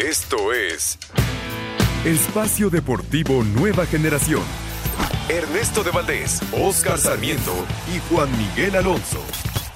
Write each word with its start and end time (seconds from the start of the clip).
Esto 0.00 0.54
es 0.54 0.98
Espacio 2.06 2.70
Deportivo 2.70 3.44
Nueva 3.44 3.84
Generación. 3.84 4.42
Ernesto 5.28 5.84
de 5.84 5.90
Valdés, 5.90 6.40
Oscar 6.52 6.96
Sarmiento 6.96 7.52
y 7.94 7.98
Juan 8.08 8.30
Miguel 8.38 8.76
Alonso. 8.76 9.22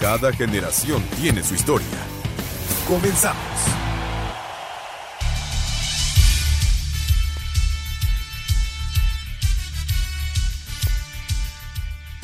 Cada 0.00 0.32
generación 0.32 1.02
tiene 1.20 1.42
su 1.42 1.54
historia. 1.54 1.98
Comenzamos. 2.88 3.74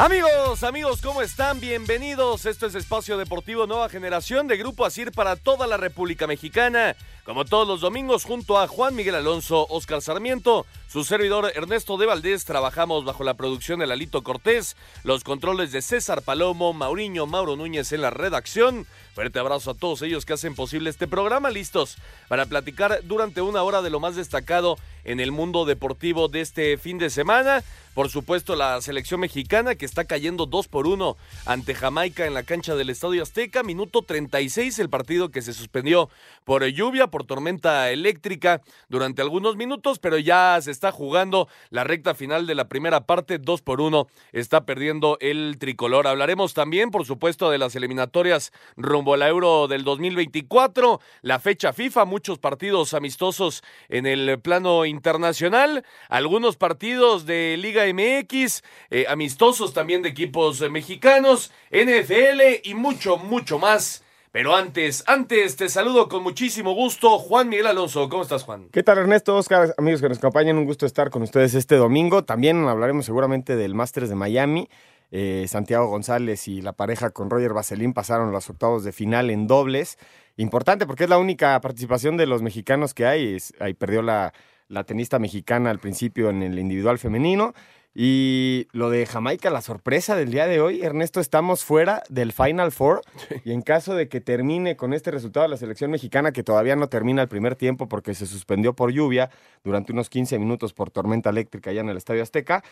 Amigos, 0.01 0.63
amigos, 0.63 1.03
¿cómo 1.03 1.21
están? 1.21 1.61
Bienvenidos. 1.61 2.47
Esto 2.47 2.65
es 2.65 2.75
Espacio 2.75 3.19
Deportivo 3.19 3.67
Nueva 3.67 3.91
Generación 3.91 4.47
de 4.47 4.57
Grupo 4.57 4.87
Asir 4.87 5.13
para 5.13 5.37
toda 5.37 5.67
la 5.67 5.77
República 5.77 6.27
Mexicana. 6.27 6.97
Como 7.31 7.45
todos 7.45 7.69
los 7.69 7.81
domingos, 7.81 8.25
junto 8.25 8.59
a 8.59 8.67
Juan 8.67 8.97
Miguel 8.97 9.15
Alonso, 9.15 9.65
Oscar 9.71 10.03
Sarmiento, 10.03 10.67
su 10.89 11.05
servidor 11.05 11.53
Ernesto 11.55 11.97
de 11.97 12.07
Valdés, 12.07 12.45
trabajamos 12.45 13.05
bajo 13.05 13.23
la 13.23 13.35
producción 13.35 13.79
de 13.79 13.87
Lalito 13.87 14.25
Cortés, 14.25 14.77
los 15.05 15.23
controles 15.23 15.71
de 15.71 15.81
César 15.81 16.23
Palomo, 16.23 16.73
Mauriño, 16.73 17.27
Mauro 17.27 17.55
Núñez 17.55 17.93
en 17.93 18.03
la 18.03 18.11
redacción. 18.11 18.85
Fuerte 19.15 19.39
abrazo 19.39 19.71
a 19.71 19.75
todos 19.75 20.03
ellos 20.03 20.25
que 20.25 20.33
hacen 20.33 20.57
posible 20.57 20.91
este 20.91 21.07
programa, 21.07 21.51
listos 21.51 21.99
para 22.27 22.47
platicar 22.47 22.99
durante 23.05 23.43
una 23.43 23.63
hora 23.63 23.81
de 23.81 23.91
lo 23.91 24.01
más 24.01 24.17
destacado 24.17 24.77
en 25.05 25.21
el 25.21 25.31
mundo 25.31 25.65
deportivo 25.65 26.27
de 26.27 26.41
este 26.41 26.79
fin 26.79 26.99
de 26.99 27.11
semana. 27.11 27.63
Por 27.95 28.09
supuesto, 28.09 28.55
la 28.55 28.81
selección 28.81 29.21
mexicana 29.21 29.75
que 29.75 29.85
está 29.85 30.05
cayendo 30.05 30.47
2 30.47 30.69
por 30.69 30.87
1 30.87 31.17
ante 31.45 31.75
Jamaica 31.75 32.25
en 32.25 32.35
la 32.35 32.45
cancha 32.45 32.77
del 32.77 32.89
Estadio 32.89 33.23
Azteca. 33.23 33.65
Minuto 33.65 34.03
36, 34.03 34.79
el 34.79 34.89
partido 34.89 35.31
que 35.31 35.43
se 35.43 35.53
suspendió 35.53 36.09
por 36.45 36.65
lluvia, 36.67 37.09
por 37.09 37.25
tormenta 37.25 37.91
eléctrica 37.91 38.63
durante 38.89 39.23
algunos 39.23 39.57
minutos, 39.57 39.99
pero 39.99 40.19
ya 40.19 40.59
se 40.61 40.71
está 40.71 40.93
jugando 40.93 41.49
la 41.71 41.85
recta 41.85 42.15
final 42.15 42.47
de 42.47 42.55
la 42.55 42.69
primera 42.69 43.07
parte. 43.07 43.39
2 43.39 43.63
por 43.63 43.81
1 43.81 44.07
está 44.33 44.65
perdiendo 44.65 45.17
el 45.21 45.57
tricolor. 45.59 46.07
Hablaremos 46.07 46.55
también, 46.55 46.91
por 46.91 47.07
supuesto, 47.07 47.51
de 47.51 47.59
las 47.59 47.77
eliminatorias 47.77 48.53
rumbo 48.77 49.15
al 49.15 49.23
Euro 49.23 49.69
del 49.69 49.85
2024, 49.85 51.01
la 51.23 51.39
fecha 51.39 51.73
FIFA, 51.73 52.05
muchos 52.05 52.39
partidos 52.39 52.95
amistosos 52.95 53.63
en 53.89 54.07
el 54.07 54.41
plano 54.41 54.85
internacional, 54.85 55.85
algunos 56.09 56.57
partidos 56.57 57.27
de 57.27 57.57
Liga 57.59 57.85
MX, 57.87 58.63
eh, 58.91 59.07
amistosos 59.09 59.73
también 59.73 60.03
de 60.03 60.09
equipos 60.09 60.61
mexicanos, 60.71 61.53
NFL 61.71 62.61
y 62.65 62.75
mucho, 62.75 63.17
mucho 63.17 63.59
más. 63.59 64.03
Pero 64.33 64.55
antes, 64.55 65.03
antes 65.09 65.57
te 65.57 65.69
saludo 65.69 66.09
con 66.09 66.23
muchísimo 66.23 66.73
gusto, 66.73 67.19
Juan 67.19 67.49
Miguel 67.49 67.67
Alonso. 67.67 68.09
¿Cómo 68.09 68.23
estás, 68.23 68.45
Juan? 68.45 68.69
¿Qué 68.71 68.85
tal, 68.85 68.99
Ernesto? 68.99 69.37
Oscar, 69.37 69.75
amigos 69.77 70.01
que 70.01 70.09
nos 70.09 70.19
acompañan, 70.19 70.57
un 70.57 70.67
gusto 70.67 70.87
estar 70.87 71.11
con 71.11 71.23
ustedes 71.23 71.55
este 71.55 71.75
domingo. 71.75 72.23
También 72.23 72.65
hablaremos 72.69 73.07
seguramente 73.07 73.57
del 73.57 73.75
Masters 73.75 74.09
de 74.09 74.15
Miami. 74.15 74.69
Eh, 75.11 75.47
Santiago 75.49 75.89
González 75.89 76.47
y 76.47 76.63
la 76.63 76.73
pareja 76.73 77.11
con 77.11 77.29
Roger 77.29 77.53
Vaselín 77.53 77.93
pasaron 77.93 78.31
los 78.31 78.49
octavos 78.49 78.85
de 78.85 78.93
final 78.93 79.31
en 79.31 79.49
dobles. 79.49 79.99
Importante 80.37 80.87
porque 80.87 81.05
es 81.05 81.11
la 81.11 81.19
única 81.19 81.61
participación 81.61 82.17
de 82.17 82.27
los 82.27 82.41
mexicanos 82.41 82.95
que 82.95 83.07
hay. 83.07 83.37
ahí 83.59 83.75
perdió 83.75 84.01
la, 84.01 84.33
la 84.69 84.85
tenista 84.85 85.19
mexicana 85.19 85.71
al 85.71 85.81
principio 85.81 86.31
en 86.31 86.45
el 86.45 86.57
individual 86.57 87.01
femenino. 87.01 87.53
Y 87.95 88.69
lo 88.73 88.89
de 88.89 89.05
Jamaica, 89.05 89.51
la 89.51 89.63
sorpresa 89.63 90.15
del 90.15 90.31
día 90.31 90.47
de 90.47 90.61
hoy, 90.61 90.83
Ernesto, 90.83 91.19
estamos 91.19 91.65
fuera 91.65 92.05
del 92.09 92.33
Final 92.33 92.71
Four. 92.71 93.03
Y 93.45 93.53
en 93.53 93.63
caso 93.63 93.95
de 93.95 94.09
que 94.09 94.21
termine 94.21 94.77
con 94.77 94.93
este 94.93 95.11
resultado 95.11 95.49
la 95.49 95.57
selección 95.57 95.91
mexicana, 95.91 96.31
que 96.33 96.45
todavía 96.45 96.77
no 96.77 96.89
termina 96.89 97.23
el 97.23 97.29
primer 97.29 97.57
tiempo 97.57 97.89
porque 97.89 98.15
se 98.15 98.27
suspendió 98.27 98.75
por 98.75 98.93
lluvia 98.93 99.31
durante 99.65 99.93
unos 99.93 100.09
15 100.09 100.39
minutos 100.39 100.73
por 100.73 100.91
tormenta 100.91 101.31
eléctrica 101.31 101.71
allá 101.71 101.81
en 101.81 101.89
el 101.89 101.97
Estadio 101.97 102.23
Azteca, 102.23 102.63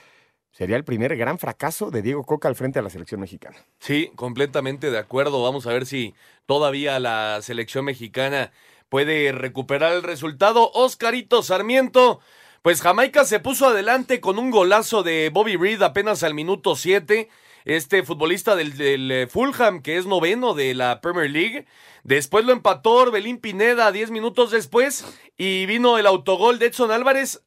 sería 0.53 0.77
el 0.77 0.84
primer 0.84 1.17
gran 1.17 1.39
fracaso 1.39 1.91
de 1.91 2.03
Diego 2.03 2.23
Coca 2.25 2.49
al 2.49 2.55
frente 2.55 2.78
de 2.78 2.84
la 2.84 2.91
selección 2.91 3.21
mexicana. 3.21 3.57
Sí, 3.81 4.12
completamente 4.15 4.91
de 4.91 4.99
acuerdo. 4.99 5.43
Vamos 5.43 5.67
a 5.67 5.73
ver 5.73 5.84
si 5.84 6.15
todavía 6.47 7.01
la 7.01 7.41
selección 7.43 7.84
mexicana 7.84 8.53
puede 8.89 9.33
recuperar 9.33 9.93
el 9.93 10.05
resultado. 10.05 10.71
Oscarito 10.73 11.43
Sarmiento. 11.43 12.21
Pues 12.69 12.83
Jamaica 12.83 13.25
se 13.25 13.41
puso 13.41 13.67
adelante 13.67 14.21
con 14.21 14.39
un 14.39 14.51
golazo 14.51 15.03
de 15.03 15.31
Bobby 15.33 15.56
Reed 15.56 15.81
apenas 15.81 16.23
al 16.23 16.34
minuto 16.34 16.77
7. 16.77 17.31
Este 17.65 18.03
futbolista 18.03 18.56
del, 18.56 18.77
del, 18.77 19.27
Fulham, 19.27 19.81
que 19.81 19.97
es 19.97 20.05
noveno 20.05 20.53
de 20.53 20.75
la 20.75 21.01
Premier 21.01 21.31
League. 21.31 21.65
Después 22.05 22.45
lo 22.45 22.53
empató 22.53 22.93
Orbelín 22.93 23.39
Pineda 23.39 23.91
10 23.91 24.11
minutos 24.11 24.51
después. 24.51 25.07
Y 25.39 25.65
vino 25.65 25.97
el 25.97 26.05
autogol 26.07 26.59
de 26.59 26.67
Edson 26.67 26.91
Álvarez 26.91 27.43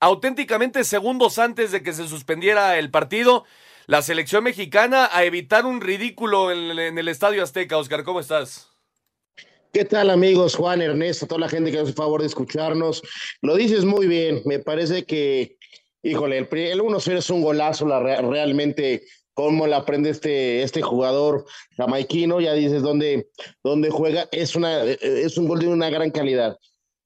auténticamente 0.00 0.84
segundos 0.84 1.38
antes 1.38 1.70
de 1.70 1.82
que 1.82 1.92
se 1.92 2.08
suspendiera 2.08 2.78
el 2.78 2.90
partido. 2.90 3.44
La 3.84 4.00
selección 4.00 4.42
mexicana 4.42 5.06
a 5.12 5.24
evitar 5.24 5.66
un 5.66 5.82
ridículo 5.82 6.50
en, 6.50 6.78
en 6.78 6.96
el 6.96 7.08
Estadio 7.08 7.42
Azteca. 7.42 7.76
Oscar, 7.76 8.04
¿cómo 8.04 8.20
estás? 8.20 8.71
¿Qué 9.74 9.86
tal 9.86 10.10
amigos? 10.10 10.54
Juan, 10.54 10.82
Ernesto, 10.82 11.26
toda 11.26 11.40
la 11.40 11.48
gente 11.48 11.72
que 11.72 11.78
hace 11.78 11.88
el 11.88 11.94
favor 11.94 12.20
de 12.20 12.26
escucharnos. 12.26 13.02
Lo 13.40 13.56
dices 13.56 13.86
muy 13.86 14.06
bien, 14.06 14.42
me 14.44 14.58
parece 14.58 15.04
que, 15.04 15.56
híjole, 16.02 16.36
el, 16.36 16.48
el 16.52 16.80
1-0 16.82 17.16
es 17.16 17.30
un 17.30 17.40
golazo, 17.40 17.86
la, 17.86 17.98
realmente 18.00 19.02
cómo 19.32 19.66
la 19.66 19.78
aprende 19.78 20.10
este, 20.10 20.62
este 20.62 20.82
jugador 20.82 21.46
jamaiquino, 21.74 22.38
ya 22.42 22.52
dices 22.52 22.82
dónde, 22.82 23.30
dónde 23.64 23.88
juega, 23.88 24.28
es, 24.30 24.54
una, 24.56 24.84
es 24.84 25.38
un 25.38 25.48
gol 25.48 25.60
de 25.60 25.68
una 25.68 25.88
gran 25.88 26.10
calidad. 26.10 26.58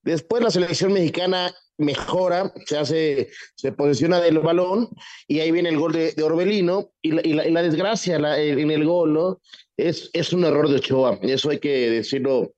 Después 0.03 0.43
la 0.43 0.51
selección 0.51 0.93
mexicana 0.93 1.55
mejora, 1.79 2.53
se 2.67 2.79
hace, 2.79 3.31
se 3.55 3.71
posiciona 3.71 4.21
del 4.21 4.41
balón 4.41 4.89
y 5.29 5.39
ahí 5.39 5.53
viene 5.53 5.69
el 5.69 5.79
gol 5.79 5.93
de, 5.93 6.15
de 6.15 6.23
Orbelino 6.25 6.91
y 7.01 7.13
la, 7.13 7.21
y 7.25 7.33
la, 7.33 7.47
y 7.47 7.53
la 7.53 7.63
desgracia 7.63 8.19
la, 8.19 8.41
en 8.41 8.73
el 8.73 8.85
gol, 8.85 9.13
¿no? 9.13 9.41
Es, 9.77 10.11
es 10.15 10.33
un 10.33 10.45
error 10.45 10.69
de 10.69 10.77
Ochoa, 10.77 11.21
eso 11.23 11.51
hay 11.51 11.61
que 11.61 11.91
decirlo 11.91 12.56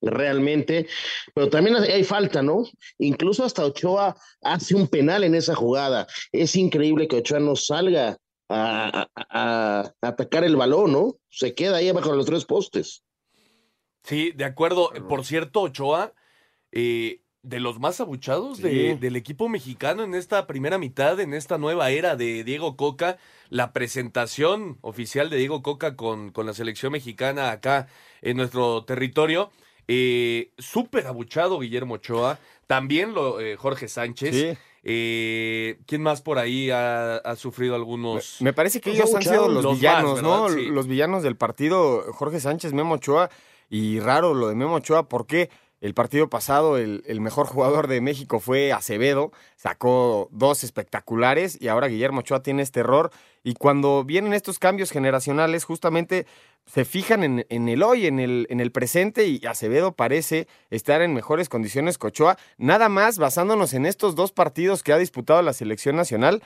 realmente, 0.00 0.86
pero 1.34 1.48
también 1.48 1.76
hay 1.76 2.04
falta, 2.04 2.42
¿no? 2.42 2.64
Incluso 2.98 3.44
hasta 3.44 3.64
Ochoa 3.64 4.16
hace 4.42 4.74
un 4.74 4.88
penal 4.88 5.24
en 5.24 5.34
esa 5.34 5.54
jugada. 5.54 6.06
Es 6.32 6.54
increíble 6.56 7.08
que 7.08 7.16
Ochoa 7.16 7.40
no 7.40 7.56
salga 7.56 8.16
a, 8.48 9.08
a, 9.14 9.80
a 9.90 9.92
atacar 10.00 10.44
el 10.44 10.56
balón, 10.56 10.92
¿no? 10.92 11.16
Se 11.28 11.54
queda 11.54 11.78
ahí 11.78 11.90
bajo 11.92 12.14
los 12.14 12.26
tres 12.26 12.44
postes. 12.44 13.02
Sí, 14.04 14.32
de 14.34 14.44
acuerdo. 14.44 14.90
Por 15.08 15.24
cierto, 15.24 15.62
Ochoa, 15.62 16.14
eh, 16.72 17.20
de 17.42 17.60
los 17.60 17.78
más 17.78 18.00
abuchados 18.00 18.60
de, 18.60 18.96
del 18.96 19.16
equipo 19.16 19.48
mexicano 19.48 20.02
en 20.02 20.14
esta 20.14 20.46
primera 20.46 20.78
mitad, 20.78 21.18
en 21.20 21.34
esta 21.34 21.58
nueva 21.58 21.90
era 21.90 22.16
de 22.16 22.44
Diego 22.44 22.76
Coca, 22.76 23.18
la 23.48 23.72
presentación 23.72 24.78
oficial 24.80 25.30
de 25.30 25.36
Diego 25.36 25.62
Coca 25.62 25.96
con, 25.96 26.30
con 26.30 26.46
la 26.46 26.54
selección 26.54 26.92
mexicana 26.92 27.50
acá 27.50 27.88
en 28.22 28.36
nuestro 28.36 28.84
territorio. 28.84 29.50
Eh, 29.88 30.50
Súper 30.58 31.06
abuchado 31.06 31.58
Guillermo 31.58 31.94
Ochoa, 31.94 32.38
también 32.66 33.14
lo, 33.14 33.40
eh, 33.40 33.56
Jorge 33.56 33.88
Sánchez. 33.88 34.34
Sí. 34.34 34.58
Eh, 34.84 35.78
¿Quién 35.86 36.02
más 36.02 36.22
por 36.22 36.38
ahí 36.38 36.70
ha, 36.70 37.16
ha 37.16 37.36
sufrido 37.36 37.74
algunos? 37.74 38.36
Me 38.40 38.52
parece 38.52 38.80
que 38.80 38.90
Los 38.90 38.98
ellos 38.98 39.14
han 39.16 39.22
sido 39.22 39.48
los, 39.48 39.64
los 39.64 39.76
villanos, 39.76 40.14
más, 40.14 40.22
¿no? 40.22 40.48
Los 40.48 40.86
villanos 40.86 41.22
del 41.22 41.36
partido, 41.36 42.04
Jorge 42.12 42.38
Sánchez, 42.38 42.72
Memo 42.72 42.94
Ochoa, 42.94 43.28
y 43.68 43.98
raro 44.00 44.34
lo 44.34 44.48
de 44.48 44.54
Memo 44.54 44.76
Ochoa, 44.76 45.08
porque 45.08 45.50
el 45.80 45.94
partido 45.94 46.28
pasado 46.28 46.76
el, 46.76 47.02
el 47.06 47.20
mejor 47.20 47.46
jugador 47.46 47.86
de 47.86 48.00
México 48.00 48.40
fue 48.40 48.72
Acevedo, 48.72 49.32
sacó 49.56 50.28
dos 50.32 50.64
espectaculares 50.64 51.60
y 51.60 51.68
ahora 51.68 51.88
Guillermo 51.88 52.20
Ochoa 52.20 52.42
tiene 52.42 52.62
este 52.62 52.80
error. 52.80 53.10
Y 53.44 53.54
cuando 53.54 54.04
vienen 54.04 54.32
estos 54.32 54.58
cambios 54.58 54.90
generacionales, 54.90 55.64
justamente 55.64 56.26
se 56.66 56.84
fijan 56.84 57.44
en, 57.48 57.68
el 57.68 57.82
hoy, 57.82 58.06
en 58.06 58.20
el, 58.20 58.46
en 58.50 58.60
el 58.60 58.72
presente, 58.72 59.26
y 59.26 59.40
Acevedo 59.46 59.92
parece 59.92 60.48
estar 60.70 61.00
en 61.00 61.14
mejores 61.14 61.48
condiciones 61.48 61.96
que 61.96 62.08
Ochoa, 62.08 62.36
nada 62.58 62.88
más 62.88 63.18
basándonos 63.18 63.72
en 63.72 63.86
estos 63.86 64.14
dos 64.14 64.32
partidos 64.32 64.82
que 64.82 64.92
ha 64.92 64.98
disputado 64.98 65.40
la 65.40 65.54
selección 65.54 65.96
nacional. 65.96 66.42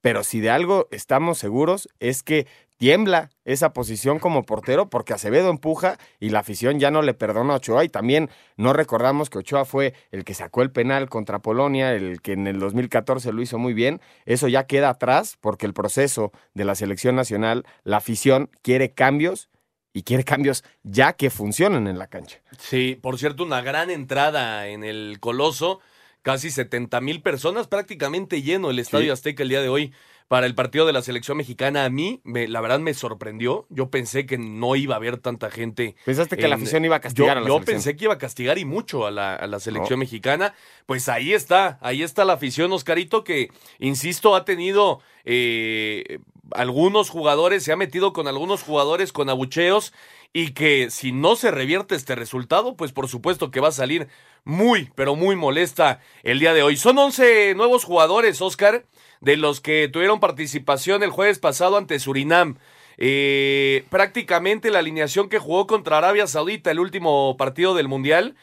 Pero 0.00 0.22
si 0.22 0.40
de 0.40 0.50
algo 0.50 0.86
estamos 0.90 1.38
seguros 1.38 1.88
es 1.98 2.22
que 2.22 2.46
tiembla 2.76 3.30
esa 3.46 3.72
posición 3.72 4.18
como 4.18 4.44
portero 4.44 4.90
porque 4.90 5.14
Acevedo 5.14 5.48
empuja 5.48 5.98
y 6.20 6.28
la 6.28 6.40
afición 6.40 6.78
ya 6.78 6.90
no 6.90 7.00
le 7.00 7.14
perdona 7.14 7.54
a 7.54 7.56
Ochoa. 7.56 7.84
Y 7.84 7.88
también 7.88 8.28
no 8.58 8.74
recordamos 8.74 9.30
que 9.30 9.38
Ochoa 9.38 9.64
fue 9.64 9.94
el 10.10 10.24
que 10.24 10.34
sacó 10.34 10.60
el 10.60 10.70
penal 10.70 11.08
contra 11.08 11.38
Polonia, 11.38 11.94
el 11.94 12.20
que 12.20 12.32
en 12.32 12.46
el 12.46 12.58
2014 12.58 13.32
lo 13.32 13.40
hizo 13.40 13.56
muy 13.56 13.72
bien, 13.72 14.02
eso 14.26 14.46
ya 14.46 14.66
queda 14.66 14.90
atrás 14.90 15.38
porque 15.40 15.64
el 15.64 15.72
proceso 15.72 16.32
de 16.52 16.66
la 16.66 16.74
selección 16.74 17.16
nacional, 17.16 17.64
la 17.82 17.96
afición 17.96 18.50
quiere 18.60 18.92
cambios 18.92 19.48
y 19.94 20.02
quiere 20.02 20.24
cambios 20.24 20.64
ya 20.82 21.14
que 21.14 21.30
funcionen 21.30 21.86
en 21.86 21.98
la 21.98 22.08
cancha. 22.08 22.40
Sí, 22.58 22.98
por 23.00 23.18
cierto, 23.18 23.44
una 23.44 23.62
gran 23.62 23.90
entrada 23.90 24.66
en 24.66 24.84
el 24.84 25.18
Coloso 25.20 25.80
casi 26.20 26.50
70 26.50 27.00
mil 27.00 27.22
personas, 27.22 27.68
prácticamente 27.68 28.42
lleno 28.42 28.70
el 28.70 28.78
Estadio 28.78 29.12
Azteca 29.12 29.42
el 29.42 29.50
día 29.50 29.60
de 29.60 29.68
hoy 29.68 29.92
para 30.34 30.48
el 30.48 30.56
partido 30.56 30.84
de 30.84 30.92
la 30.92 31.00
selección 31.00 31.36
mexicana. 31.36 31.84
A 31.84 31.90
mí, 31.90 32.20
me, 32.24 32.48
la 32.48 32.60
verdad, 32.60 32.80
me 32.80 32.92
sorprendió. 32.92 33.66
Yo 33.68 33.88
pensé 33.88 34.26
que 34.26 34.36
no 34.36 34.74
iba 34.74 34.94
a 34.94 34.96
haber 34.96 35.18
tanta 35.18 35.48
gente. 35.48 35.94
¿Pensaste 36.04 36.36
que 36.36 36.48
la 36.48 36.56
afición 36.56 36.84
iba 36.84 36.96
a 36.96 37.00
castigar 37.00 37.36
yo, 37.36 37.38
a 37.38 37.40
la 37.42 37.46
Yo 37.46 37.54
selección? 37.54 37.74
pensé 37.76 37.96
que 37.96 38.04
iba 38.06 38.14
a 38.14 38.18
castigar 38.18 38.58
y 38.58 38.64
mucho 38.64 39.06
a 39.06 39.12
la, 39.12 39.36
a 39.36 39.46
la 39.46 39.60
selección 39.60 40.00
mexicana. 40.00 40.52
Pues 40.86 41.08
ahí 41.08 41.32
está, 41.32 41.78
ahí 41.82 42.02
está 42.02 42.24
la 42.24 42.32
afición, 42.32 42.72
Oscarito, 42.72 43.22
que, 43.22 43.52
insisto, 43.78 44.34
ha 44.34 44.44
tenido 44.44 44.98
eh, 45.24 46.18
algunos 46.50 47.10
jugadores, 47.10 47.62
se 47.62 47.70
ha 47.70 47.76
metido 47.76 48.12
con 48.12 48.26
algunos 48.26 48.64
jugadores 48.64 49.12
con 49.12 49.30
abucheos 49.30 49.92
y 50.32 50.50
que 50.50 50.90
si 50.90 51.12
no 51.12 51.36
se 51.36 51.52
revierte 51.52 51.94
este 51.94 52.16
resultado, 52.16 52.74
pues 52.74 52.90
por 52.90 53.08
supuesto 53.08 53.52
que 53.52 53.60
va 53.60 53.68
a 53.68 53.72
salir 53.72 54.08
muy, 54.42 54.90
pero 54.96 55.14
muy 55.14 55.36
molesta 55.36 56.00
el 56.24 56.40
día 56.40 56.52
de 56.52 56.64
hoy. 56.64 56.76
Son 56.76 56.98
11 56.98 57.54
nuevos 57.54 57.84
jugadores, 57.84 58.42
Oscar, 58.42 58.84
de 59.20 59.36
los 59.36 59.60
que 59.60 59.88
tuvieron 59.88 60.20
participación 60.20 61.02
el 61.02 61.10
jueves 61.10 61.38
pasado 61.38 61.76
ante 61.76 61.98
Surinam. 61.98 62.58
Eh, 62.96 63.84
prácticamente 63.90 64.70
la 64.70 64.78
alineación 64.78 65.28
que 65.28 65.38
jugó 65.38 65.66
contra 65.66 65.98
Arabia 65.98 66.26
Saudita 66.26 66.70
el 66.70 66.80
último 66.80 67.36
partido 67.36 67.74
del 67.74 67.88
Mundial. 67.88 68.36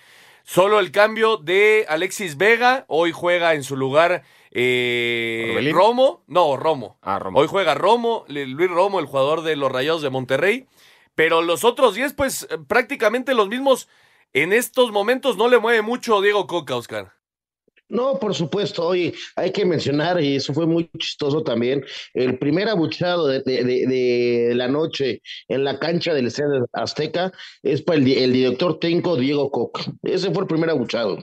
Solo 0.44 0.80
el 0.80 0.92
cambio 0.92 1.38
de 1.38 1.86
Alexis 1.88 2.36
Vega, 2.36 2.86
hoy 2.88 3.12
juega 3.12 3.54
en 3.54 3.64
su 3.64 3.78
lugar 3.78 4.24
eh. 4.52 5.72
Romo, 5.74 6.24
no, 6.28 6.58
Romo. 6.58 6.98
Ah, 7.02 7.20
Romo. 7.20 7.40
Hoy 7.40 7.48
juega 7.48 7.74
Romo, 7.74 8.26
Luis 8.28 8.70
Romo, 8.70 9.00
el 9.00 9.06
jugador 9.06 9.44
de 9.44 9.56
los 9.56 9.72
Rayados 9.72 10.02
de 10.02 10.10
Monterrey. 10.10 10.68
Pero 11.16 11.42
los 11.42 11.64
otros 11.64 11.96
10, 11.96 12.14
pues 12.14 12.48
eh, 12.50 12.58
prácticamente 12.68 13.34
los 13.34 13.48
mismos. 13.48 13.88
En 14.34 14.54
estos 14.54 14.92
momentos 14.92 15.36
no 15.36 15.50
le 15.50 15.60
mueve 15.60 15.82
mucho 15.82 16.22
Diego 16.22 16.48
Coca, 16.48 16.76
Oscar. 16.76 17.14
No, 17.92 18.18
por 18.20 18.34
supuesto, 18.34 18.88
oye, 18.88 19.14
hay 19.36 19.52
que 19.52 19.66
mencionar, 19.66 20.22
y 20.24 20.38
eso 20.38 20.54
fue 20.54 20.66
muy 20.66 20.90
chistoso 20.98 21.44
también, 21.44 21.84
el 22.14 22.38
primer 22.40 22.70
abuchado 22.70 23.28
de, 23.28 23.42
de- 23.42 23.66
de- 23.66 23.86
de 23.88 24.56
la 24.56 24.70
noche 24.70 25.22
en 25.50 25.66
la 25.66 25.78
cancha 25.78 26.14
del 26.14 26.28
Estadio 26.28 26.66
Azteca 26.72 27.34
es 27.62 27.82
para 27.82 28.00
el, 28.00 28.06
di- 28.06 28.16
el 28.18 28.32
director 28.32 28.80
técnico 28.80 29.18
Diego 29.18 29.52
Coca. 29.52 29.84
Ese 30.04 30.32
fue 30.32 30.44
el 30.44 30.48
primer 30.48 30.70
abuchado. 30.70 31.20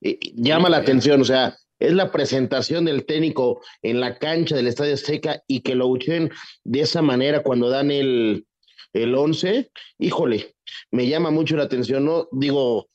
Y- 0.00 0.18
llama 0.42 0.70
la 0.70 0.78
atención, 0.78 1.20
o 1.20 1.24
sea, 1.24 1.56
es 1.78 1.92
la 1.92 2.10
presentación 2.10 2.86
del 2.86 3.04
técnico 3.04 3.60
en 3.82 4.00
la 4.00 4.16
cancha 4.18 4.56
del 4.56 4.68
Estadio 4.68 4.94
Azteca 4.94 5.42
y 5.46 5.60
que 5.60 5.74
lo 5.74 5.84
abuchen 5.84 6.30
de 6.64 6.80
esa 6.80 7.02
manera 7.02 7.42
cuando 7.42 7.68
dan 7.68 7.90
el, 7.90 8.46
el 8.94 9.14
11, 9.14 9.70
híjole, 9.98 10.54
me 10.90 11.06
llama 11.06 11.30
mucho 11.30 11.56
la 11.56 11.64
atención, 11.64 12.06
¿no? 12.06 12.28
Digo, 12.32 12.88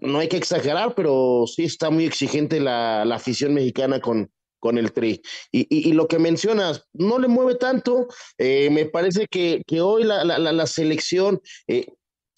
no 0.00 0.18
hay 0.18 0.28
que 0.28 0.36
exagerar, 0.36 0.94
pero 0.94 1.44
sí 1.46 1.64
está 1.64 1.90
muy 1.90 2.04
exigente 2.04 2.60
la, 2.60 3.04
la 3.04 3.16
afición 3.16 3.54
mexicana 3.54 4.00
con, 4.00 4.30
con 4.60 4.78
el 4.78 4.92
Tri. 4.92 5.22
Y, 5.52 5.66
y- 5.90 5.92
lo 5.92 6.06
que 6.08 6.18
mencionas, 6.18 6.86
no 6.92 7.18
le 7.18 7.28
mueve 7.28 7.54
tanto. 7.54 8.06
eh, 8.38 8.68
me 8.70 8.86
parece 8.86 9.26
que, 9.28 9.62
que 9.66 9.80
hoy 9.80 10.04
la, 10.04 10.24
la- 10.24 10.38
la- 10.38 10.52
la 10.52 10.66
selección 10.66 11.40
eh, 11.68 11.86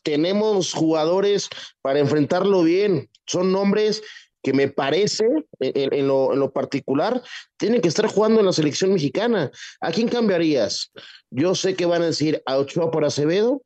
tenemos 0.03 0.73
jugadores 0.73 1.49
para 1.83 1.99
enfrentarlo 1.99 2.63
bien. 2.63 3.11
Son 3.27 3.53
nombres 3.53 4.03
que 4.43 4.53
me 4.53 4.69
parece, 4.69 5.27
en, 5.59 5.93
en 5.93 6.07
lo, 6.09 6.33
en 6.33 6.39
lo 6.39 6.53
particular, 6.53 7.23
tienen 7.59 7.81
que 7.81 7.89
estar 7.89 8.07
jugando 8.07 8.41
en 8.41 8.47
la 8.47 8.53
selección 8.53 8.93
mexicana. 8.93 9.51
¿A 9.81 9.91
quién 9.91 10.09
cambiarías? 10.09 10.93
Yo 11.31 11.55
sé 11.57 11.75
que 11.75 11.87
van 11.87 12.03
a 12.03 12.07
decir 12.07 12.41
a 12.47 12.57
Ochoa 12.57 12.91
por 12.91 13.05
Acevedo. 13.05 13.63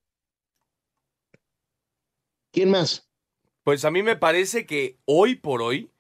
¿Quién 2.53 2.71
más? 2.71 3.09
Pues 3.65 3.85
a 3.85 3.91
mí 3.91 4.03
me 4.03 4.17
parece 4.17 4.67
que 4.67 4.99
hoy 5.05 5.37
por 5.37 5.63
hoy, 5.63 5.91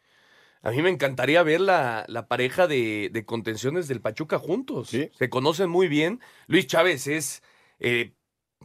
a 0.62 0.70
mí 0.70 0.82
me 0.82 0.90
encantaría 0.90 1.42
ver 1.42 1.60
la, 1.60 2.04
la 2.08 2.28
pareja 2.28 2.66
de, 2.66 3.10
de 3.12 3.24
contenciones 3.24 3.88
del 3.88 4.00
Pachuca 4.00 4.38
juntos. 4.38 4.88
Sí. 4.88 5.10
Se 5.18 5.28
conocen 5.28 5.70
muy 5.70 5.88
bien. 5.88 6.20
Luis 6.46 6.66
Chávez 6.66 7.06
es, 7.06 7.42
eh, 7.78 8.12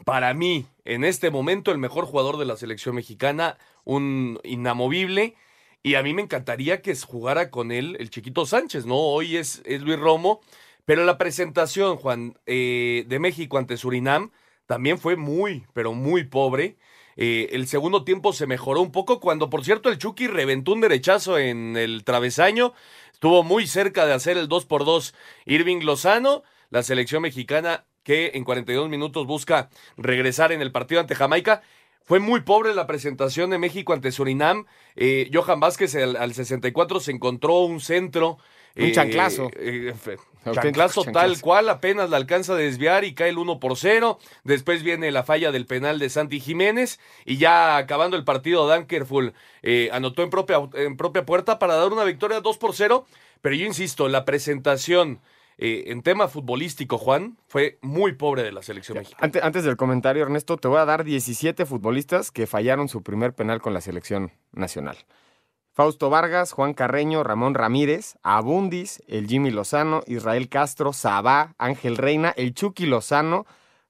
para 0.05 0.33
mí, 0.33 0.67
en 0.85 1.03
este 1.03 1.31
momento, 1.31 1.71
el 1.71 1.77
mejor 1.79 2.05
jugador 2.05 2.37
de 2.37 2.45
la 2.45 2.55
selección 2.55 2.95
mexicana, 2.95 3.57
un 3.83 4.39
inamovible. 4.43 5.35
Y 5.83 5.95
a 5.95 6.03
mí 6.03 6.13
me 6.13 6.21
encantaría 6.21 6.81
que 6.81 6.95
jugara 6.95 7.49
con 7.49 7.71
él 7.71 7.95
el 7.99 8.09
chiquito 8.09 8.45
Sánchez, 8.45 8.85
¿no? 8.85 8.95
Hoy 8.97 9.37
es, 9.37 9.61
es 9.65 9.81
Luis 9.81 9.99
Romo. 9.99 10.41
Pero 10.85 11.03
la 11.03 11.17
presentación, 11.17 11.97
Juan, 11.97 12.37
eh, 12.45 13.05
de 13.07 13.19
México 13.19 13.57
ante 13.57 13.77
Surinam 13.77 14.31
también 14.65 14.97
fue 14.99 15.15
muy, 15.15 15.65
pero 15.73 15.93
muy 15.93 16.23
pobre. 16.23 16.77
Eh, 17.17 17.49
el 17.51 17.67
segundo 17.67 18.03
tiempo 18.03 18.31
se 18.31 18.47
mejoró 18.47 18.81
un 18.81 18.91
poco 18.91 19.19
cuando, 19.19 19.49
por 19.49 19.65
cierto, 19.65 19.89
el 19.89 19.97
Chucky 19.97 20.27
reventó 20.27 20.71
un 20.73 20.81
derechazo 20.81 21.37
en 21.37 21.75
el 21.75 22.03
travesaño. 22.03 22.73
Estuvo 23.11 23.43
muy 23.43 23.65
cerca 23.67 24.05
de 24.05 24.13
hacer 24.13 24.37
el 24.37 24.47
2 24.47 24.65
por 24.65 24.85
2 24.85 25.15
Irving 25.45 25.81
Lozano, 25.81 26.43
la 26.69 26.83
selección 26.83 27.23
mexicana 27.23 27.85
que 28.03 28.31
en 28.35 28.45
42 28.45 28.87
minutos 28.87 29.25
busca 29.25 29.69
regresar 29.97 30.51
en 30.51 30.61
el 30.61 30.71
partido 30.71 31.01
ante 31.01 31.15
Jamaica. 31.15 31.61
Fue 32.03 32.19
muy 32.19 32.41
pobre 32.41 32.73
la 32.73 32.87
presentación 32.87 33.49
de 33.49 33.57
México 33.57 33.91
ante 33.91 34.13
Surinam. 34.13 34.65
Eh, 34.95 35.29
Johan 35.33 35.59
Vázquez 35.59 35.93
al, 35.95 36.15
al 36.15 36.33
64 36.33 37.01
se 37.01 37.11
encontró 37.11 37.59
un 37.61 37.81
centro. 37.81 38.37
Un 38.79 38.91
chanclazo. 38.91 39.49
eh, 39.55 39.93
fe- 39.99 40.17
Auténtico 40.45 40.61
chanclazo 40.63 41.03
tal 41.03 41.13
chanclazo. 41.13 41.41
cual, 41.41 41.69
apenas 41.69 42.09
la 42.09 42.15
alcanza 42.17 42.53
a 42.53 42.55
desviar 42.55 43.03
y 43.03 43.13
cae 43.13 43.29
el 43.29 43.37
1 43.37 43.59
por 43.59 43.75
0. 43.77 44.17
Después 44.45 44.81
viene 44.81 45.11
la 45.11 45.23
falla 45.23 45.51
del 45.51 45.65
penal 45.65 45.99
de 45.99 46.09
Santi 46.09 46.39
Jiménez 46.39 46.99
y 47.25 47.37
ya 47.37 47.75
acabando 47.75 48.15
el 48.15 48.23
partido, 48.23 48.65
Dan 48.67 48.85
Kerful 48.85 49.33
eh, 49.61 49.89
anotó 49.91 50.23
en 50.23 50.29
propia, 50.29 50.57
en 50.75 50.95
propia 50.95 51.25
puerta 51.25 51.59
para 51.59 51.75
dar 51.75 51.91
una 51.91 52.05
victoria 52.05 52.39
2 52.39 52.57
por 52.57 52.73
0. 52.73 53.05
Pero 53.41 53.55
yo 53.55 53.65
insisto, 53.65 54.07
la 54.07 54.23
presentación 54.25 55.19
eh, 55.57 55.85
en 55.87 56.01
tema 56.03 56.27
futbolístico, 56.27 56.97
Juan, 56.97 57.37
fue 57.47 57.77
muy 57.81 58.13
pobre 58.13 58.43
de 58.43 58.51
la 58.51 58.61
selección 58.61 58.97
mexicana. 58.99 59.25
Antes, 59.25 59.43
antes 59.43 59.63
del 59.65 59.75
comentario, 59.75 60.23
Ernesto, 60.23 60.55
te 60.57 60.67
voy 60.67 60.77
a 60.79 60.85
dar 60.85 61.03
17 61.03 61.65
futbolistas 61.65 62.31
que 62.31 62.47
fallaron 62.47 62.87
su 62.89 63.01
primer 63.03 63.33
penal 63.33 63.59
con 63.61 63.73
la 63.73 63.81
selección 63.81 64.31
nacional. 64.53 64.97
Fausto 65.77 66.09
Vargas, 66.09 66.53
Juan 66.53 66.73
Carreño, 66.73 67.21
Ramón 67.23 67.53
Ramírez, 67.53 68.15
Abundis, 68.23 69.03
el 69.07 69.27
Jimmy 69.27 69.51
Lozano, 69.51 70.01
Israel 70.07 70.49
Castro, 70.49 70.91
Sabá, 70.91 71.53
Ángel 71.59 71.97
Reina, 71.97 72.33
el 72.35 72.55
Chucky 72.55 72.87
Lozano, 72.87 73.45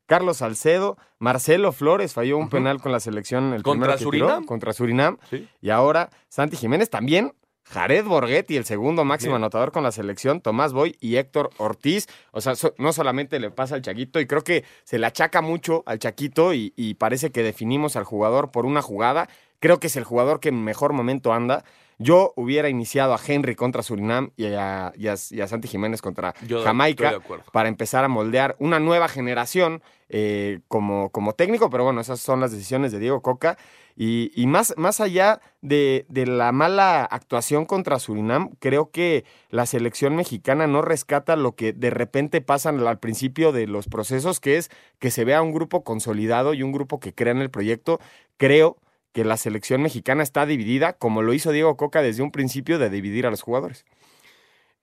Carlos 0.06 0.36
Salcedo, 0.36 0.98
Marcelo 1.18 1.72
Flores 1.72 2.14
falló 2.14 2.38
un 2.40 2.50
penal 2.50 2.82
con 2.82 2.92
la 2.92 3.00
selección 3.00 3.54
el 3.54 3.64
¿Contra 3.64 3.72
primero 3.72 3.92
que 3.94 4.00
tiró, 4.18 4.28
Surinam? 4.28 4.46
contra 4.46 4.74
Surinam. 4.74 5.18
Sí. 5.30 5.48
Y 5.62 5.70
ahora 5.70 6.10
Santi 6.28 6.58
Jiménez 6.58 6.90
también. 6.90 7.32
Jared 7.70 8.06
Borghetti, 8.06 8.56
el 8.56 8.64
segundo 8.64 9.04
máximo 9.06 9.34
Bien. 9.34 9.44
anotador 9.44 9.74
con 9.74 9.84
la 9.84 9.92
selección, 9.92 10.40
Tomás 10.40 10.72
Boy 10.72 10.96
y 11.02 11.18
Héctor 11.18 11.50
Ortiz. 11.58 12.08
O 12.32 12.40
sea, 12.42 12.56
so- 12.56 12.74
no 12.78 12.92
solamente 12.94 13.40
le 13.42 13.52
pasa 13.52 13.76
al 13.76 13.82
Chaquito, 13.82 14.22
y 14.22 14.26
creo 14.28 14.42
que 14.42 14.64
se 14.86 14.98
le 15.00 15.06
achaca 15.06 15.42
mucho 15.42 15.84
al 15.86 16.00
Chaquito 16.00 16.54
y, 16.54 16.74
y 16.78 16.94
parece 16.94 17.32
que 17.32 17.44
definimos 17.44 17.98
al 17.98 18.06
jugador 18.06 18.52
por 18.52 18.66
una 18.66 18.82
jugada. 18.82 19.28
Creo 19.60 19.80
que 19.80 19.88
es 19.88 19.96
el 19.96 20.04
jugador 20.04 20.40
que 20.40 20.50
en 20.50 20.64
mejor 20.64 20.94
momento 20.94 21.34
anda. 21.34 21.64
Yo 22.00 22.32
hubiera 22.36 22.70
iniciado 22.70 23.16
a 23.16 23.20
Henry 23.26 23.56
contra 23.56 23.82
Surinam 23.82 24.30
y 24.38 24.46
a, 24.46 24.94
y 24.96 25.08
a- 25.08 25.16
y 25.32 25.42
a 25.42 25.48
Santi 25.48 25.68
Jiménez 25.68 26.00
contra 26.04 26.36
Yo 26.46 26.64
Jamaica 26.64 27.10
para 27.52 27.70
empezar 27.70 28.04
a 28.04 28.08
moldear 28.08 28.56
una 28.60 28.80
nueva 28.80 29.08
generación 29.08 29.82
eh, 30.10 30.60
como, 30.68 31.10
como 31.10 31.34
técnico, 31.34 31.70
pero 31.72 31.84
bueno, 31.86 32.00
esas 32.00 32.20
son 32.20 32.40
las 32.40 32.52
decisiones 32.52 32.92
de 32.92 33.00
Diego 33.00 33.22
Coca. 33.24 33.58
Y, 33.96 34.32
y 34.36 34.46
más, 34.46 34.76
más 34.78 35.02
allá 35.02 35.42
de, 35.62 36.06
de 36.08 36.28
la 36.28 36.52
mala 36.52 37.04
actuación 37.04 37.66
contra 37.66 37.98
Surinam, 37.98 38.52
creo 38.60 38.92
que 38.92 39.26
la 39.50 39.66
selección 39.66 40.16
mexicana 40.16 40.68
no 40.68 40.84
rescata 40.84 41.36
lo 41.36 41.56
que 41.56 41.74
de 41.74 41.90
repente 41.90 42.42
pasa 42.42 42.70
al 42.70 42.88
al 42.88 43.00
principio 43.00 43.52
de 43.52 43.66
los 43.66 43.88
procesos, 43.88 44.40
que 44.40 44.58
es 44.58 44.70
que 45.00 45.10
se 45.10 45.26
vea 45.26 45.42
un 45.42 45.52
grupo 45.52 45.84
consolidado 45.84 46.54
y 46.54 46.62
un 46.62 46.72
grupo 46.72 47.00
que 47.00 47.16
crea 47.16 47.32
en 47.34 47.40
el 47.42 47.50
proyecto. 47.50 48.00
Creo 48.38 48.78
que 49.14 49.26
la 49.26 49.38
selección 49.38 49.82
mexicana 49.82 50.24
está 50.24 50.46
dividida, 50.46 50.94
como 50.94 51.22
lo 51.22 51.34
hizo 51.34 51.52
Diego 51.52 51.78
Coca 51.78 52.02
desde 52.02 52.24
un 52.24 52.32
principio 52.32 52.80
de 52.80 52.90
dividir 52.90 53.26
a 53.26 53.32
los 53.32 53.42
jugadores. 53.42 53.86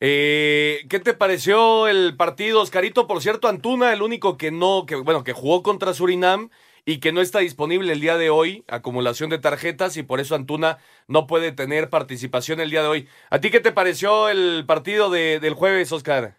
Eh, 0.01 0.85
¿Qué 0.89 1.01
te 1.01 1.15
pareció 1.15 1.89
el 1.89 2.17
partido, 2.17 2.61
Oscarito? 2.61 3.07
Por 3.07 3.23
cierto, 3.23 3.49
Antuna, 3.49 3.93
el 3.93 4.03
único 4.03 4.37
que 4.37 4.51
no, 4.51 4.85
que 4.87 4.97
bueno, 4.97 5.25
que 5.25 5.33
jugó 5.33 5.63
contra 5.63 5.95
Surinam 5.95 6.51
y 6.85 6.99
que 6.99 7.13
no 7.13 7.21
está 7.21 7.39
disponible 7.39 7.93
el 7.93 8.01
día 8.01 8.17
de 8.19 8.29
hoy, 8.29 8.65
acumulación 8.69 9.31
de 9.31 9.39
tarjetas 9.39 9.97
y 9.97 10.03
por 10.03 10.21
eso 10.21 10.35
Antuna 10.35 10.79
no 11.09 11.27
puede 11.27 11.53
tener 11.53 11.89
participación 11.89 12.61
el 12.61 12.71
día 12.71 12.83
de 12.83 12.89
hoy. 12.89 13.09
¿A 13.31 13.41
ti 13.41 13.51
qué 13.51 13.61
te 13.61 13.73
pareció 13.73 14.29
el 14.29 14.65
partido 14.67 15.11
de- 15.11 15.41
del 15.41 15.55
jueves, 15.55 15.93
Oscar? 15.93 16.39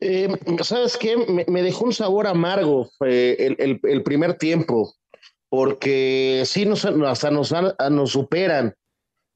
Eh, 0.00 0.28
¿Sabes 0.62 0.96
qué? 0.96 1.16
Me, 1.46 1.62
dejó 1.62 1.84
un 1.84 1.92
sabor 1.92 2.26
amargo 2.26 2.90
eh, 3.04 3.54
el, 3.58 4.02
primer 4.02 4.34
tiempo, 4.34 4.94
porque 5.50 6.44
sí 6.46 6.64
nos, 6.64 6.86
hasta 6.86 7.30
nos, 7.30 7.52
nos 7.90 8.10
superan. 8.10 8.74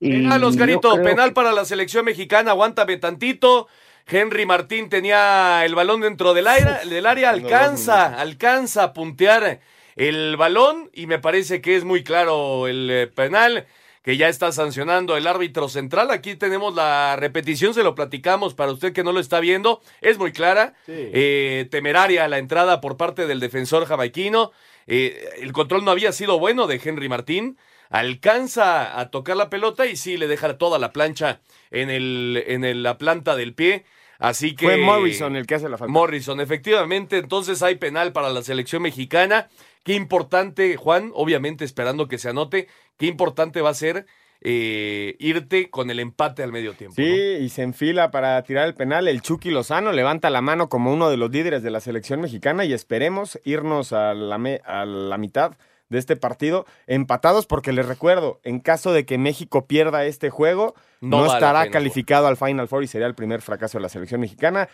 Penal, 0.00 0.44
Oscarito, 0.44 1.02
penal 1.02 1.33
para 1.33 1.52
la 1.52 1.64
selección 1.64 2.04
mexicana, 2.04 2.52
aguántame 2.52 2.97
tantito. 2.97 3.68
Henry 4.06 4.47
Martín 4.47 4.88
tenía 4.88 5.64
el 5.64 5.75
balón 5.75 6.02
dentro 6.02 6.35
del, 6.35 6.47
aire, 6.47 6.87
del 6.88 7.06
área, 7.06 7.30
alcanza, 7.30 8.21
alcanza 8.21 8.85
a 8.85 8.92
puntear 8.92 9.61
el 9.97 10.37
balón 10.37 10.90
y 10.92 11.06
me 11.06 11.18
parece 11.18 11.61
que 11.61 11.76
es 11.76 11.85
muy 11.85 12.04
claro 12.04 12.68
el 12.68 12.90
eh, 12.90 13.06
penal 13.06 13.66
que 14.02 14.18
ya 14.18 14.28
está 14.28 14.52
sancionando 14.52 15.16
el 15.16 15.26
árbitro 15.26 15.71
central. 15.71 16.11
Aquí 16.11 16.37
tenemos 16.37 16.75
la 16.75 17.16
repetición, 17.16 17.73
se 17.73 17.83
lo 17.83 17.94
platicamos 17.94 18.52
para 18.52 18.71
usted 18.71 18.92
que 18.92 19.02
no 19.02 19.12
lo 19.12 19.21
está 19.21 19.40
viendo. 19.40 19.80
Es 20.02 20.18
muy 20.18 20.30
clara, 20.30 20.75
eh, 20.87 21.66
temeraria 21.71 22.28
la 22.28 22.37
entrada 22.37 22.83
por 22.83 22.99
parte 22.99 23.26
del 23.26 23.40
defensor 23.40 23.87
jamaiquino. 23.87 24.52
Eh, 24.86 25.28
el 25.38 25.52
control 25.52 25.84
no 25.84 25.90
había 25.90 26.12
sido 26.12 26.38
bueno 26.38 26.66
de 26.66 26.80
Henry 26.82 27.08
Martín. 27.08 27.58
Alcanza 27.90 28.98
a 28.98 29.10
tocar 29.10 29.36
la 29.36 29.50
pelota 29.50 29.86
y 29.86 29.96
sí 29.96 30.16
le 30.16 30.26
deja 30.26 30.58
toda 30.58 30.78
la 30.78 30.92
plancha 30.92 31.40
en, 31.70 31.90
el, 31.90 32.42
en 32.46 32.82
la 32.82 32.98
planta 32.98 33.36
del 33.36 33.54
pie. 33.54 33.84
Así 34.18 34.54
que. 34.54 34.66
Fue 34.66 34.76
Morrison 34.78 35.36
el 35.36 35.46
que 35.46 35.56
hace 35.56 35.68
la 35.68 35.78
falta. 35.78 35.92
Morrison, 35.92 36.40
efectivamente. 36.40 37.18
Entonces 37.18 37.62
hay 37.62 37.76
penal 37.76 38.12
para 38.12 38.30
la 38.30 38.42
selección 38.42 38.82
mexicana. 38.82 39.48
Qué 39.82 39.94
importante, 39.94 40.76
Juan, 40.76 41.10
obviamente 41.14 41.64
esperando 41.64 42.08
que 42.08 42.18
se 42.18 42.30
anote, 42.30 42.68
qué 42.96 43.06
importante 43.06 43.60
va 43.60 43.70
a 43.70 43.74
ser 43.74 44.06
eh, 44.46 45.16
irte 45.20 45.70
con 45.70 45.90
el 45.90 45.98
empate 46.00 46.42
al 46.42 46.52
medio 46.52 46.74
tiempo. 46.74 46.94
Sí, 46.96 47.02
y 47.04 47.48
se 47.48 47.62
enfila 47.62 48.10
para 48.10 48.42
tirar 48.42 48.66
el 48.66 48.74
penal. 48.74 49.08
El 49.08 49.22
Chucky 49.22 49.50
Lozano 49.50 49.90
levanta 49.90 50.28
la 50.28 50.42
mano 50.42 50.68
como 50.68 50.92
uno 50.92 51.08
de 51.08 51.16
los 51.16 51.30
líderes 51.30 51.62
de 51.62 51.70
la 51.70 51.80
selección 51.80 52.20
mexicana 52.20 52.66
y 52.66 52.74
esperemos 52.74 53.40
irnos 53.44 53.94
a 53.94 54.12
la, 54.12 54.36
a 54.66 54.84
la 54.84 55.16
mitad 55.16 55.56
de 55.88 55.98
este 55.98 56.16
partido 56.16 56.66
empatados 56.86 57.46
porque 57.46 57.72
les 57.72 57.86
recuerdo, 57.86 58.40
en 58.42 58.60
caso 58.60 58.92
de 58.92 59.06
que 59.06 59.16
México 59.16 59.66
pierda 59.66 60.04
este 60.04 60.28
juego, 60.28 60.74
no, 61.00 61.24
estará 61.24 61.70
calificado 61.70 62.26
al 62.26 62.36
Final 62.36 62.68
Four 62.68 62.84
y 62.84 62.86
sería 62.86 63.06
el 63.06 63.14
primer 63.14 63.40
fracaso 63.40 63.78
de 63.78 63.82
la 63.82 63.88
selección 63.88 64.20
mexicana. 64.20 64.68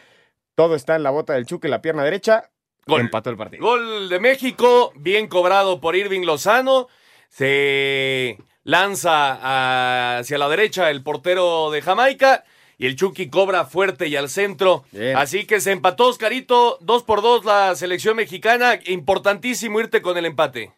Todo 0.56 0.74
está 0.74 0.96
en 0.96 1.04
la 1.04 1.10
bota 1.10 1.34
del 1.34 1.46
Chucky, 1.46 1.68
la 1.68 1.80
pierna 1.80 2.02
derecha. 2.02 2.50
Gol. 2.86 3.02
Empató 3.02 3.30
el 3.30 3.36
partido. 3.36 3.64
Gol 3.64 4.08
de 4.08 4.18
México, 4.18 4.92
bien 4.96 5.28
cobrado 5.28 5.80
por 5.80 5.94
Irving 5.94 6.22
Lozano. 6.22 6.88
Se 7.28 8.36
lanza 8.70 10.18
hacia 10.18 10.38
la 10.38 10.48
derecha 10.48 10.90
el 10.90 11.02
portero 11.02 11.70
de 11.70 11.82
Jamaica 11.82 12.44
y 12.78 12.86
el 12.86 12.96
Chucky 12.96 13.28
cobra 13.28 13.64
fuerte 13.64 14.06
y 14.06 14.16
al 14.16 14.30
centro. 14.30 14.84
Así 15.16 15.44
que 15.44 15.60
se 15.60 15.72
empató 15.72 16.06
Oscarito, 16.06 16.78
dos 16.80 17.02
por 17.02 17.20
dos 17.20 17.44
la 17.44 17.74
selección 17.74 18.16
mexicana. 18.16 18.78
Importantísimo 18.86 19.80
irte 19.80 20.00
con 20.00 20.16
el 20.16 20.24
empate. 20.24 20.72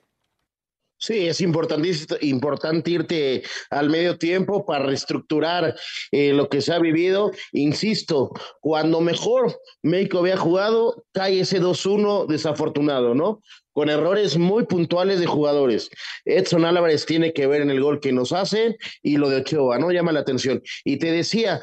Sí, 1.03 1.27
es 1.27 1.41
importante 1.41 2.91
irte 2.91 3.43
al 3.71 3.91
medio 3.91 4.19
tiempo 4.19 4.65
para 4.65 4.87
reestructurar 4.87 5.75
eh, 6.13 6.33
lo 6.33 6.49
que 6.49 6.61
se 6.61 6.73
ha 6.73 6.79
vivido. 6.79 7.33
Insisto, 7.51 8.31
cuando 8.61 9.01
mejor 9.01 9.61
México 9.83 10.21
había 10.21 10.37
jugado, 10.37 11.05
cae 11.13 11.41
ese 11.41 11.61
2-1 11.61 12.27
desafortunado, 12.27 13.17
¿no? 13.17 13.43
Con 13.73 13.89
errores 13.89 14.37
muy 14.37 14.65
puntuales 14.65 15.21
de 15.21 15.27
jugadores. 15.27 15.91
Edson 16.25 16.65
Álvarez 16.65 17.07
tiene 17.07 17.33
que 17.33 17.47
ver 17.47 17.63
en 17.63 17.71
el 17.71 17.81
gol 17.81 18.01
que 18.01 18.13
nos 18.13 18.33
hace 18.33 18.77
y 19.03 19.17
lo 19.17 19.29
de 19.29 19.39
Ochoa, 19.39 19.79
¿no? 19.79 19.91
Llama 19.91 20.13
la 20.13 20.21
atención. 20.21 20.63
Y 20.85 20.99
te 20.99 21.11
decía, 21.11 21.61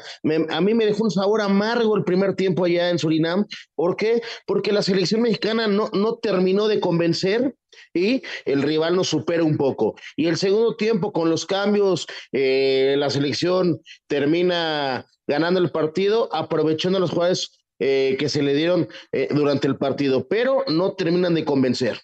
a 0.50 0.60
mí 0.60 0.74
me 0.74 0.86
dejó 0.86 1.04
un 1.04 1.10
sabor 1.10 1.40
amargo 1.40 1.96
el 1.96 2.04
primer 2.04 2.34
tiempo 2.34 2.64
allá 2.64 2.90
en 2.90 2.98
Surinam. 2.98 3.46
¿Por 3.74 3.96
qué? 3.96 4.22
Porque 4.46 4.72
la 4.72 4.82
selección 4.82 5.22
mexicana 5.22 5.66
no, 5.66 5.90
no 5.92 6.16
terminó 6.16 6.68
de 6.68 6.80
convencer 6.80 7.54
y 7.94 8.22
el 8.44 8.62
rival 8.62 8.96
nos 8.96 9.08
supera 9.08 9.44
un 9.44 9.56
poco. 9.56 9.94
Y 10.16 10.26
el 10.26 10.36
segundo 10.36 10.76
tiempo, 10.76 11.12
con 11.12 11.30
los 11.30 11.46
cambios, 11.46 12.06
eh, 12.32 12.94
la 12.98 13.10
selección 13.10 13.80
termina 14.06 15.06
ganando 15.26 15.60
el 15.60 15.70
partido, 15.70 16.28
aprovechando 16.32 16.98
los 16.98 17.10
jugadores 17.10 17.59
eh, 17.80 18.16
que 18.18 18.28
se 18.28 18.42
le 18.42 18.54
dieron 18.54 18.88
eh, 19.10 19.28
durante 19.30 19.66
el 19.66 19.76
partido, 19.76 20.28
pero 20.28 20.64
no 20.68 20.92
terminan 20.92 21.34
de 21.34 21.44
convencer. 21.44 22.00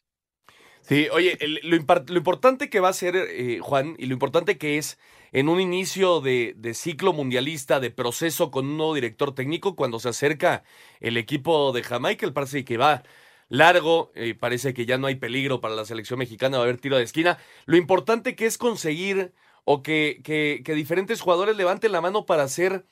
Sí, 0.83 1.09
oye, 1.13 1.39
lo, 1.63 1.77
importante 1.77 2.71
que 2.71 2.81
va 2.81 2.91
a 2.91 2.93
ser, 2.93 3.61
Juan, 3.61 3.97
y 3.99 4.07
lo 4.07 4.13
importante 4.13 4.57
que 4.57 4.79
es 4.79 4.99
en 5.33 5.49
un 5.49 5.61
inicio 5.61 6.21
de, 6.21 6.55
de, 6.57 6.75
ciclo 6.75 7.13
mundialista, 7.13 7.81
de 7.81 7.91
proceso 7.91 8.53
con 8.53 8.67
un 8.67 8.77
nuevo 8.77 8.95
director 8.95 9.35
técnico, 9.35 9.75
cuando 9.75 9.99
se 9.99 10.09
acerca 10.09 10.63
el 11.01 11.17
equipo 11.17 11.73
de 11.73 11.83
Jamaica, 11.83 12.25
el 12.25 12.33
parece 12.33 12.65
que 12.65 12.77
va 12.77 13.03
largo, 13.49 14.13
eh, 14.15 14.35
parece 14.35 14.75
que 14.75 14.87
ya 14.87 14.99
no 14.99 15.07
hay 15.07 15.17
peligro 15.17 15.61
para 15.61 15.75
la 15.75 15.85
selección 15.85 16.19
mexicana, 16.19 16.59
va 16.59 16.65
a 16.65 16.67
haber 16.67 16.81
tiro 16.81 16.97
de 16.97 17.05
esquina. 17.05 17.39
Lo 17.67 17.77
importante 17.77 18.35
que 18.35 18.47
es 18.47 18.59
conseguir 18.59 19.33
o 19.65 19.83
que, 19.83 20.21
que, 20.25 20.75
diferentes 20.75 21.21
jugadores 21.21 21.57
levanten 21.57 21.93
la 21.93 22.01
mano 22.01 22.27
para 22.27 22.49
ser 22.49 22.87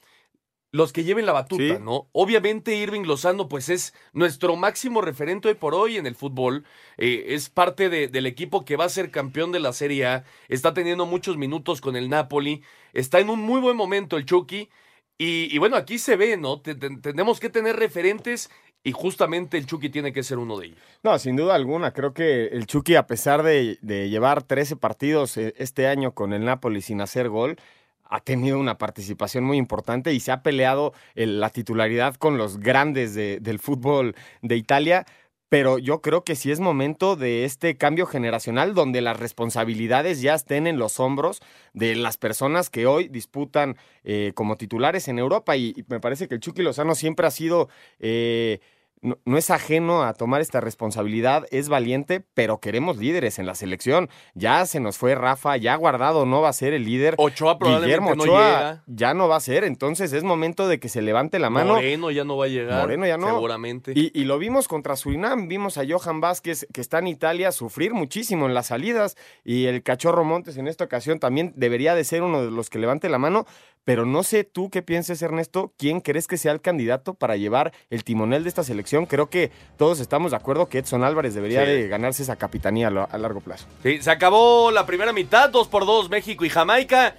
los 0.74 0.92
que 0.92 1.04
lleven 1.04 1.24
la 1.24 1.32
batuta, 1.32 1.78
¿no? 1.78 2.08
Obviamente 2.10 2.74
Irving 2.74 3.04
Lozano, 3.04 3.48
pues 3.48 3.68
es 3.68 3.94
nuestro 4.12 4.56
máximo 4.56 5.02
referente 5.02 5.46
hoy 5.46 5.54
por 5.54 5.72
hoy 5.72 5.98
en 5.98 6.06
el 6.08 6.16
fútbol, 6.16 6.64
eh, 6.98 7.26
es 7.28 7.48
parte 7.48 7.88
del 7.88 8.26
equipo 8.26 8.64
que 8.64 8.74
va 8.74 8.84
a 8.84 8.88
ser 8.88 9.12
campeón 9.12 9.52
de 9.52 9.60
la 9.60 9.72
Serie 9.72 10.04
A, 10.06 10.24
está 10.48 10.74
teniendo 10.74 11.06
muchos 11.06 11.36
minutos 11.36 11.80
con 11.80 11.94
el 11.94 12.10
Napoli, 12.10 12.64
está 12.92 13.20
en 13.20 13.30
un 13.30 13.38
muy 13.38 13.60
buen 13.60 13.76
momento 13.76 14.16
el 14.16 14.24
Chucky, 14.24 14.68
y, 15.16 15.56
bueno, 15.58 15.76
aquí 15.76 15.98
se 15.98 16.16
ve, 16.16 16.36
¿no? 16.36 16.60
tenemos 16.60 17.38
que 17.38 17.50
tener 17.50 17.76
referentes 17.76 18.50
y 18.82 18.90
justamente 18.90 19.56
el 19.56 19.66
Chucky 19.66 19.88
tiene 19.90 20.12
que 20.12 20.24
ser 20.24 20.38
uno 20.38 20.58
de 20.58 20.66
ellos. 20.66 20.78
No, 21.04 21.16
sin 21.20 21.36
duda 21.36 21.54
alguna. 21.54 21.92
Creo 21.92 22.12
que 22.12 22.46
el 22.48 22.66
Chucky, 22.66 22.96
a 22.96 23.06
pesar 23.06 23.44
de, 23.44 23.78
llevar 23.80 24.42
13 24.42 24.74
partidos 24.74 25.36
eh, 25.36 25.54
este 25.56 25.86
año 25.86 26.14
con 26.14 26.32
el 26.32 26.44
Napoli 26.44 26.82
sin 26.82 27.00
hacer 27.00 27.28
gol, 27.28 27.58
ha 28.04 28.20
tenido 28.20 28.58
una 28.58 28.78
participación 28.78 29.44
muy 29.44 29.56
importante 29.56 30.12
y 30.12 30.20
se 30.20 30.32
ha 30.32 30.42
peleado 30.42 30.92
la 31.14 31.50
titularidad 31.50 32.14
con 32.14 32.38
los 32.38 32.58
grandes 32.58 33.14
del 33.14 33.58
fútbol 33.58 34.14
de 34.42 34.56
Italia 34.56 35.06
pero 35.54 35.78
yo 35.78 36.00
creo 36.00 36.24
que 36.24 36.34
sí 36.34 36.50
es 36.50 36.58
momento 36.58 37.14
de 37.14 37.44
este 37.44 37.76
cambio 37.76 38.06
generacional 38.06 38.74
donde 38.74 39.00
las 39.00 39.20
responsabilidades 39.20 40.20
ya 40.20 40.34
estén 40.34 40.66
en 40.66 40.78
los 40.78 40.98
hombros 40.98 41.40
de 41.74 41.94
las 41.94 42.16
personas 42.16 42.70
que 42.70 42.86
hoy 42.86 43.06
disputan 43.06 43.76
eh, 44.02 44.32
como 44.34 44.56
titulares 44.56 45.06
en 45.06 45.20
Europa 45.20 45.56
y, 45.56 45.84
me 45.86 46.00
parece 46.00 46.26
que 46.26 46.34
el 46.34 46.40
Chucky 46.40 46.62
Lozano 46.62 46.96
siempre 46.96 47.28
ha 47.28 47.30
sido 47.30 47.68
eh, 48.00 48.58
no, 49.04 49.36
es 49.36 49.50
ajeno 49.50 50.02
a 50.02 50.14
tomar 50.14 50.40
esta 50.40 50.60
responsabilidad, 50.60 51.46
es 51.50 51.68
valiente, 51.68 52.24
pero 52.34 52.58
queremos 52.58 52.96
líderes 52.96 53.38
en 53.38 53.46
la 53.46 53.54
selección. 53.54 54.08
Ya 54.34 54.64
se 54.64 54.80
nos 54.80 54.96
fue 54.96 55.14
Rafa, 55.14 55.58
ya 55.58 55.76
Guardado 55.76 56.24
no 56.24 56.40
va 56.40 56.48
a 56.48 56.52
ser 56.54 56.72
el 56.72 56.84
líder. 56.84 57.14
Ochoa 57.18 57.58
probablemente 57.58 58.16
no 58.16 58.24
llega. 58.24 58.82
ya 58.86 59.12
no 59.12 59.28
va 59.28 59.36
a 59.36 59.40
ser, 59.40 59.64
entonces 59.64 60.12
es 60.14 60.24
momento 60.24 60.68
de 60.68 60.80
que 60.80 60.88
se 60.88 61.02
levante 61.02 61.38
la 61.38 61.50
mano. 61.50 61.74
Moreno 61.74 62.10
ya 62.10 62.24
no 62.24 62.38
va 62.38 62.46
a 62.46 62.48
llegar. 62.48 62.80
Moreno 62.80 63.06
ya 63.06 63.18
no. 63.18 63.28
Seguramente. 63.28 63.92
Y, 63.94 64.24
lo 64.24 64.38
vimos 64.38 64.68
contra 64.68 64.96
Surinam, 64.96 65.48
vimos 65.48 65.76
a 65.76 65.82
Johan 65.86 66.22
Vázquez 66.22 66.66
que 66.72 66.80
está 66.80 66.98
en 66.98 67.08
Italia 67.08 67.52
sufrir 67.52 67.92
muchísimo 67.92 68.46
en 68.46 68.54
las 68.54 68.68
salidas 68.68 69.18
y 69.44 69.66
el 69.66 69.82
Cachorro 69.82 70.24
Montes 70.24 70.56
en 70.56 70.66
esta 70.66 70.84
ocasión 70.84 71.18
también 71.18 71.52
debería 71.56 71.94
de 71.94 72.04
ser 72.04 72.22
uno 72.22 72.42
de 72.42 72.50
los 72.50 72.70
que 72.70 72.78
levante 72.78 73.10
la 73.10 73.18
mano, 73.18 73.44
pero 73.84 74.06
no 74.06 74.22
sé 74.22 74.44
tú 74.44 74.70
qué 74.70 74.82
pienses, 74.82 75.20
Ernesto, 75.22 75.72
quién 75.78 76.00
crees 76.00 76.26
que 76.26 76.38
sea 76.38 76.52
el 76.52 76.60
candidato 76.60 77.14
para 77.14 77.36
llevar 77.36 77.72
el 77.90 78.02
timonel 78.02 78.42
de 78.42 78.48
esta 78.48 78.64
selección. 78.64 79.06
Creo 79.06 79.28
que 79.28 79.50
todos 79.76 80.00
estamos 80.00 80.30
de 80.30 80.38
acuerdo 80.38 80.68
que 80.68 80.78
Edson 80.78 81.04
Álvarez 81.04 81.34
debería 81.34 81.60
de 81.60 81.88
ganarse 81.88 82.22
esa 82.22 82.36
capitanía 82.36 82.88
a 82.88 83.18
largo 83.18 83.40
plazo. 83.40 83.66
Sí, 83.82 84.00
se 84.00 84.10
acabó 84.10 84.70
la 84.70 84.86
primera 84.86 85.12
mitad, 85.12 85.50
dos 85.50 85.68
por 85.68 85.86
dos 85.86 86.08
México 86.08 86.44
y 86.44 86.48
Jamaica. 86.48 87.14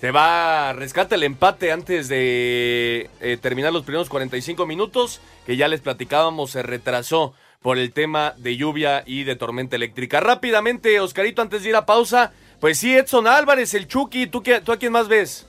Se 0.00 0.10
va, 0.10 0.74
rescata 0.74 1.14
el 1.14 1.22
empate 1.22 1.72
antes 1.72 2.08
de 2.08 3.08
eh, 3.20 3.38
terminar 3.40 3.72
los 3.72 3.84
primeros 3.84 4.10
45 4.10 4.66
minutos, 4.66 5.20
que 5.46 5.56
ya 5.56 5.68
les 5.68 5.80
platicábamos, 5.80 6.50
se 6.50 6.62
retrasó 6.62 7.34
por 7.62 7.78
el 7.78 7.92
tema 7.92 8.34
de 8.36 8.56
lluvia 8.56 9.02
y 9.06 9.24
de 9.24 9.36
tormenta 9.36 9.74
eléctrica. 9.74 10.20
Rápidamente, 10.20 11.00
Oscarito, 11.00 11.40
antes 11.40 11.62
de 11.62 11.70
ir 11.70 11.76
a 11.76 11.86
pausa, 11.86 12.32
pues 12.60 12.78
sí, 12.78 12.94
Edson 12.94 13.26
Álvarez, 13.26 13.72
el 13.72 13.88
Chucky, 13.88 14.26
¿tú, 14.26 14.42
qué, 14.42 14.60
tú 14.60 14.72
a 14.72 14.76
quién 14.76 14.92
más 14.92 15.08
ves? 15.08 15.46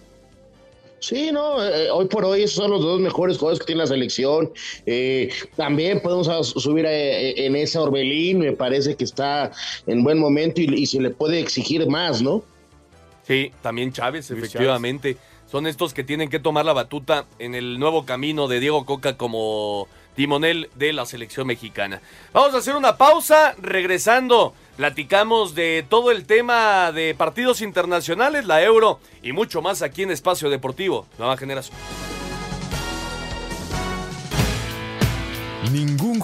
Sí, 1.00 1.32
no, 1.32 1.64
eh, 1.64 1.90
hoy 1.92 2.08
por 2.08 2.26
hoy 2.26 2.48
son 2.48 2.72
los 2.72 2.82
dos 2.82 3.00
mejores 3.00 3.38
jugadores 3.38 3.60
que 3.60 3.68
tiene 3.68 3.80
la 3.80 3.88
selección. 3.88 4.52
Eh, 4.86 5.30
también 5.56 6.02
podemos 6.02 6.28
subir 6.50 6.86
eh, 6.88 7.46
en 7.46 7.56
ese 7.56 7.78
Orbelín, 7.78 8.40
me 8.40 8.54
parece 8.54 8.96
que 8.96 9.04
está 9.04 9.52
en 9.86 10.04
buen 10.04 10.20
momento 10.20 10.62
y, 10.62 10.86
se 10.86 11.00
le 11.00 11.12
puede 11.12 11.40
exigir 11.40 11.88
más, 11.88 12.22
¿no? 12.22 12.44
Sí, 13.24 13.52
también 13.62 13.92
Chávez, 13.92 14.32
efectivamente. 14.32 15.18
Son 15.50 15.68
estos 15.68 15.94
que 15.94 16.04
tienen 16.04 16.30
que 16.30 16.40
tomar 16.40 16.66
la 16.66 16.74
batuta 16.74 17.26
en 17.40 17.56
el 17.56 17.80
nuevo 17.80 18.06
camino 18.06 18.48
de 18.48 18.60
Diego 18.60 18.86
Coca 18.86 19.18
como 19.18 19.88
timonel 20.18 20.70
de 20.76 20.92
la 20.92 21.06
selección 21.06 21.48
mexicana. 21.48 22.02
Vamos 22.34 22.54
a 22.54 22.58
hacer 22.58 22.76
una 22.76 22.98
pausa, 22.98 23.56
regresando. 23.62 24.54
Platicamos 24.76 25.56
de 25.56 25.86
todo 25.88 26.12
el 26.12 26.26
tema 26.26 26.92
de 26.92 27.16
partidos 27.16 27.62
internacionales, 27.62 28.46
la 28.46 28.62
Euro 28.62 29.00
y 29.24 29.32
mucho 29.32 29.62
más 29.62 29.82
aquí 29.82 30.04
en 30.04 30.12
Espacio 30.12 30.50
Deportivo, 30.50 31.08
Nueva 31.18 31.38
Generación. 31.38 31.78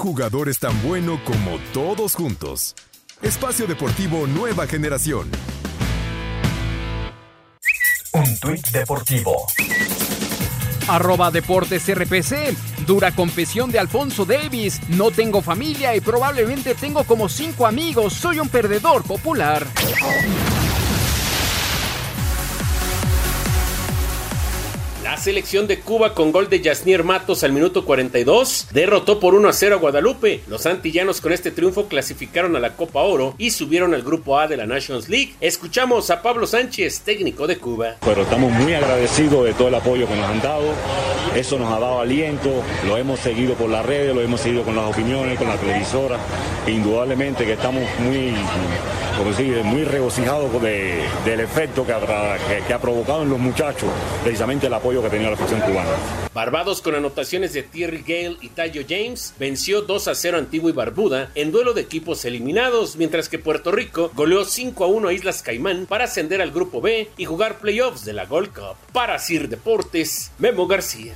jugador 0.03 0.49
es 0.49 0.59
tan 0.59 0.81
bueno 0.83 1.17
como 1.23 1.57
todos 1.71 2.13
juntos. 2.15 2.75
Espacio 3.21 3.67
Deportivo 3.67 4.27
Nueva 4.27 4.67
Generación. 4.67 5.31
Un 8.11 8.39
tuit 8.41 8.67
deportivo. 8.71 9.47
Arroba 10.87 11.31
Deportes 11.31 11.87
RPC. 11.87 12.55
Dura 12.85 13.11
confesión 13.11 13.71
de 13.71 13.79
Alfonso 13.79 14.25
Davis. 14.25 14.81
No 14.89 15.11
tengo 15.11 15.41
familia 15.41 15.95
y 15.95 16.01
probablemente 16.01 16.75
tengo 16.75 17.03
como 17.03 17.29
cinco 17.29 17.65
amigos. 17.65 18.13
Soy 18.13 18.39
un 18.39 18.49
perdedor 18.49 19.03
popular. 19.03 19.65
La 25.13 25.19
selección 25.19 25.67
de 25.67 25.79
Cuba 25.79 26.15
con 26.15 26.31
gol 26.31 26.49
de 26.49 26.59
Yasnier 26.59 27.03
Matos 27.03 27.43
al 27.43 27.51
minuto 27.51 27.85
42 27.85 28.69
derrotó 28.71 29.19
por 29.19 29.35
1 29.35 29.47
a 29.47 29.53
0 29.53 29.75
a 29.75 29.77
Guadalupe. 29.77 30.41
Los 30.47 30.65
antillanos 30.65 31.21
con 31.21 31.31
este 31.31 31.51
triunfo 31.51 31.87
clasificaron 31.87 32.55
a 32.55 32.59
la 32.59 32.75
Copa 32.75 33.01
Oro 33.01 33.35
y 33.37 33.51
subieron 33.51 33.93
al 33.93 34.01
grupo 34.01 34.39
A 34.39 34.47
de 34.47 34.57
la 34.57 34.65
Nations 34.65 35.09
League. 35.09 35.35
Escuchamos 35.39 36.09
a 36.09 36.23
Pablo 36.23 36.47
Sánchez, 36.47 37.01
técnico 37.01 37.45
de 37.45 37.59
Cuba. 37.59 37.97
Pero 38.03 38.23
estamos 38.23 38.51
muy 38.53 38.73
agradecidos 38.73 39.45
de 39.45 39.53
todo 39.53 39.67
el 39.67 39.75
apoyo 39.75 40.07
que 40.07 40.15
nos 40.15 40.27
han 40.27 40.41
dado. 40.41 40.73
Eso 41.35 41.59
nos 41.59 41.71
ha 41.71 41.79
dado 41.79 41.99
aliento. 41.99 42.49
Lo 42.87 42.97
hemos 42.97 43.19
seguido 43.19 43.53
por 43.53 43.69
las 43.69 43.85
redes, 43.85 44.15
lo 44.15 44.21
hemos 44.21 44.41
seguido 44.41 44.63
con 44.63 44.75
las 44.75 44.91
opiniones, 44.91 45.37
con 45.37 45.47
la 45.47 45.57
televisora. 45.57 46.17
Indudablemente 46.65 47.45
que 47.45 47.53
estamos 47.53 47.83
muy, 47.99 48.33
como 49.15 49.29
decir, 49.29 49.63
muy 49.63 49.83
regocijados 49.83 50.59
de, 50.59 51.03
del 51.23 51.39
efecto 51.39 51.85
que, 51.85 51.93
que, 51.93 52.63
que 52.65 52.73
ha 52.73 52.79
provocado 52.79 53.21
en 53.21 53.29
los 53.29 53.37
muchachos 53.37 53.89
precisamente 54.23 54.65
el 54.65 54.73
apoyo 54.73 55.02
que 55.03 55.09
tenía 55.09 55.29
la 55.29 55.35
afición 55.35 55.61
cubana. 55.61 55.89
Barbados 56.33 56.81
con 56.81 56.95
anotaciones 56.95 57.53
de 57.53 57.63
Thierry 57.63 58.01
Gale 58.01 58.37
y 58.41 58.49
Tayo 58.49 58.83
James 58.87 59.33
venció 59.37 59.81
2 59.81 60.07
a 60.07 60.15
0 60.15 60.37
Antigua 60.37 60.69
y 60.69 60.73
Barbuda 60.73 61.29
en 61.35 61.51
duelo 61.51 61.73
de 61.73 61.81
equipos 61.81 62.25
eliminados, 62.25 62.95
mientras 62.95 63.29
que 63.29 63.37
Puerto 63.37 63.71
Rico 63.71 64.11
goleó 64.15 64.45
5 64.45 64.83
a 64.83 64.87
1 64.87 65.07
a 65.09 65.13
Islas 65.13 65.43
Caimán 65.43 65.85
para 65.85 66.05
ascender 66.05 66.41
al 66.41 66.51
grupo 66.51 66.81
B 66.81 67.09
y 67.17 67.25
jugar 67.25 67.59
playoffs 67.59 68.05
de 68.05 68.13
la 68.13 68.25
Gold 68.25 68.53
Cup. 68.53 68.77
Para 68.93 69.19
Sir 69.19 69.49
Deportes, 69.49 70.31
Memo 70.39 70.67
García. 70.67 71.13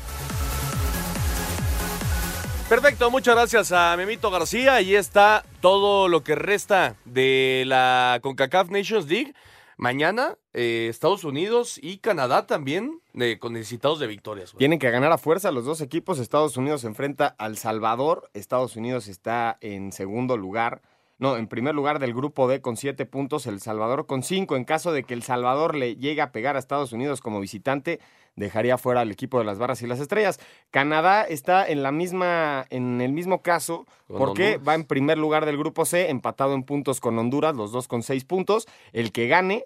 Perfecto, 2.69 3.09
muchas 3.09 3.33
gracias 3.33 3.71
a 3.71 3.95
Memito 3.95 4.29
García. 4.29 4.75
Ahí 4.75 4.93
está 4.93 5.45
todo 5.61 6.09
lo 6.09 6.21
que 6.21 6.35
resta 6.35 6.97
de 7.05 7.63
la 7.65 8.19
CONCACAF 8.21 8.69
Nations 8.69 9.07
League. 9.07 9.33
Mañana, 9.77 10.39
eh, 10.53 10.87
Estados 10.89 11.23
Unidos 11.23 11.79
y 11.79 11.99
Canadá 11.99 12.47
también 12.47 12.99
eh, 13.13 13.37
con 13.39 13.53
necesitados 13.53 13.99
de 13.99 14.07
victorias. 14.07 14.55
Tienen 14.57 14.79
que 14.79 14.89
ganar 14.89 15.11
a 15.11 15.19
fuerza 15.19 15.51
los 15.51 15.65
dos 15.65 15.81
equipos. 15.81 16.17
Estados 16.17 16.57
Unidos 16.57 16.83
enfrenta 16.83 17.27
al 17.37 17.57
Salvador. 17.57 18.31
Estados 18.33 18.75
Unidos 18.75 19.07
está 19.07 19.59
en 19.61 19.91
segundo 19.91 20.35
lugar. 20.35 20.81
No, 21.19 21.37
en 21.37 21.47
primer 21.47 21.75
lugar 21.75 21.99
del 21.99 22.15
grupo 22.15 22.47
D 22.47 22.59
con 22.59 22.75
siete 22.75 23.05
puntos. 23.05 23.45
El 23.45 23.61
Salvador 23.61 24.07
con 24.07 24.23
cinco. 24.23 24.55
En 24.55 24.65
caso 24.65 24.91
de 24.91 25.03
que 25.03 25.13
El 25.13 25.21
Salvador 25.21 25.75
le 25.75 25.95
llegue 25.95 26.21
a 26.21 26.31
pegar 26.31 26.55
a 26.55 26.59
Estados 26.59 26.91
Unidos 26.91 27.21
como 27.21 27.39
visitante, 27.39 27.99
dejaría 28.37 28.77
fuera 28.77 29.01
al 29.01 29.11
equipo 29.11 29.39
de 29.39 29.43
las 29.43 29.57
barras 29.59 29.81
y 29.81 29.87
las 29.87 29.99
estrellas. 29.99 30.39
Canadá 30.71 31.23
está 31.23 31.67
en 31.67 31.83
la 31.83 31.91
misma, 31.91 32.65
en 32.69 33.01
el 33.01 33.11
mismo 33.11 33.41
caso, 33.41 33.85
porque 34.07 34.53
Honduras. 34.53 34.67
va 34.67 34.75
en 34.75 34.85
primer 34.85 35.17
lugar 35.17 35.45
del 35.45 35.57
grupo 35.57 35.83
C, 35.83 36.09
empatado 36.09 36.53
en 36.53 36.63
puntos 36.63 37.01
con 37.01 37.19
Honduras, 37.19 37.55
los 37.55 37.73
dos 37.73 37.89
con 37.89 38.03
seis 38.03 38.23
puntos. 38.23 38.67
El 38.93 39.11
que 39.11 39.27
gane 39.27 39.65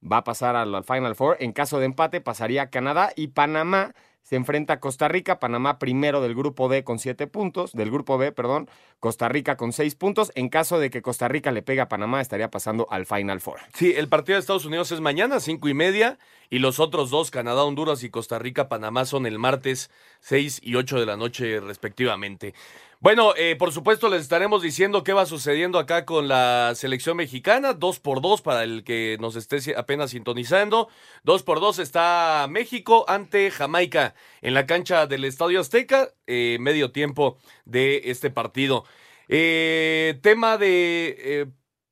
va 0.00 0.18
a 0.18 0.24
pasar 0.24 0.56
al, 0.56 0.74
al 0.74 0.84
Final 0.84 1.14
Four. 1.14 1.38
En 1.40 1.52
caso 1.52 1.78
de 1.78 1.86
empate, 1.86 2.20
pasaría 2.20 2.68
Canadá 2.68 3.12
y 3.16 3.28
Panamá. 3.28 3.94
Se 4.22 4.36
enfrenta 4.36 4.74
a 4.74 4.80
Costa 4.80 5.08
Rica, 5.08 5.40
Panamá 5.40 5.78
primero 5.78 6.20
del 6.20 6.34
grupo 6.34 6.68
D 6.68 6.84
con 6.84 6.98
siete 6.98 7.26
puntos, 7.26 7.72
del 7.72 7.90
grupo 7.90 8.18
B, 8.18 8.30
perdón, 8.32 8.68
Costa 9.00 9.28
Rica 9.28 9.56
con 9.56 9.72
seis 9.72 9.94
puntos. 9.94 10.32
En 10.34 10.48
caso 10.48 10.78
de 10.78 10.90
que 10.90 11.00
Costa 11.00 11.28
Rica 11.28 11.50
le 11.50 11.62
pegue 11.62 11.80
a 11.80 11.88
Panamá, 11.88 12.20
estaría 12.20 12.50
pasando 12.50 12.86
al 12.90 13.06
Final 13.06 13.40
Four. 13.40 13.60
Sí, 13.74 13.94
el 13.96 14.08
partido 14.08 14.36
de 14.36 14.40
Estados 14.40 14.66
Unidos 14.66 14.92
es 14.92 15.00
mañana, 15.00 15.40
cinco 15.40 15.68
y 15.68 15.74
media, 15.74 16.18
y 16.50 16.58
los 16.58 16.78
otros 16.78 17.10
dos, 17.10 17.30
Canadá, 17.30 17.64
Honduras 17.64 18.02
y 18.02 18.10
Costa 18.10 18.38
Rica, 18.38 18.68
Panamá, 18.68 19.04
son 19.04 19.26
el 19.26 19.38
martes, 19.38 19.90
6 20.20 20.60
y 20.62 20.74
8 20.74 21.00
de 21.00 21.06
la 21.06 21.16
noche, 21.16 21.60
respectivamente. 21.60 22.54
Bueno, 23.00 23.32
eh, 23.36 23.54
por 23.56 23.70
supuesto 23.72 24.08
les 24.08 24.22
estaremos 24.22 24.60
diciendo 24.60 25.04
qué 25.04 25.12
va 25.12 25.24
sucediendo 25.24 25.78
acá 25.78 26.04
con 26.04 26.26
la 26.26 26.72
selección 26.74 27.16
mexicana, 27.16 27.72
dos 27.72 28.00
por 28.00 28.20
dos 28.20 28.42
para 28.42 28.64
el 28.64 28.82
que 28.82 29.16
nos 29.20 29.36
esté 29.36 29.58
apenas 29.76 30.10
sintonizando. 30.10 30.88
Dos 31.22 31.44
por 31.44 31.60
dos 31.60 31.78
está 31.78 32.46
México 32.50 33.04
ante 33.06 33.52
Jamaica 33.52 34.16
en 34.42 34.52
la 34.54 34.66
cancha 34.66 35.06
del 35.06 35.24
Estadio 35.24 35.60
Azteca, 35.60 36.12
eh, 36.26 36.56
medio 36.60 36.90
tiempo 36.90 37.38
de 37.66 38.02
este 38.06 38.30
partido. 38.30 38.84
Eh, 39.28 40.18
tema 40.22 40.58
de 40.58 41.16
eh, 41.18 41.46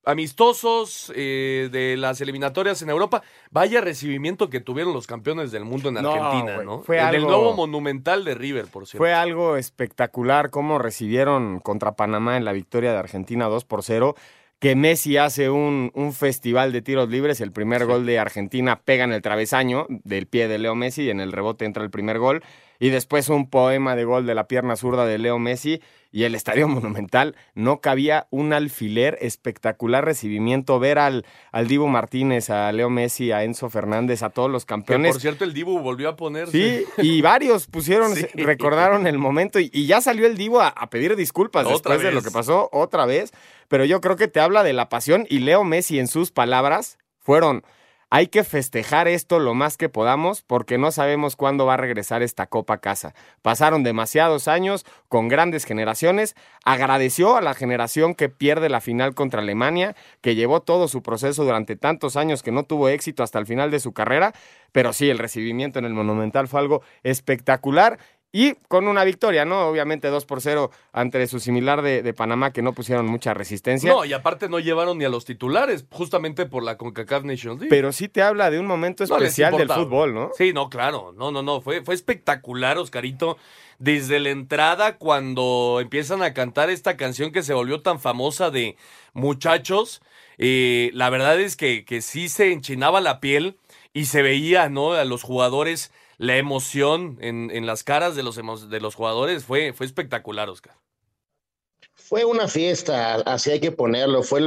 amistosos 0.06 1.12
eh, 1.14 1.68
de 1.70 1.96
las 1.96 2.20
eliminatorias 2.20 2.80
en 2.82 2.90
Europa. 2.90 3.22
Vaya 3.50 3.80
recibimiento 3.80 4.48
que 4.48 4.60
tuvieron 4.60 4.92
los 4.94 5.06
campeones 5.06 5.52
del 5.52 5.64
mundo 5.64 5.88
en 5.90 5.96
No, 5.96 6.12
Argentina, 6.12 6.62
¿no? 6.64 6.82
fue 6.82 6.98
En 6.98 7.08
el 7.08 7.14
algo- 7.16 7.28
nuevo 7.30 7.52
monumental 7.54 8.24
de 8.24 8.34
River, 8.34 8.66
por 8.66 8.86
cierto. 8.86 8.98
Fue 8.98 9.12
algo 9.12 9.56
espectacular 9.56 10.50
cómo 10.50 10.78
recibieron 10.78 11.60
contra 11.60 11.92
Panamá 11.96 12.36
en 12.36 12.44
la 12.44 12.52
victoria 12.52 12.92
de 12.92 12.98
Argentina 12.98 13.46
2 13.46 13.64
por 13.64 13.82
0. 13.82 14.14
Que 14.58 14.74
Messi 14.74 15.18
hace 15.18 15.50
un, 15.50 15.90
un 15.94 16.14
festival 16.14 16.72
de 16.72 16.80
tiros 16.80 17.10
libres. 17.10 17.42
El 17.42 17.52
primer 17.52 17.84
gol 17.84 18.06
de 18.06 18.18
Argentina 18.18 18.80
pega 18.82 19.04
en 19.04 19.12
el 19.12 19.20
travesaño 19.20 19.86
del 19.90 20.26
pie 20.28 20.48
de 20.48 20.56
Leo 20.58 20.74
Messi 20.74 21.02
y 21.02 21.10
en 21.10 21.20
el 21.20 21.32
rebote 21.32 21.66
entra 21.66 21.82
el 21.84 21.90
primer 21.90 22.18
gol. 22.18 22.42
Y 22.78 22.90
después 22.90 23.28
un 23.28 23.48
poema 23.50 23.96
de 23.96 24.04
gol 24.04 24.26
de 24.26 24.34
la 24.34 24.48
pierna 24.48 24.76
zurda 24.76 25.06
de 25.06 25.18
Leo 25.18 25.38
Messi. 25.38 25.80
Y 26.12 26.24
el 26.24 26.34
estadio 26.34 26.66
monumental 26.68 27.34
no 27.54 27.80
cabía 27.80 28.26
un 28.30 28.52
alfiler. 28.52 29.18
Espectacular 29.20 30.04
recibimiento. 30.04 30.78
Ver 30.78 30.98
al, 30.98 31.24
al 31.52 31.68
Dibu 31.68 31.86
Martínez, 31.88 32.48
a 32.50 32.70
Leo 32.72 32.88
Messi, 32.90 33.32
a 33.32 33.44
Enzo 33.44 33.68
Fernández, 33.70 34.22
a 34.22 34.30
todos 34.30 34.50
los 34.50 34.64
Que, 34.64 34.68
campeones. 34.70 35.12
por 35.12 35.20
cierto, 35.20 35.44
el 35.44 35.52
Dibu 35.52 35.78
volvió 35.80 36.08
a 36.08 36.16
ponerse. 36.16 36.52
Sí, 36.52 36.84
y 37.02 37.20
varios 37.22 37.66
pusieron, 37.66 38.14
Sí. 38.16 38.26
recordaron 38.34 39.06
el 39.06 39.18
momento 39.18 39.58
y, 39.60 39.70
y 39.72 39.86
ya 39.86 40.00
salió 40.00 40.26
el 40.26 40.36
Divo 40.36 40.60
a, 40.60 40.68
a 40.68 40.88
pedir 40.90 41.16
disculpas 41.16 41.64
Otra 41.66 41.74
después 41.74 42.02
de 42.02 42.10
lo 42.10 42.16
vez. 42.16 42.24
que 42.24 42.30
pasó 42.30 42.68
otra 42.72 43.04
vez. 43.06 43.32
Pero 43.68 43.84
yo 43.84 44.00
creo 44.00 44.16
que 44.16 44.28
te 44.28 44.40
habla 44.40 44.62
de 44.62 44.72
la 44.72 44.88
pasión 44.88 45.26
y 45.28 45.40
Leo 45.40 45.64
Messi 45.64 45.98
en 45.98 46.06
sus 46.08 46.30
palabras 46.30 46.98
fueron, 47.18 47.64
hay 48.08 48.28
que 48.28 48.44
festejar 48.44 49.08
esto 49.08 49.40
lo 49.40 49.54
más 49.54 49.76
que 49.76 49.88
podamos 49.88 50.42
porque 50.42 50.78
no 50.78 50.92
sabemos 50.92 51.34
cuándo 51.34 51.66
va 51.66 51.74
a 51.74 51.78
regresar 51.78 52.22
esta 52.22 52.46
copa 52.46 52.74
a 52.74 52.78
casa. 52.78 53.14
Pasaron 53.42 53.82
demasiados 53.82 54.46
años 54.46 54.86
con 55.08 55.26
grandes 55.26 55.64
generaciones. 55.64 56.36
Agradeció 56.64 57.36
a 57.36 57.40
la 57.40 57.54
generación 57.54 58.14
que 58.14 58.28
pierde 58.28 58.68
la 58.68 58.80
final 58.80 59.14
contra 59.14 59.40
Alemania, 59.40 59.96
que 60.20 60.36
llevó 60.36 60.60
todo 60.60 60.86
su 60.86 61.02
proceso 61.02 61.44
durante 61.44 61.74
tantos 61.74 62.16
años 62.16 62.44
que 62.44 62.52
no 62.52 62.62
tuvo 62.62 62.88
éxito 62.88 63.24
hasta 63.24 63.40
el 63.40 63.46
final 63.46 63.72
de 63.72 63.80
su 63.80 63.92
carrera. 63.92 64.32
Pero 64.70 64.92
sí, 64.92 65.10
el 65.10 65.18
recibimiento 65.18 65.78
en 65.78 65.84
el 65.84 65.94
Monumental 65.94 66.46
fue 66.46 66.60
algo 66.60 66.82
espectacular. 67.02 67.98
Y 68.38 68.52
con 68.68 68.86
una 68.86 69.02
victoria, 69.02 69.46
¿no? 69.46 69.66
Obviamente 69.66 70.08
2 70.08 70.26
por 70.26 70.42
0 70.42 70.70
ante 70.92 71.26
su 71.26 71.40
similar 71.40 71.80
de, 71.80 72.02
de 72.02 72.12
Panamá, 72.12 72.52
que 72.52 72.60
no 72.60 72.74
pusieron 72.74 73.06
mucha 73.06 73.32
resistencia. 73.32 73.90
No, 73.90 74.04
y 74.04 74.12
aparte 74.12 74.50
no 74.50 74.58
llevaron 74.58 74.98
ni 74.98 75.06
a 75.06 75.08
los 75.08 75.24
titulares, 75.24 75.86
justamente 75.90 76.44
por 76.44 76.62
la 76.62 76.76
CONCACAF 76.76 77.24
Nations 77.24 77.60
League. 77.60 77.70
Pero 77.70 77.92
sí 77.92 78.08
te 78.08 78.20
habla 78.20 78.50
de 78.50 78.58
un 78.58 78.66
momento 78.66 79.06
No 79.06 79.16
especial 79.16 79.56
del 79.56 79.70
fútbol, 79.70 80.12
¿no? 80.12 80.32
Sí, 80.36 80.52
no, 80.52 80.68
claro. 80.68 81.14
No, 81.16 81.30
no, 81.30 81.42
no. 81.42 81.62
Fue, 81.62 81.82
fue 81.82 81.94
espectacular, 81.94 82.76
Oscarito. 82.76 83.38
Desde 83.78 84.20
la 84.20 84.28
entrada, 84.28 84.98
cuando 84.98 85.78
empiezan 85.80 86.22
a 86.22 86.34
cantar 86.34 86.68
esta 86.68 86.98
canción 86.98 87.32
que 87.32 87.42
se 87.42 87.54
volvió 87.54 87.80
tan 87.80 88.00
famosa 88.00 88.50
de 88.50 88.76
muchachos, 89.14 90.02
eh, 90.36 90.90
la 90.92 91.08
verdad 91.08 91.40
es 91.40 91.56
que, 91.56 91.86
que 91.86 92.02
sí 92.02 92.28
se 92.28 92.52
enchinaba 92.52 93.00
la 93.00 93.18
piel 93.18 93.56
y 93.94 94.04
se 94.04 94.20
veía, 94.20 94.68
¿no? 94.68 94.92
A 94.92 95.06
los 95.06 95.22
jugadores, 95.22 95.90
la 96.18 96.36
emoción 96.36 97.18
en, 97.20 97.50
en 97.50 97.66
las 97.66 97.84
caras 97.84 98.16
de 98.16 98.22
los, 98.22 98.36
de 98.70 98.80
los 98.80 98.94
jugadores. 98.94 99.44
Fue, 99.44 99.72
fue 99.72 99.86
espectacular, 99.86 100.48
Oscar. 100.48 100.76
Fue 101.98 102.24
una 102.24 102.46
fiesta, 102.46 103.16
así 103.16 103.50
hay 103.50 103.58
que 103.58 103.72
ponerlo. 103.72 104.22
Fue, 104.22 104.40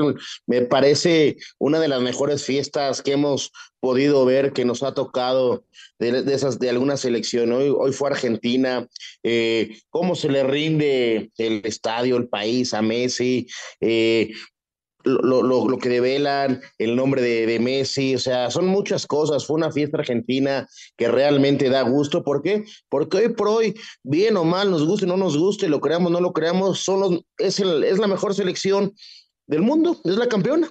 me 0.46 0.62
parece, 0.62 1.36
una 1.58 1.80
de 1.80 1.88
las 1.88 2.00
mejores 2.02 2.46
fiestas 2.46 3.02
que 3.02 3.14
hemos 3.14 3.52
podido 3.80 4.24
ver, 4.24 4.54
que 4.54 4.66
nos 4.66 4.84
ha 4.84 4.94
tocado 4.94 5.66
de, 5.98 6.22
de 6.24 6.34
esas, 6.34 6.60
de 6.60 6.70
alguna 6.70 6.96
selección. 6.96 7.52
Hoy, 7.52 7.74
hoy 7.76 7.92
fue 7.92 8.10
Argentina. 8.10 8.88
eh, 9.24 9.78
cómo 9.90 10.16
se 10.16 10.30
le 10.30 10.44
rinde 10.44 11.32
el 11.38 11.62
estadio, 11.66 12.18
el 12.18 12.30
país 12.30 12.74
a 12.74 12.82
Messi. 12.82 13.48
eh, 13.82 14.32
lo, 15.04 15.44
lo- 15.44 15.68
lo- 15.68 15.78
que 15.78 15.90
develan, 15.90 16.62
el 16.78 16.96
nombre 16.96 17.22
de, 17.22 17.46
de 17.46 17.60
Messi, 17.60 18.16
o 18.16 18.20
sea, 18.20 18.50
son 18.52 18.68
muchas 18.68 19.08
cosas. 19.08 19.46
Fue 19.46 19.56
una 19.56 19.72
fiesta 19.72 19.98
argentina 19.98 20.68
que 20.98 21.08
realmente 21.08 21.70
da 21.70 21.82
gusto. 21.84 22.24
¿Por 22.24 22.42
qué? 22.42 22.66
Porque 22.90 23.18
hoy 23.18 23.30
por 23.30 23.48
hoy, 23.48 23.76
bien 24.04 24.36
o 24.38 24.44
mal, 24.44 24.70
nos 24.72 24.86
guste 24.86 25.06
no 25.06 25.18
nos 25.18 25.38
guste, 25.38 25.70
lo 25.70 25.80
creamos 25.80 26.12
no 26.12 26.20
lo 26.22 26.34
creamos, 26.34 26.80
son 26.80 27.22
es, 27.38 27.60
el- 27.60 27.84
es 27.84 27.98
la 28.00 28.08
mejor 28.08 28.36
selección 28.36 28.94
del 29.48 29.62
mundo, 29.62 29.98
es 30.04 30.16
la 30.16 30.28
campeona. 30.28 30.70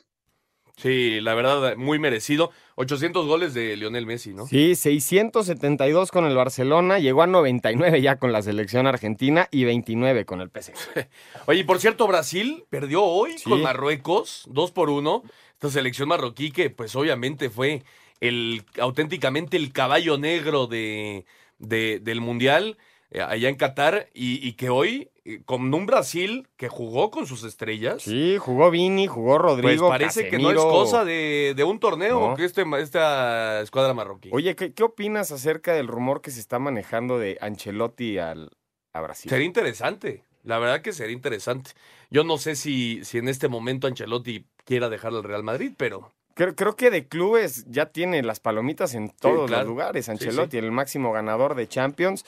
Sí, 0.81 1.21
la 1.21 1.35
verdad, 1.35 1.77
muy 1.77 1.99
merecido. 1.99 2.51
800 2.77 3.27
goles 3.27 3.53
de 3.53 3.77
Lionel 3.77 4.07
Messi, 4.07 4.33
¿no? 4.33 4.47
Sí, 4.47 4.77
672 4.77 6.11
con 6.13 6.25
el 6.25 6.37
Barcelona, 6.37 6.99
llegó 7.01 7.23
a 7.23 7.27
99 7.27 8.01
ya 8.01 8.17
con 8.17 8.31
la 8.33 8.41
selección 8.43 8.87
argentina 8.87 9.49
y 9.51 9.65
29 9.65 10.25
con 10.25 10.41
el 10.41 10.51
PSG. 10.51 11.09
Oye, 11.47 11.61
y 11.61 11.65
por 11.65 11.81
cierto, 11.81 12.07
Brasil 12.07 12.65
perdió 12.71 13.03
hoy 13.03 13.35
con 13.43 13.61
Marruecos, 13.63 14.45
2 14.49 14.71
por 14.71 14.91
1. 14.91 15.23
Esta 15.55 15.71
selección 15.71 16.09
marroquí 16.09 16.53
que 16.53 16.71
pues 16.71 16.95
obviamente 16.95 17.51
fue 17.51 17.83
el 18.21 18.63
auténticamente 18.81 19.57
el 19.57 19.73
caballo 19.73 20.17
negro 20.19 20.69
de, 20.69 21.25
de- 21.59 21.99
del 22.01 22.21
Mundial 22.21 22.79
eh, 23.11 23.21
allá 23.23 23.49
en 23.49 23.57
Qatar 23.57 24.09
y, 24.15 24.47
y 24.47 24.53
que 24.53 24.69
hoy 24.71 25.11
eh, 25.25 25.41
con 25.45 25.73
un 25.73 25.87
Brasil 25.87 26.47
que 26.57 26.69
jugó 26.69 27.11
con 27.11 27.27
sus 27.27 27.45
estrellas. 27.45 28.03
Sí, 28.03 28.37
jugó 28.39 28.71
Vini, 28.71 29.07
jugó 29.07 29.39
Pues 29.39 29.43
Rodrigo. 29.43 29.89
parece 29.89 30.29
que 30.29 30.39
no 30.39 30.51
es 30.51 30.57
cosa 30.57 31.05
de, 31.05 31.55
de 31.57 31.65
un 31.65 31.79
torneo 31.81 32.31
No. 32.31 32.37
que 32.37 32.45
este, 32.45 32.65
esta 32.81 33.61
escuadra 33.61 33.95
marroquí. 33.95 34.31
Oye, 34.33 34.55
¿qué, 34.57 34.73
qué 34.73 34.83
opinas 34.83 35.33
acerca 35.33 35.73
del 35.75 35.87
rumor 35.89 36.21
que 36.21 36.31
se 36.31 36.41
está 36.41 36.59
manejando 36.59 37.19
de 37.19 37.39
Ancelotti 37.41 38.19
al, 38.19 38.51
a 38.93 39.01
Brasil? 39.01 39.29
Sería 39.31 39.47
interesante. 39.47 40.25
La 40.45 40.59
verdad 40.59 40.81
que 40.83 40.93
sería 40.93 41.13
interesante. 41.15 41.73
Yo 42.11 42.25
no 42.25 42.39
sé 42.39 42.57
si, 42.57 43.05
si 43.05 43.19
en 43.19 43.29
este 43.29 43.49
momento 43.49 43.87
Ancelotti 43.87 44.47
quiera 44.65 44.89
dejar 44.89 45.13
al 45.13 45.25
Real 45.25 45.43
Madrid, 45.43 45.73
pero 45.77 46.13
Creo, 46.35 46.55
creo 46.55 46.77
que 46.77 46.91
de 46.93 47.09
clubes 47.09 47.65
ya 47.69 47.87
tiene 47.87 48.23
las 48.23 48.39
palomitas 48.39 48.95
en 48.95 49.11
todos 49.11 49.49
claro. 49.49 49.65
los 49.65 49.69
lugares. 49.71 50.05
Sí, 50.05 50.13
Ancelotti, 50.13 50.57
el 50.57 50.71
máximo 50.71 51.13
ganador 51.13 51.57
de 51.57 51.67
Champions. 51.67 52.25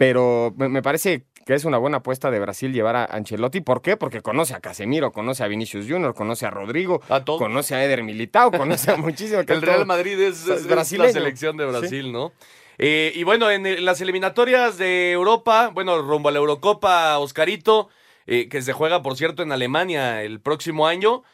Pero 0.00 0.54
me, 0.56 0.80
parece 0.80 1.26
que 1.44 1.52
es 1.52 1.66
una 1.66 1.76
buena 1.76 1.98
apuesta 1.98 2.30
de 2.30 2.40
Brasil 2.40 2.72
llevar 2.72 2.96
a 2.96 3.04
Ancelotti. 3.04 3.60
¿Por 3.60 3.82
qué? 3.82 3.98
Porque 3.98 4.22
conoce 4.22 4.54
a 4.54 4.60
Casemiro, 4.60 5.12
conoce 5.12 5.44
a 5.44 5.46
Vinicius 5.46 5.84
Junior, 5.86 6.14
conoce 6.14 6.46
a 6.46 6.50
Rodrigo, 6.50 7.02
conoce 7.38 7.74
a 7.74 7.84
Eder 7.84 8.02
Militao, 8.02 8.50
conoce 8.50 8.92
a 8.92 8.96
muchísimo. 8.96 9.44
que 9.44 9.52
el 9.52 9.60
Real 9.60 9.76
todo- 9.76 9.84
Madrid 9.86 10.18
es, 10.18 10.48
es- 10.48 10.64
es 10.64 10.66
la 10.70 10.84
selección 11.12 11.58
de 11.58 11.64
Sí. 11.70 11.70
Brasil, 11.78 12.12
¿no? 12.12 12.32
Eh, 12.78 13.12
y 13.14 13.24
bueno, 13.24 13.50
en, 13.50 13.84
las 13.84 14.00
eliminatorias 14.00 14.78
de 14.78 15.12
Europa, 15.12 15.70
bueno, 15.74 16.00
rumbo 16.00 16.30
a 16.30 16.32
la 16.32 16.38
Eurocopa, 16.38 17.18
Oscarito, 17.18 17.90
eh, 18.26 18.48
que 18.48 18.62
se 18.62 18.72
juega, 18.72 19.02
por 19.02 19.18
cierto, 19.18 19.42
en 19.42 19.52
Alemania 19.52 20.22
el 20.22 20.40
próximo 20.40 20.86
año. 20.86 21.24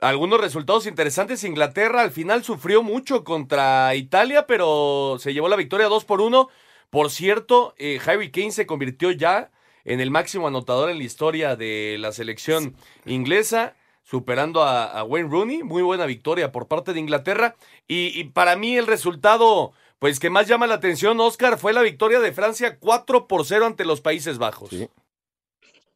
Algunos 0.00 0.40
resultados 0.40 0.86
interesantes. 0.86 1.44
Inglaterra 1.44 2.00
al 2.02 2.10
final 2.10 2.42
sufrió 2.42 2.82
mucho 2.82 3.22
contra 3.22 3.94
Italia, 3.94 4.48
pero 4.48 5.14
se 5.20 5.32
llevó 5.32 5.48
la 5.48 5.54
victoria 5.54 5.86
2 5.86 6.04
por 6.04 6.20
1. 6.20 6.48
Por 6.90 7.10
cierto, 7.10 7.74
eh, 7.78 8.00
Harry 8.04 8.30
Kane 8.30 8.52
se 8.52 8.66
convirtió 8.66 9.10
ya 9.12 9.50
en 9.84 10.00
el 10.00 10.10
máximo 10.10 10.48
anotador 10.48 10.90
en 10.90 10.98
la 10.98 11.04
historia 11.04 11.56
de 11.56 11.96
la 11.98 12.12
selección 12.12 12.76
inglesa, 13.06 13.76
superando 14.02 14.62
a, 14.62 14.84
a 14.86 15.04
Wayne 15.04 15.28
Rooney. 15.28 15.62
Muy 15.62 15.82
buena 15.82 16.06
victoria 16.06 16.52
por 16.52 16.66
parte 16.66 16.92
de 16.92 17.00
Inglaterra. 17.00 17.56
Y, 17.86 18.18
y 18.18 18.24
para 18.24 18.56
mí 18.56 18.76
el 18.76 18.86
resultado, 18.86 19.72
pues 19.98 20.18
que 20.18 20.30
más 20.30 20.48
llama 20.48 20.66
la 20.66 20.74
atención, 20.74 21.20
Oscar, 21.20 21.58
fue 21.58 21.72
la 21.72 21.82
victoria 21.82 22.20
de 22.20 22.32
Francia 22.32 22.78
4 22.78 23.28
por 23.28 23.46
0 23.46 23.66
ante 23.66 23.84
los 23.84 24.00
Países 24.00 24.38
Bajos. 24.38 24.70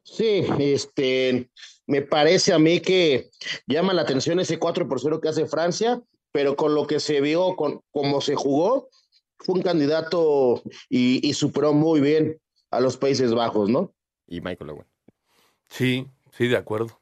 Sí, 0.04 0.44
este, 0.58 1.48
me 1.86 2.02
parece 2.02 2.52
a 2.52 2.58
mí 2.58 2.80
que 2.80 3.30
llama 3.66 3.92
la 3.94 4.02
atención 4.02 4.38
ese 4.38 4.58
4 4.58 4.86
por 4.86 5.00
0 5.00 5.20
que 5.20 5.28
hace 5.28 5.46
Francia, 5.46 6.00
pero 6.30 6.56
con 6.56 6.74
lo 6.74 6.86
que 6.86 7.00
se 7.00 7.20
vio, 7.20 7.56
con 7.56 7.80
cómo 7.90 8.20
se 8.20 8.34
jugó, 8.34 8.88
fue 9.44 9.54
un 9.56 9.62
candidato 9.62 10.62
y, 10.88 11.26
y 11.26 11.34
superó 11.34 11.72
muy 11.72 12.00
bien 12.00 12.40
a 12.70 12.80
los 12.80 12.96
Países 12.96 13.32
Bajos, 13.32 13.68
¿no? 13.70 13.92
Y 14.26 14.40
Michael 14.40 14.70
Owen. 14.70 14.86
Sí, 15.68 16.06
sí, 16.32 16.48
de 16.48 16.56
acuerdo. 16.56 17.00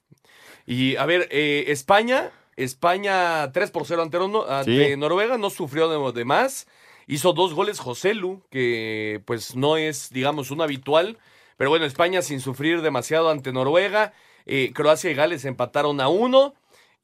Y 0.66 0.96
a 0.96 1.06
ver, 1.06 1.28
eh, 1.30 1.64
España, 1.68 2.30
España 2.56 3.50
3 3.52 3.70
por 3.70 3.86
0 3.86 4.02
ante, 4.02 4.18
Nor- 4.18 4.48
ante 4.48 4.90
Sí. 4.90 4.96
Noruega, 4.96 5.38
no 5.38 5.50
sufrió 5.50 5.88
de, 5.88 6.12
de 6.12 6.24
más. 6.24 6.66
Hizo 7.06 7.32
dos 7.32 7.52
goles 7.54 7.80
José 7.80 8.14
Lu, 8.14 8.42
que 8.50 9.22
pues 9.24 9.56
no 9.56 9.76
es, 9.76 10.10
digamos, 10.10 10.50
un 10.50 10.60
habitual. 10.60 11.18
Pero 11.56 11.70
bueno, 11.70 11.84
España 11.84 12.22
sin 12.22 12.40
sufrir 12.40 12.80
demasiado 12.82 13.28
ante 13.30 13.52
Noruega. 13.52 14.12
Eh, 14.46 14.72
Croacia 14.74 15.10
y 15.10 15.14
Gales 15.14 15.44
empataron 15.44 16.00
a 16.00 16.08
uno. 16.08 16.54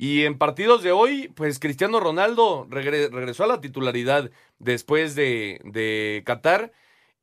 Y 0.01 0.25
en 0.25 0.39
partidos 0.39 0.83
de 0.85 0.93
hoy, 0.93 1.29
pues 1.35 1.59
Cristiano 1.59 1.99
Ronaldo 1.99 2.67
regre- 2.71 3.11
regresó 3.11 3.43
a 3.45 3.49
la 3.49 3.61
titularidad 3.61 4.31
después 4.61 5.17
de, 5.17 5.61
de 5.65 6.23
Qatar 6.25 6.71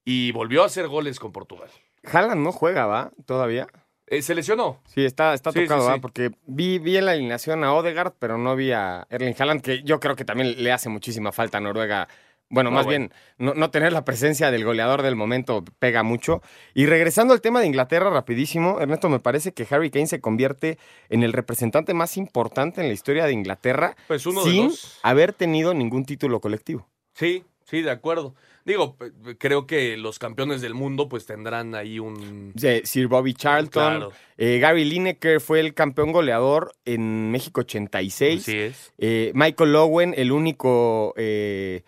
y 0.04 0.32
volvió 0.34 0.62
a 0.62 0.66
hacer 0.66 0.88
goles 0.90 1.20
con 1.20 1.32
Portugal. 1.32 1.70
Haaland 2.04 2.44
no 2.44 2.52
juega, 2.52 2.86
¿va? 2.86 3.12
Todavía. 3.26 3.68
Eh, 4.08 4.22
se 4.22 4.36
lesionó. 4.36 4.82
Sí, 4.94 5.04
está, 5.06 5.34
está 5.34 5.52
Sí, 5.52 5.62
tocado, 5.64 5.86
¿va? 5.86 5.96
sí. 5.96 6.00
Porque 6.00 6.32
vi, 6.46 6.78
vi 6.78 6.98
en 6.98 7.06
la 7.06 7.14
alineación 7.14 7.64
a 7.64 7.74
Odegaard, 7.74 8.14
pero 8.20 8.38
no 8.38 8.56
vi 8.56 8.72
a 8.74 9.08
Erling 9.10 9.34
Haaland, 9.40 9.62
que 9.62 9.82
yo 9.84 10.00
creo 10.00 10.16
que 10.16 10.26
también 10.26 10.62
le 10.62 10.72
hace 10.72 10.90
muchísima 10.90 11.32
falta 11.32 11.58
a 11.58 11.62
Noruega. 11.62 12.08
Bueno, 12.50 12.70
No, 12.70 12.76
más 12.76 12.86
bueno. 12.86 13.08
bien, 13.10 13.14
no, 13.40 13.54
no 13.56 13.72
tener 13.72 13.92
la 13.92 14.06
presencia 14.06 14.52
del 14.52 14.64
goleador 14.64 15.02
del 15.02 15.16
momento 15.16 15.64
pega 15.80 16.04
mucho. 16.04 16.42
Y 16.76 16.86
regresando 16.86 17.34
al 17.34 17.42
tema 17.42 17.60
de 17.60 17.66
Inglaterra, 17.68 18.10
rapidísimo, 18.12 18.80
Ernesto, 18.80 19.10
me 19.10 19.20
parece 19.20 19.52
que 19.54 19.66
Harry 19.70 19.90
Kane 19.90 20.08
se 20.08 20.22
convierte 20.22 20.78
en 21.10 21.24
el 21.24 21.34
representante 21.34 21.94
más 21.96 22.18
importante 22.18 22.82
en 22.82 22.88
la 22.88 22.94
historia 22.94 23.26
de 23.26 23.34
Inglaterra 23.34 23.96
Pues 24.08 24.26
uno 24.28 24.44
de 24.46 24.52
sin 24.52 24.64
los- 24.66 25.00
haber 25.02 25.34
tenido 25.34 25.74
ningún 25.74 26.06
título 26.06 26.40
colectivo. 26.40 26.88
Sí, 27.14 27.44
sí, 27.64 27.82
de 27.82 27.90
acuerdo. 27.92 28.36
Digo, 28.64 28.98
creo 29.38 29.68
que 29.68 29.96
los 29.98 30.18
campeones 30.18 30.60
del 30.62 30.74
mundo 30.74 31.08
pues 31.08 31.26
tendrán 31.28 31.76
ahí 31.76 32.00
un... 32.00 32.52
Sí, 32.56 32.82
Sir 32.84 33.08
Bobby 33.08 33.34
Charlton, 33.36 33.96
Claro. 33.98 34.12
eh, 34.38 34.58
Gary 34.60 34.86
Lineker 34.86 35.40
fue 35.40 35.60
el 35.60 35.74
campeón 35.76 36.12
goleador 36.12 36.74
en 36.84 37.30
México 37.32 37.62
86. 37.62 38.42
Así 38.42 38.58
es. 38.58 38.94
Eh, 38.98 39.32
Michael 39.36 39.76
Owen, 39.76 40.14
el 40.18 40.32
único 40.32 41.14
eh, 41.16 41.84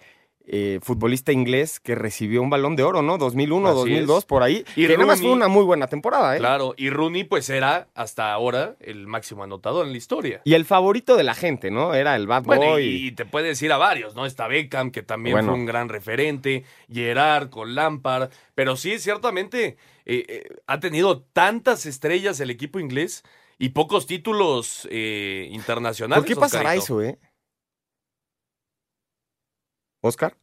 eh, 0.50 0.80
futbolista 0.82 1.34
inglés 1.34 1.80
que 1.82 1.94
recibió 1.94 2.42
un 2.42 2.50
balón 2.50 2.78
de 2.78 2.84
oro, 2.84 3.02
¿no? 3.02 3.18
2001, 3.18 3.68
Así 3.68 3.76
2002, 3.78 4.20
es. 4.20 4.26
por 4.26 4.44
ahí. 4.44 4.64
Y 4.78 4.88
que 4.88 4.94
nada 4.94 5.06
más 5.06 5.20
Rooney- 5.20 5.24
fue 5.24 5.32
una 5.34 5.48
muy 5.50 5.66
buena 5.66 5.88
temporada, 5.88 6.36
¿eh? 6.36 6.40
Claro, 6.40 6.74
y 6.78 6.90
Rooney 6.90 7.26
pues 7.26 7.50
era 7.50 7.90
hasta 7.96 8.32
ahora 8.32 8.76
el 8.80 9.08
máximo 9.08 9.44
anotador 9.44 9.86
en 9.86 9.92
la 9.92 9.98
historia. 9.98 10.42
Y 10.46 10.54
el 10.54 10.64
favorito 10.64 11.18
de 11.18 11.24
la 11.24 11.34
gente, 11.34 11.70
¿no? 11.70 11.94
Era 11.94 12.16
el 12.16 12.28
Bad 12.28 12.44
Bueno, 12.44 12.66
Boy. 12.66 12.84
y, 12.86 13.08
y 13.08 13.12
te 13.12 13.26
puedes 13.26 13.62
ir 13.62 13.74
a 13.74 13.78
varios, 13.78 14.16
¿no? 14.16 14.26
Está 14.26 14.48
Beckham, 14.48 14.92
que 14.92 15.04
también 15.04 15.34
Bueno. 15.34 15.50
fue 15.50 15.60
un 15.60 15.66
gran 15.66 15.90
referente, 15.90 16.64
Gerard 16.90 17.50
con 17.50 17.76
Lampard, 17.76 18.30
pero 18.56 18.78
sí, 18.78 19.00
ciertamente 19.00 19.76
eh, 20.06 20.26
eh, 20.30 20.44
ha 20.66 20.80
tenido 20.80 21.24
tantas 21.34 21.86
estrellas 21.86 22.40
el 22.40 22.50
equipo 22.52 22.80
inglés 22.80 23.24
y 23.60 23.70
pocos 23.70 24.08
títulos 24.08 24.88
eh, 24.92 25.50
internacionales. 25.52 26.24
¿Por 26.24 26.28
qué 26.28 26.40
pasará 26.40 26.76
eso, 26.76 27.02
eh? 27.02 27.18
Oscar. 30.08 30.36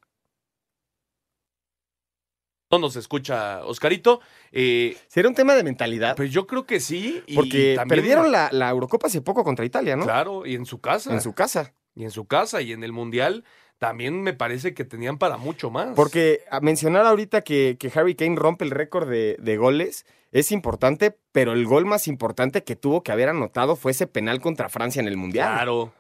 No 2.71 2.79
nos 2.79 2.97
escucha 2.97 3.65
Oscarito. 3.65 4.21
Eh, 4.51 4.97
¿Será 5.07 5.29
un 5.29 5.35
tema 5.35 5.55
de 5.55 5.63
mentalidad? 5.63 6.17
Pues 6.17 6.31
yo 6.33 6.47
creo 6.47 6.67
que 6.67 6.81
sí. 6.81 7.23
y 7.27 7.35
Porque 7.37 7.75
también- 7.77 8.01
perdieron 8.01 8.33
la, 8.33 8.49
la 8.53 8.69
Eurocopa 8.71 9.07
hace 9.07 9.21
poco 9.21 9.45
contra 9.45 9.65
Italia, 9.65 9.97
¿no? 9.97 10.05
Claro, 10.05 10.45
y 10.47 10.55
en 10.55 10.67
su 10.67 10.81
casa. 10.81 11.13
En 11.13 11.21
su 11.21 11.35
casa. 11.35 11.75
Y 11.95 12.03
en 12.05 12.11
su 12.11 12.27
casa 12.27 12.61
y 12.63 12.73
en 12.73 12.83
el 12.83 12.93
Mundial 12.93 13.45
también 13.79 14.23
me 14.23 14.33
parece 14.33 14.75
que 14.75 14.85
tenían 14.85 15.19
para 15.19 15.37
mucho 15.37 15.71
más. 15.71 15.95
Porque 15.95 16.41
a 16.51 16.61
mencionar 16.61 17.07
ahorita 17.07 17.43
que, 17.43 17.77
que 17.79 17.93
Harry 17.95 18.17
Kane 18.17 18.37
rompe 18.37 18.65
el 18.65 18.71
récord 18.73 19.09
de, 19.09 19.37
de 19.39 19.57
goles 19.57 20.05
es 20.33 20.51
importante, 20.51 21.17
pero 21.31 21.53
el 21.53 21.65
gol 21.67 21.85
más 21.87 22.09
importante 22.09 22.65
que 22.65 22.75
tuvo 22.75 23.05
que 23.05 23.13
haber 23.13 23.29
anotado 23.29 23.77
fue 23.77 23.93
ese 23.93 24.09
penal 24.09 24.41
contra 24.41 24.69
Francia 24.69 24.99
en 25.01 25.07
el 25.07 25.17
Mundial. 25.17 25.53
Claro. 25.53 25.93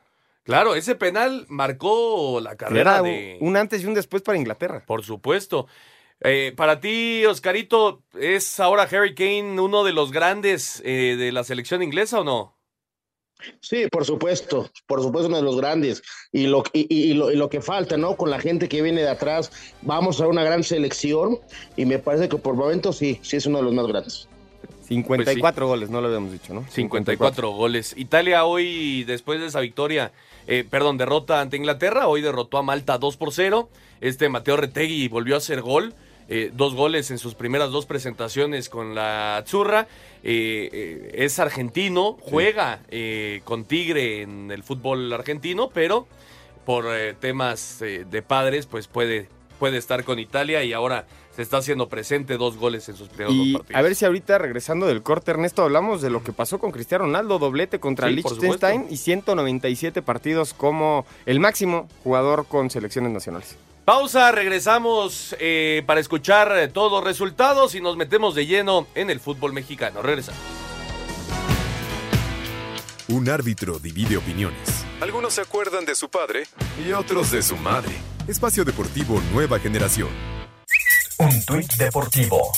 Claro, 0.45 0.75
ese 0.75 0.95
penal 0.95 1.47
marcó 1.49 2.39
la 2.41 2.55
carrera 2.57 2.99
Era 2.99 3.03
de... 3.03 3.39
un 3.41 3.57
antes 3.57 3.83
y 3.83 3.87
un 3.87 3.95
después 3.95 4.23
para 4.23 4.39
Inglaterra. 4.39 4.85
Por 4.87 5.03
supuesto. 5.03 5.67
Eh, 6.21 6.53
para 6.57 6.81
ti, 6.81 7.25
Oscarito, 7.27 8.03
¿es 8.19 8.61
ahora 8.61 8.85
Harry 8.85 9.15
Kane 9.15 9.61
uno 9.61 9.85
de 9.85 9.93
los 9.93 10.13
grandes 10.13 10.81
eh, 10.85 11.17
de 11.19 11.33
la 11.33 11.45
selección 11.45 11.83
inglesa 11.83 12.21
o 12.21 12.25
no? 12.25 12.55
Sí, 13.61 13.89
por 13.91 14.05
supuesto, 14.07 14.71
por 14.87 15.03
supuesto 15.03 15.29
uno 15.29 15.37
de 15.39 15.43
los 15.43 15.57
grandes. 15.57 16.03
Y 16.33 16.47
lo, 16.47 16.63
y, 16.73 16.87
y- 16.95 17.11
y 17.11 17.15
lo, 17.15 17.31
y 17.33 17.37
lo 17.37 17.49
que 17.51 17.61
falta, 17.61 17.97
¿no? 17.97 18.17
Con 18.17 18.31
la 18.31 18.39
gente 18.39 18.69
que 18.69 18.81
viene 18.81 19.03
de 19.03 19.09
atrás, 19.11 19.51
vamos 19.83 20.21
a 20.21 20.29
una 20.29 20.45
gran 20.45 20.63
selección 20.63 21.39
y 21.77 21.85
me 21.85 21.99
parece 21.99 22.29
que 22.29 22.37
por 22.37 22.55
momentos 22.55 22.97
sí, 22.97 23.19
sí 23.23 23.37
es 23.37 23.47
uno 23.47 23.59
de 23.59 23.65
los 23.65 23.75
más 23.75 23.87
grandes. 23.87 24.29
54 24.83 25.67
goles, 25.67 25.91
no 25.91 26.01
lo 26.01 26.07
habíamos 26.09 26.33
dicho, 26.33 26.53
¿no? 26.55 26.65
54 26.69 27.51
goles. 27.51 27.95
Italia 27.97 28.45
hoy, 28.45 29.05
después 29.05 29.41
de 29.41 29.47
esa 29.47 29.61
victoria, 29.61 30.13
eh, 30.47 30.65
perdón, 30.69 30.99
derrota 30.99 31.41
ante 31.41 31.57
Inglaterra, 31.57 32.09
hoy 32.09 32.21
derrotó 32.21 32.59
a 32.59 32.63
Malta 32.63 32.99
2 32.99 33.17
por 33.17 33.33
0. 33.33 33.69
Este 34.01 34.29
Mateo 34.29 34.57
Retegui 34.57 35.09
volvió 35.09 35.35
a 35.35 35.39
hacer 35.39 35.61
gol. 35.61 35.95
eh, 36.29 36.51
dos 36.55 36.75
goles 36.75 37.11
en 37.11 37.19
sus 37.19 37.35
primeras 37.35 37.71
dos 37.71 37.85
presentaciones 37.87 38.69
con 38.69 38.95
la 38.95 39.37
Azzurra. 39.37 39.87
Eh, 40.23 40.71
eh, 40.73 41.11
es 41.17 41.39
argentino, 41.39 42.17
juega 42.21 42.81
eh, 42.91 43.43
con 43.45 43.65
Tigre 43.65 44.23
en 44.23 44.51
el 44.51 44.63
fútbol 44.63 45.13
argentino, 45.13 45.69
pero 45.69 46.07
por 46.65 46.87
temas 47.21 47.81
de 47.81 48.23
padres, 48.23 48.65
pues 48.65 48.89
puede 48.89 49.29
puede 49.59 49.77
estar 49.79 50.05
con 50.05 50.19
Italia 50.19 50.65
y 50.65 50.73
ahora 50.73 51.07
se 51.35 51.43
está 51.43 51.59
haciendo 51.59 51.89
presente 51.89 52.37
dos 52.37 52.57
goles 52.57 52.89
en 52.89 52.97
sus 52.97 53.09
primeros 53.09 53.35
Y 53.35 53.53
dos 53.53 53.61
partidos. 53.63 53.79
a 53.79 53.83
ver 53.83 53.95
si 53.95 54.05
ahorita 54.05 54.39
regresando 54.39 54.87
del 54.87 55.03
corte, 55.03 55.33
Ernesto, 55.33 55.63
hablamos 55.63 56.01
de 56.03 56.11
lo 56.11 56.23
que 56.23 56.33
pasó 56.33 56.59
con 56.59 56.71
Cristiano 56.71 57.05
Ronaldo, 57.05 57.39
doblete 57.39 57.81
contra 57.81 58.09
Sí, 58.09 58.15
Liechtenstein 58.15 58.87
y 58.91 58.97
197 58.97 60.03
partidos 60.03 60.55
como 60.55 61.07
el 61.27 61.41
máximo 61.41 61.89
jugador 62.05 62.47
con 62.47 62.71
selecciones 62.71 63.13
nacionales. 63.13 63.57
Pausa, 63.85 64.33
regresamos 64.33 65.37
eh, 65.41 65.83
para 65.87 66.01
escuchar 66.01 66.57
eh, 66.57 66.69
todos 66.69 66.91
los 66.91 67.05
resultados 67.05 67.75
y 67.75 67.81
nos 67.83 67.97
metemos 67.97 68.35
de 68.35 68.47
lleno 68.47 68.87
en 68.95 69.11
el 69.11 69.21
fútbol 69.21 69.53
mexicano. 69.53 70.01
Regresamos. 70.01 70.41
Un 73.09 73.29
árbitro 73.29 73.79
divide 73.79 74.17
opiniones. 74.17 74.87
Algunos 75.01 75.35
se 75.35 75.43
acuerdan 75.43 75.85
de 75.85 75.95
su 75.95 76.09
padre 76.09 76.45
y 76.87 76.93
otros 76.93 77.31
de 77.31 77.43
su 77.43 77.57
madre. 77.57 77.93
Espacio 78.27 78.65
Deportivo 78.65 79.21
Nueva 79.35 79.59
Generación. 79.59 80.09
Un 81.25 81.43
tuit 81.43 81.73
deportivo. 81.77 82.53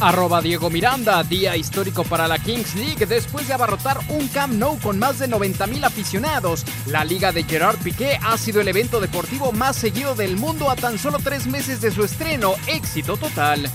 Arroba 0.00 0.42
Diego 0.42 0.68
Miranda, 0.68 1.22
día 1.22 1.56
histórico 1.56 2.02
para 2.02 2.26
la 2.26 2.40
Kings 2.40 2.74
League 2.74 3.06
después 3.06 3.46
de 3.46 3.54
abarrotar 3.54 4.00
un 4.08 4.26
Camp 4.26 4.54
Nou 4.54 4.80
con 4.80 4.98
más 4.98 5.20
de 5.20 5.28
90 5.28 5.64
mil 5.68 5.84
aficionados. 5.84 6.64
La 6.86 7.04
liga 7.04 7.30
de 7.30 7.44
Gerard 7.44 7.78
Piqué 7.78 8.18
ha 8.20 8.36
sido 8.36 8.60
el 8.60 8.66
evento 8.66 9.00
deportivo 9.00 9.52
más 9.52 9.76
seguido 9.76 10.16
del 10.16 10.36
mundo 10.36 10.70
a 10.70 10.74
tan 10.74 10.98
solo 10.98 11.18
tres 11.22 11.46
meses 11.46 11.80
de 11.80 11.92
su 11.92 12.02
estreno. 12.02 12.54
Éxito 12.66 13.16
total. 13.16 13.70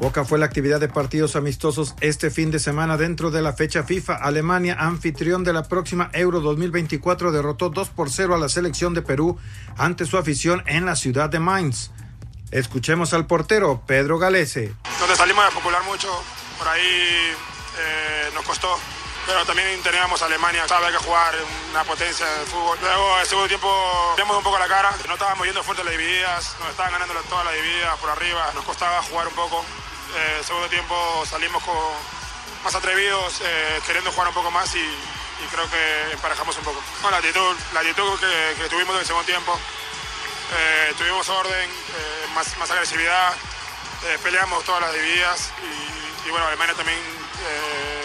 Poca 0.00 0.24
fue 0.24 0.38
la 0.38 0.46
actividad 0.46 0.80
de 0.80 0.88
partidos 0.88 1.36
amistosos 1.36 1.94
este 2.00 2.30
fin 2.30 2.50
de 2.50 2.58
semana 2.58 2.96
dentro 2.96 3.30
de 3.30 3.42
la 3.42 3.52
fecha 3.52 3.82
FIFA. 3.82 4.14
Alemania, 4.14 4.76
anfitrión 4.78 5.44
de 5.44 5.52
la 5.52 5.64
próxima 5.64 6.08
Euro 6.14 6.40
2024, 6.40 7.30
derrotó 7.32 7.68
2 7.68 7.90
por 7.90 8.08
0 8.08 8.34
a 8.34 8.38
la 8.38 8.48
selección 8.48 8.94
de 8.94 9.02
Perú 9.02 9.38
ante 9.76 10.06
su 10.06 10.16
afición 10.16 10.62
en 10.66 10.86
la 10.86 10.96
ciudad 10.96 11.28
de 11.28 11.38
Mainz. 11.38 11.90
Escuchemos 12.50 13.12
al 13.12 13.26
portero 13.26 13.82
Pedro 13.86 14.18
Galese. 14.18 14.72
donde 15.00 15.16
salimos 15.16 15.44
a 15.44 15.50
popular 15.50 15.82
mucho, 15.84 16.08
por 16.56 16.66
ahí 16.66 16.80
eh, 16.80 18.30
nos 18.34 18.44
costó. 18.44 18.78
Pero 19.26 19.44
también 19.44 19.82
teníamos 19.82 20.22
Alemania, 20.22 20.66
sabe 20.66 20.90
que 20.90 20.96
jugar 20.96 21.34
una 21.72 21.84
potencia 21.84 22.24
de 22.24 22.46
fútbol. 22.46 22.78
Luego, 22.80 23.20
el 23.20 23.26
segundo 23.26 23.48
tiempo, 23.48 24.14
dimos 24.16 24.34
un 24.34 24.42
poco 24.42 24.58
la 24.58 24.66
cara. 24.66 24.90
No 25.06 25.12
estábamos 25.12 25.46
yendo 25.46 25.62
fuerte 25.62 25.84
las 25.84 25.92
divididas, 25.92 26.56
nos 26.58 26.70
estaban 26.70 26.92
ganando 26.92 27.14
todas 27.28 27.44
las 27.44 27.54
divididas 27.54 27.98
por 27.98 28.08
arriba. 28.08 28.50
Nos 28.54 28.64
costaba 28.64 29.02
jugar 29.02 29.28
un 29.28 29.34
poco. 29.34 29.64
Eh, 30.16 30.42
segundo 30.44 30.68
tiempo 30.68 31.24
salimos 31.26 31.62
con, 31.62 31.76
más 32.64 32.74
atrevidos, 32.74 33.40
eh, 33.40 33.80
queriendo 33.86 34.10
jugar 34.12 34.28
un 34.28 34.34
poco 34.34 34.50
más 34.50 34.74
y, 34.74 34.84
creo 35.50 35.68
que 35.70 36.12
emparejamos 36.12 36.56
un 36.58 36.64
poco. 36.64 36.82
No, 37.02 37.10
la 37.10 37.16
actitud, 37.16 37.56
la 37.72 37.80
actitud 37.80 38.20
que, 38.20 38.68
tuvimos 38.68 38.94
en 38.94 39.00
el 39.00 39.06
segundo 39.06 39.26
tiempo. 39.26 39.58
Eh, 40.52 40.94
tuvimos 40.98 41.28
orden, 41.28 41.70
eh, 41.70 42.26
más, 42.34 42.70
agresividad, 42.70 43.32
peleamos 44.22 44.64
todas 44.64 44.82
las 44.82 44.92
divididas 44.92 45.52
y, 46.26 46.30
bueno, 46.30 46.46
Alemania 46.46 46.74
también 46.74 46.98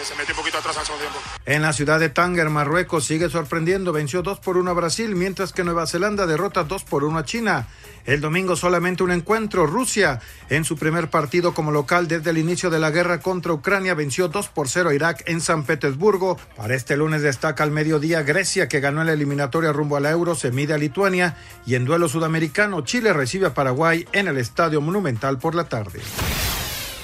se 0.02 0.14
metió 0.14 0.34
un 0.34 0.38
poquito 0.38 0.58
atrás 0.58 0.76
al 0.78 0.86
segundo 0.86 1.04
tiempo. 1.04 1.20
En 1.44 1.62
la 1.62 1.72
ciudad 1.72 2.00
de 2.00 2.08
Tánger, 2.08 2.48
Marruecos 2.48 3.04
sigue 3.04 3.28
sorprendiendo, 3.28 3.92
venció 3.92 4.22
2 4.22 4.40
por 4.40 4.56
1 4.56 4.70
a 4.70 4.74
Brasil, 4.74 5.14
mientras 5.14 5.52
que 5.52 5.64
Nueva 5.64 5.86
Zelanda 5.86 6.26
derrota 6.26 6.64
2 6.64 6.84
por 6.84 7.04
1 7.04 7.18
a 7.18 7.24
China. 7.24 7.68
El 8.06 8.20
domingo 8.20 8.54
solamente 8.54 9.02
un 9.02 9.10
encuentro, 9.10 9.66
Rusia 9.66 10.20
en 10.48 10.64
su 10.64 10.76
primer 10.76 11.10
partido 11.10 11.54
como 11.54 11.72
local 11.72 12.06
desde 12.06 12.30
el 12.30 12.38
inicio 12.38 12.70
de 12.70 12.78
la 12.78 12.92
guerra 12.92 13.18
contra 13.18 13.52
Ucrania 13.52 13.94
venció 13.94 14.28
2 14.28 14.48
por 14.48 14.68
0 14.68 14.90
a 14.90 14.94
Irak 14.94 15.24
en 15.26 15.40
San 15.40 15.64
Petersburgo. 15.64 16.38
Para 16.56 16.76
este 16.76 16.96
lunes 16.96 17.22
destaca 17.22 17.64
al 17.64 17.72
mediodía 17.72 18.22
Grecia 18.22 18.68
que 18.68 18.78
ganó 18.78 19.02
la 19.02 19.12
eliminatoria 19.12 19.72
rumbo 19.72 19.96
a 19.96 20.00
la 20.00 20.12
Euro, 20.12 20.36
se 20.36 20.52
mide 20.52 20.72
a 20.72 20.78
Lituania 20.78 21.36
y 21.66 21.74
en 21.74 21.84
duelo 21.84 22.08
sudamericano 22.08 22.82
Chile 22.82 23.12
recibe 23.12 23.48
a 23.48 23.54
Paraguay 23.54 24.06
en 24.12 24.28
el 24.28 24.38
Estadio 24.38 24.80
Monumental 24.80 25.38
por 25.38 25.56
la 25.56 25.64
tarde. 25.64 26.00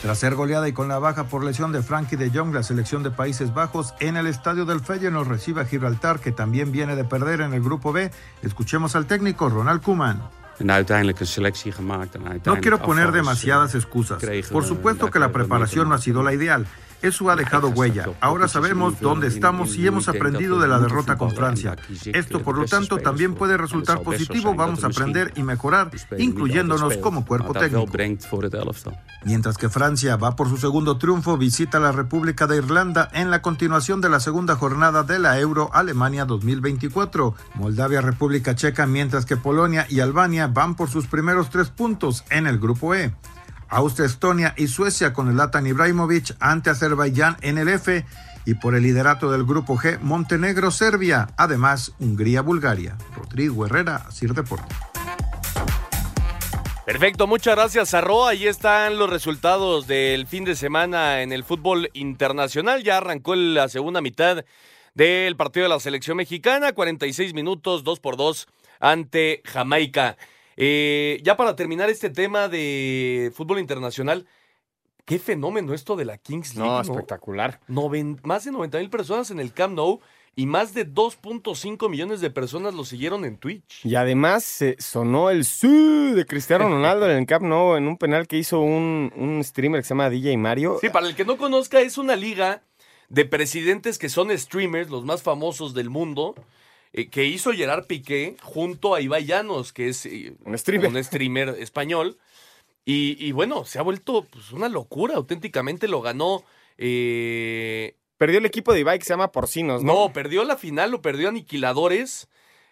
Tras 0.02 0.18
ser 0.18 0.36
goleada 0.36 0.68
y 0.68 0.72
con 0.72 0.88
la 0.88 0.98
baja 1.00 1.24
por 1.24 1.44
lesión 1.44 1.72
de 1.72 1.82
Frankie 1.82 2.16
de 2.16 2.30
Jong, 2.30 2.54
la 2.54 2.62
selección 2.62 3.02
de 3.02 3.10
Países 3.10 3.54
Bajos 3.54 3.94
en 4.00 4.16
el 4.16 4.26
estadio 4.28 4.64
del 4.64 4.80
Feyenoord 4.80 5.28
recibe 5.28 5.60
a 5.60 5.64
Gibraltar, 5.64 6.20
que 6.20 6.32
también 6.32 6.70
viene 6.70 6.96
de 6.96 7.04
perder 7.04 7.40
en 7.40 7.54
el 7.54 7.62
grupo 7.62 7.92
B. 7.92 8.10
Escuchemos 8.42 8.96
al 8.96 9.06
técnico 9.06 9.48
Ronald 9.48 9.80
No 12.54 12.60
quiero 12.60 12.80
poner 12.80 13.12
demasiadas 13.12 13.74
excusas. 13.74 14.22
Por 14.50 14.64
supuesto 14.64 15.10
que 15.10 15.18
la 15.18 15.32
preparación 15.32 15.88
no 15.88 15.94
ha 15.94 15.98
sido 15.98 16.22
la 16.22 16.32
ideal. 16.32 16.66
Eso 17.02 17.30
ha 17.30 17.36
dejado 17.36 17.68
huella. 17.68 18.06
Ahora 18.20 18.48
sabemos 18.48 19.00
dónde 19.00 19.26
estamos 19.26 19.76
y 19.76 19.86
hemos 19.86 20.08
aprendido 20.08 20.60
de 20.60 20.68
la 20.68 20.78
derrota 20.78 21.18
con 21.18 21.32
Francia. 21.32 21.76
Esto, 22.06 22.42
por 22.42 22.56
lo 22.56 22.64
tanto, 22.66 22.98
también 22.98 23.34
puede 23.34 23.56
resultar 23.56 24.02
positivo. 24.02 24.54
Vamos 24.54 24.84
a 24.84 24.86
aprender 24.86 25.32
y 25.36 25.42
mejorar, 25.42 25.90
incluyéndonos 26.18 26.96
como 26.98 27.24
cuerpo 27.24 27.52
técnico. 27.54 27.90
Mientras 29.24 29.58
que 29.58 29.68
Francia 29.68 30.16
va 30.16 30.36
por 30.36 30.48
su 30.48 30.56
segundo 30.56 30.98
triunfo, 30.98 31.36
visita 31.36 31.80
la 31.80 31.92
República 31.92 32.46
de 32.46 32.56
Irlanda 32.56 33.08
en 33.12 33.30
la 33.30 33.42
continuación 33.42 34.00
de 34.00 34.08
la 34.08 34.20
segunda 34.20 34.56
jornada 34.56 35.02
de 35.02 35.18
la 35.18 35.38
Euro 35.40 35.70
Alemania 35.72 36.24
2024. 36.24 37.34
Moldavia, 37.54 38.00
República 38.00 38.54
Checa, 38.54 38.86
mientras 38.86 39.26
que 39.26 39.36
Polonia 39.36 39.86
y 39.88 40.00
Albania 40.00 40.46
van 40.46 40.76
por 40.76 40.88
sus 40.88 41.06
primeros 41.06 41.50
tres 41.50 41.68
puntos 41.70 42.24
en 42.30 42.46
el 42.46 42.58
grupo 42.58 42.94
E. 42.94 43.12
Austria, 43.72 44.06
Estonia 44.06 44.54
y 44.56 44.68
Suecia 44.68 45.12
con 45.12 45.28
el 45.28 45.36
Latan 45.36 45.66
Ibrahimovic 45.66 46.36
ante 46.40 46.70
Azerbaiyán 46.70 47.36
en 47.40 47.58
el 47.58 47.68
F 47.68 48.04
y 48.44 48.54
por 48.54 48.74
el 48.74 48.82
liderato 48.82 49.30
del 49.30 49.44
grupo 49.44 49.76
G, 49.76 49.98
Montenegro, 50.00 50.70
Serbia, 50.70 51.28
además 51.36 51.92
Hungría, 51.98 52.42
Bulgaria. 52.42 52.96
Rodrigo 53.16 53.66
Herrera, 53.66 54.10
Sir 54.10 54.34
Deporte. 54.34 54.74
Perfecto, 56.84 57.26
muchas 57.26 57.54
gracias, 57.54 57.94
Arroa. 57.94 58.30
Ahí 58.30 58.46
están 58.46 58.98
los 58.98 59.08
resultados 59.08 59.86
del 59.86 60.26
fin 60.26 60.44
de 60.44 60.56
semana 60.56 61.22
en 61.22 61.32
el 61.32 61.44
fútbol 61.44 61.88
internacional. 61.94 62.82
Ya 62.82 62.98
arrancó 62.98 63.36
la 63.36 63.68
segunda 63.68 64.00
mitad 64.00 64.44
del 64.94 65.36
partido 65.36 65.64
de 65.64 65.70
la 65.70 65.80
selección 65.80 66.16
mexicana, 66.16 66.72
46 66.72 67.34
minutos, 67.34 67.84
2 67.84 68.00
por 68.00 68.16
2 68.16 68.48
ante 68.80 69.42
Jamaica. 69.44 70.16
Eh, 70.56 71.20
ya 71.22 71.36
para 71.36 71.56
terminar 71.56 71.90
este 71.90 72.10
tema 72.10 72.48
de 72.48 73.32
fútbol 73.34 73.58
internacional, 73.58 74.26
qué 75.04 75.18
fenómeno 75.18 75.74
esto 75.74 75.96
de 75.96 76.04
la 76.04 76.18
Kings 76.18 76.54
League. 76.54 76.70
No, 76.70 76.80
espectacular. 76.80 77.60
Noven- 77.68 78.20
más 78.22 78.44
de 78.44 78.52
90 78.52 78.78
mil 78.78 78.90
personas 78.90 79.30
en 79.30 79.40
el 79.40 79.52
Camp 79.52 79.74
Nou 79.74 80.00
y 80.34 80.46
más 80.46 80.72
de 80.72 80.86
2.5 80.86 81.88
millones 81.90 82.20
de 82.22 82.30
personas 82.30 82.72
lo 82.74 82.84
siguieron 82.84 83.24
en 83.26 83.36
Twitch. 83.36 83.84
Y 83.84 83.96
además 83.96 84.44
se 84.44 84.76
sonó 84.78 85.28
el 85.30 85.44
su 85.44 86.14
de 86.14 86.24
Cristiano 86.24 86.68
Ronaldo 86.68 87.10
en 87.10 87.18
el 87.18 87.26
Camp 87.26 87.44
Nou 87.44 87.76
en 87.76 87.86
un 87.86 87.98
penal 87.98 88.26
que 88.26 88.38
hizo 88.38 88.60
un, 88.60 89.12
un 89.16 89.42
streamer 89.44 89.80
que 89.80 89.84
se 89.84 89.90
llama 89.90 90.08
DJ 90.08 90.36
Mario. 90.38 90.78
Sí, 90.80 90.88
para 90.88 91.06
el 91.06 91.14
que 91.14 91.24
no 91.26 91.36
conozca, 91.36 91.80
es 91.80 91.98
una 91.98 92.16
liga 92.16 92.62
de 93.10 93.26
presidentes 93.26 93.98
que 93.98 94.08
son 94.08 94.36
streamers, 94.38 94.88
los 94.88 95.04
más 95.04 95.22
famosos 95.22 95.74
del 95.74 95.90
mundo, 95.90 96.34
eh, 96.92 97.08
que 97.08 97.24
hizo 97.24 97.52
Gerard 97.52 97.86
Piqué 97.86 98.36
junto 98.42 98.94
a 98.94 99.00
Ibai 99.00 99.24
Llanos, 99.24 99.72
que 99.72 99.88
es 99.88 100.06
eh, 100.06 100.34
Un 100.44 100.56
streamer. 100.58 100.88
un 100.90 101.02
streamer 101.04 101.48
español. 101.58 102.18
Y, 102.84 103.16
y 103.24 103.32
bueno, 103.32 103.64
se 103.64 103.78
ha 103.78 103.82
vuelto 103.82 104.26
pues, 104.30 104.50
una 104.52 104.68
locura, 104.68 105.14
auténticamente 105.14 105.86
lo 105.88 106.00
ganó. 106.02 106.42
eh, 106.78 107.94
Perdió 108.18 108.38
el 108.38 108.46
equipo 108.46 108.72
de 108.72 108.80
Ibai 108.80 108.98
que 108.98 109.04
se 109.04 109.12
llama 109.14 109.32
Porcinos, 109.32 109.82
¿no? 109.82 109.94
no, 109.94 110.12
perdió 110.12 110.44
la 110.44 110.56
final, 110.56 110.90
lo 110.92 111.02
perdió 111.02 111.28
Aniquiladores, 111.28 112.28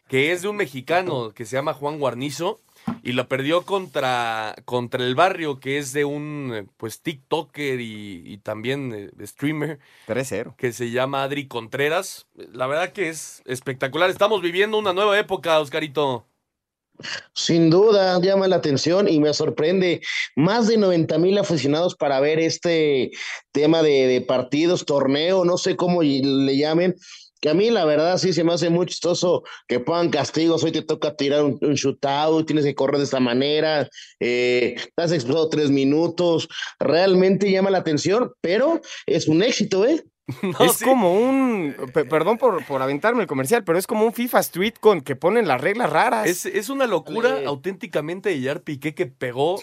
que 0.08 0.30
es 0.32 0.42
de 0.42 0.48
un 0.48 0.56
mexicano 0.56 1.32
que 1.32 1.44
se 1.44 1.56
llama 1.56 1.74
Juan 1.74 1.98
Guarnizo, 1.98 2.60
y 3.02 3.12
lo 3.12 3.28
perdió 3.28 3.62
contra, 3.62 4.54
contra 4.64 5.04
el 5.04 5.14
barrio, 5.14 5.60
que 5.60 5.78
es 5.78 5.92
de 5.92 6.04
un 6.04 6.70
pues 6.76 7.00
TikToker 7.00 7.80
y, 7.80 8.22
y 8.24 8.38
también 8.38 9.12
eh, 9.18 9.26
streamer 9.26 9.78
3-0. 10.06 10.54
que 10.56 10.72
se 10.72 10.90
llama 10.90 11.22
Adri 11.22 11.46
Contreras. 11.46 12.26
La 12.52 12.66
verdad 12.66 12.92
que 12.92 13.08
es 13.08 13.42
espectacular. 13.46 14.10
Estamos 14.10 14.42
viviendo 14.42 14.78
una 14.78 14.92
nueva 14.92 15.18
época, 15.18 15.58
Oscarito. 15.60 16.26
Sin 17.32 17.70
duda, 17.70 18.20
llama 18.20 18.46
la 18.46 18.56
atención 18.56 19.08
y 19.08 19.20
me 19.20 19.32
sorprende. 19.32 20.02
Más 20.36 20.68
de 20.68 20.76
90 20.76 21.18
mil 21.18 21.38
aficionados 21.38 21.96
para 21.96 22.20
ver 22.20 22.38
este 22.38 23.10
tema 23.52 23.82
de, 23.82 24.06
de 24.06 24.20
partidos, 24.20 24.84
torneo, 24.84 25.44
no 25.44 25.56
sé 25.56 25.76
cómo 25.76 26.02
le 26.02 26.56
llamen. 26.56 26.94
Que 27.40 27.48
a 27.50 27.54
mí, 27.54 27.70
la 27.70 27.84
verdad, 27.84 28.18
sí 28.18 28.32
se 28.32 28.44
me 28.44 28.52
hace 28.52 28.68
muy 28.70 28.86
chistoso 28.86 29.42
que 29.66 29.80
pongan 29.80 30.10
castigos. 30.10 30.62
Hoy 30.62 30.72
te 30.72 30.82
toca 30.82 31.16
tirar 31.16 31.42
un, 31.44 31.58
un 31.62 31.74
shootout, 31.74 32.46
tienes 32.46 32.64
que 32.64 32.74
correr 32.74 32.98
de 32.98 33.04
esta 33.04 33.20
manera, 33.20 33.88
eh, 34.20 34.74
estás 34.76 35.12
expulsado 35.12 35.48
tres 35.48 35.70
minutos. 35.70 36.48
Realmente 36.78 37.50
llama 37.50 37.70
la 37.70 37.78
atención, 37.78 38.32
pero 38.40 38.80
es 39.06 39.26
un 39.28 39.42
éxito, 39.42 39.86
¿eh? 39.86 40.02
es 40.60 40.82
como 40.82 41.14
un. 41.18 41.74
pe- 41.92 42.04
Perdón 42.04 42.38
por, 42.38 42.64
por 42.66 42.82
aventarme 42.82 43.22
el 43.22 43.26
comercial, 43.26 43.64
pero 43.64 43.78
es 43.78 43.86
como 43.86 44.04
un 44.04 44.12
FIFA 44.12 44.40
Street 44.40 44.74
con 44.78 45.00
que 45.00 45.16
ponen 45.16 45.48
las 45.48 45.60
reglas 45.60 45.90
raras. 45.90 46.26
Es, 46.28 46.46
es 46.46 46.68
una 46.68 46.86
locura 46.86 47.40
auténticamente 47.46 48.28
de 48.28 48.38
Gerard 48.40 48.62
Piqué 48.62 48.94
que 48.94 49.06
pegó 49.06 49.58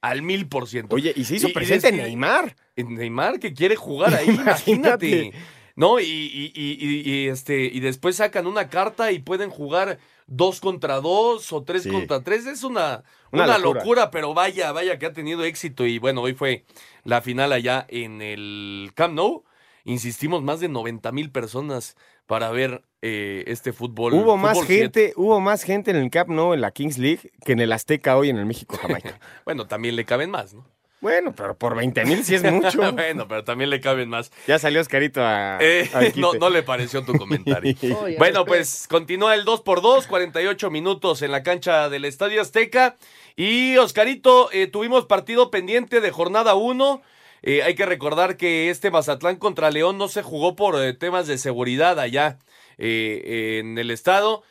al 0.00 0.22
mil 0.22 0.48
por 0.48 0.66
ciento. 0.66 0.96
Oye, 0.96 1.12
y 1.14 1.24
se 1.24 1.36
hizo 1.36 1.52
presente 1.52 1.92
Neymar. 1.92 2.56
Neymar 2.76 3.38
que 3.38 3.52
quiere 3.54 3.76
jugar 3.76 4.12
ahí, 4.14 4.28
imagínate. 4.30 5.32
¿No? 5.76 6.00
Y, 6.00 6.04
y, 6.04 6.52
y, 6.54 7.10
y, 7.10 7.28
este, 7.28 7.64
y 7.64 7.80
después 7.80 8.16
sacan 8.16 8.46
una 8.46 8.68
carta 8.68 9.12
y 9.12 9.18
pueden 9.18 9.50
jugar 9.50 9.98
dos 10.26 10.60
contra 10.60 11.00
dos 11.00 11.52
o 11.52 11.62
tres 11.62 11.82
Sí. 11.82 11.90
contra 11.90 12.22
tres. 12.22 12.46
Es 12.46 12.62
una, 12.64 13.02
Una 13.32 13.44
una, 13.44 13.58
locura. 13.58 13.80
locura. 13.80 14.10
pero 14.10 14.34
vaya, 14.34 14.72
vaya 14.72 14.98
que 14.98 15.06
ha 15.06 15.12
tenido 15.12 15.44
éxito. 15.44 15.86
Y 15.86 15.98
bueno, 15.98 16.22
hoy 16.22 16.34
fue 16.34 16.64
la 17.04 17.20
final 17.22 17.52
allá 17.52 17.86
en 17.88 18.22
el 18.22 18.92
Camp 18.94 19.14
Nou. 19.14 19.44
Insistimos, 19.84 20.42
más 20.42 20.60
de 20.60 20.68
90 20.68 21.10
mil 21.10 21.30
personas 21.32 21.96
para 22.26 22.50
ver 22.52 22.84
eh, 23.02 23.42
este 23.48 23.72
fútbol. 23.72 24.14
Hubo 24.14 24.36
más 24.36 24.58
siete. 24.58 24.74
gente, 25.08 25.12
hubo 25.16 25.40
más 25.40 25.64
gente 25.64 25.90
en 25.90 25.96
el 25.96 26.08
Camp 26.08 26.30
Nou 26.30 26.54
en 26.54 26.60
la 26.60 26.70
Kings 26.70 26.98
League 26.98 27.32
que 27.44 27.52
en 27.52 27.58
el 27.60 27.72
Azteca 27.72 28.16
hoy 28.16 28.30
en 28.30 28.36
el 28.36 28.46
México 28.46 28.76
Jamaica. 28.80 29.18
Bueno, 29.44 29.66
también 29.66 29.96
le 29.96 30.04
caben 30.04 30.30
más, 30.30 30.54
¿no? 30.54 30.64
Bueno, 31.02 31.34
pero 31.36 31.54
por 31.58 31.76
20 31.76 32.06
mil 32.06 32.24
sí 32.24 32.36
es 32.36 32.42
mucho. 32.42 32.78
bueno, 32.92 33.28
pero 33.28 33.44
también 33.44 33.68
le 33.68 33.80
caben 33.80 34.08
más. 34.08 34.32
Ya 34.46 34.58
salió 34.58 34.80
Oscarito 34.80 35.20
a, 35.22 35.58
Eh, 35.60 35.90
no, 36.16 36.32
no 36.32 36.48
le 36.48 36.62
pareció 36.62 37.04
tu 37.04 37.12
comentario. 37.12 37.76
bueno, 38.18 38.46
pues 38.46 38.86
continúa 38.88 39.34
el 39.34 39.44
2 39.44 39.60
por 39.60 39.82
2 39.82 40.06
48 40.06 40.70
minutos 40.70 41.20
en 41.20 41.32
la 41.32 41.42
cancha 41.42 41.90
del 41.90 42.06
Estadio 42.06 42.40
Azteca. 42.40 42.96
Y 43.36 43.76
Oscarito, 43.76 44.50
eh, 44.52 44.66
tuvimos 44.68 45.04
partido 45.04 45.50
pendiente 45.50 46.00
de 46.00 46.10
jornada 46.10 46.54
1. 46.54 47.02
Eh, 47.42 47.62
hay 47.62 47.74
que 47.74 47.86
recordar 47.86 48.36
que 48.36 48.70
este 48.70 48.90
Mazatlán 48.90 49.36
contra 49.36 49.70
León 49.70 49.98
no 49.98 50.08
se 50.08 50.22
jugó 50.22 50.54
por 50.54 50.80
eh, 50.82 50.92
temas 50.94 51.26
de 51.26 51.38
seguridad 51.38 51.98
allá 51.98 52.38
eh, 52.78 53.58
en 53.60 53.76
el 53.78 53.90
estado. 53.90 54.44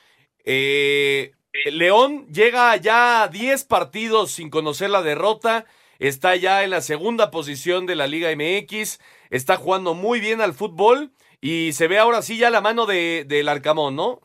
Eh, 0.43 1.31
León 1.65 2.27
llega 2.31 2.75
ya 2.77 3.23
a 3.23 3.27
10 3.27 3.63
partidos 3.65 4.31
sin 4.31 4.49
conocer 4.49 4.89
la 4.89 5.01
derrota. 5.01 5.65
Está 6.01 6.35
ya 6.35 6.63
en 6.63 6.71
la 6.71 6.81
segunda 6.81 7.29
posición 7.29 7.85
de 7.85 7.95
la 7.95 8.07
Liga 8.07 8.31
MX. 8.35 8.97
Está 9.29 9.55
jugando 9.55 9.93
muy 9.93 10.19
bien 10.19 10.41
al 10.41 10.55
fútbol. 10.55 11.13
Y 11.41 11.73
se 11.73 11.87
ve 11.87 11.99
ahora 11.99 12.23
sí 12.23 12.37
ya 12.37 12.49
la 12.49 12.59
mano 12.59 12.87
de, 12.87 13.23
del 13.27 13.47
Arcamón, 13.47 13.95
¿no? 13.95 14.19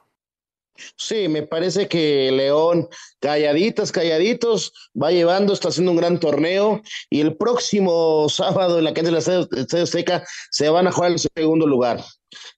Sí, 0.96 1.28
me 1.28 1.42
parece 1.42 1.88
que 1.88 2.30
León, 2.32 2.88
calladitas, 3.20 3.92
calladitos, 3.92 4.72
va 5.00 5.10
llevando, 5.10 5.52
está 5.52 5.68
haciendo 5.68 5.92
un 5.92 5.98
gran 5.98 6.20
torneo 6.20 6.82
y 7.10 7.20
el 7.20 7.36
próximo 7.36 8.28
sábado 8.28 8.78
en 8.78 8.84
la 8.84 8.94
cancha 8.94 9.10
del 9.10 9.18
Estadio 9.18 9.48
Estadio 9.52 9.84
Azteca 9.84 10.24
se 10.50 10.68
van 10.68 10.86
a 10.86 10.92
jugar 10.92 11.12
el 11.12 11.18
segundo 11.18 11.66
lugar 11.66 12.02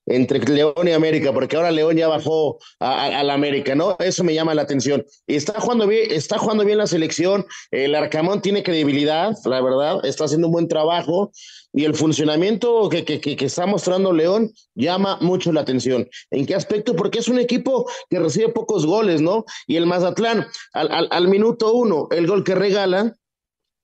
entre 0.05 0.39
León 0.39 0.87
y 0.87 0.91
América, 0.91 1.33
porque 1.33 1.55
ahora 1.55 1.71
León 1.71 1.95
ya 1.95 2.07
bajó 2.07 2.59
a, 2.79 3.23
la 3.23 3.33
América, 3.33 3.75
¿no? 3.75 3.95
Eso 3.99 4.23
me 4.23 4.33
llama 4.33 4.55
la 4.55 4.63
atención. 4.63 5.05
Está 5.27 5.59
jugando 5.59 5.87
bien, 5.87 6.11
está 6.11 6.37
jugando 6.37 6.65
bien 6.65 6.77
la 6.77 6.87
selección, 6.87 7.45
el 7.71 7.95
Arcamón 7.95 8.41
tiene 8.41 8.63
credibilidad, 8.63 9.33
la 9.45 9.61
verdad, 9.61 10.05
está 10.05 10.25
haciendo 10.25 10.47
un 10.47 10.53
buen 10.53 10.67
trabajo 10.67 11.31
y 11.73 11.85
el 11.85 11.95
funcionamiento 11.95 12.89
que, 12.89 13.05
que, 13.05 13.19
que, 13.19 13.45
está 13.45 13.65
mostrando 13.65 14.11
León 14.11 14.51
llama 14.75 15.17
mucho 15.21 15.51
la 15.51 15.61
atención. 15.61 16.07
¿En 16.31 16.45
qué 16.45 16.55
aspecto? 16.55 16.95
Porque 16.95 17.19
es 17.19 17.27
un 17.27 17.39
equipo 17.39 17.89
que 18.09 18.19
recibe 18.19 18.49
pocos 18.49 18.85
goles, 18.85 19.21
¿no? 19.21 19.45
Y 19.67 19.75
el 19.75 19.85
Mazatlán, 19.85 20.47
al, 20.73 20.91
al, 20.91 21.07
al 21.11 21.27
minuto 21.27 21.73
uno, 21.73 22.07
el 22.11 22.27
gol 22.27 22.43
que 22.43 22.55
regala, 22.55 23.15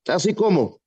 así 0.07 0.33
como. 0.33 0.79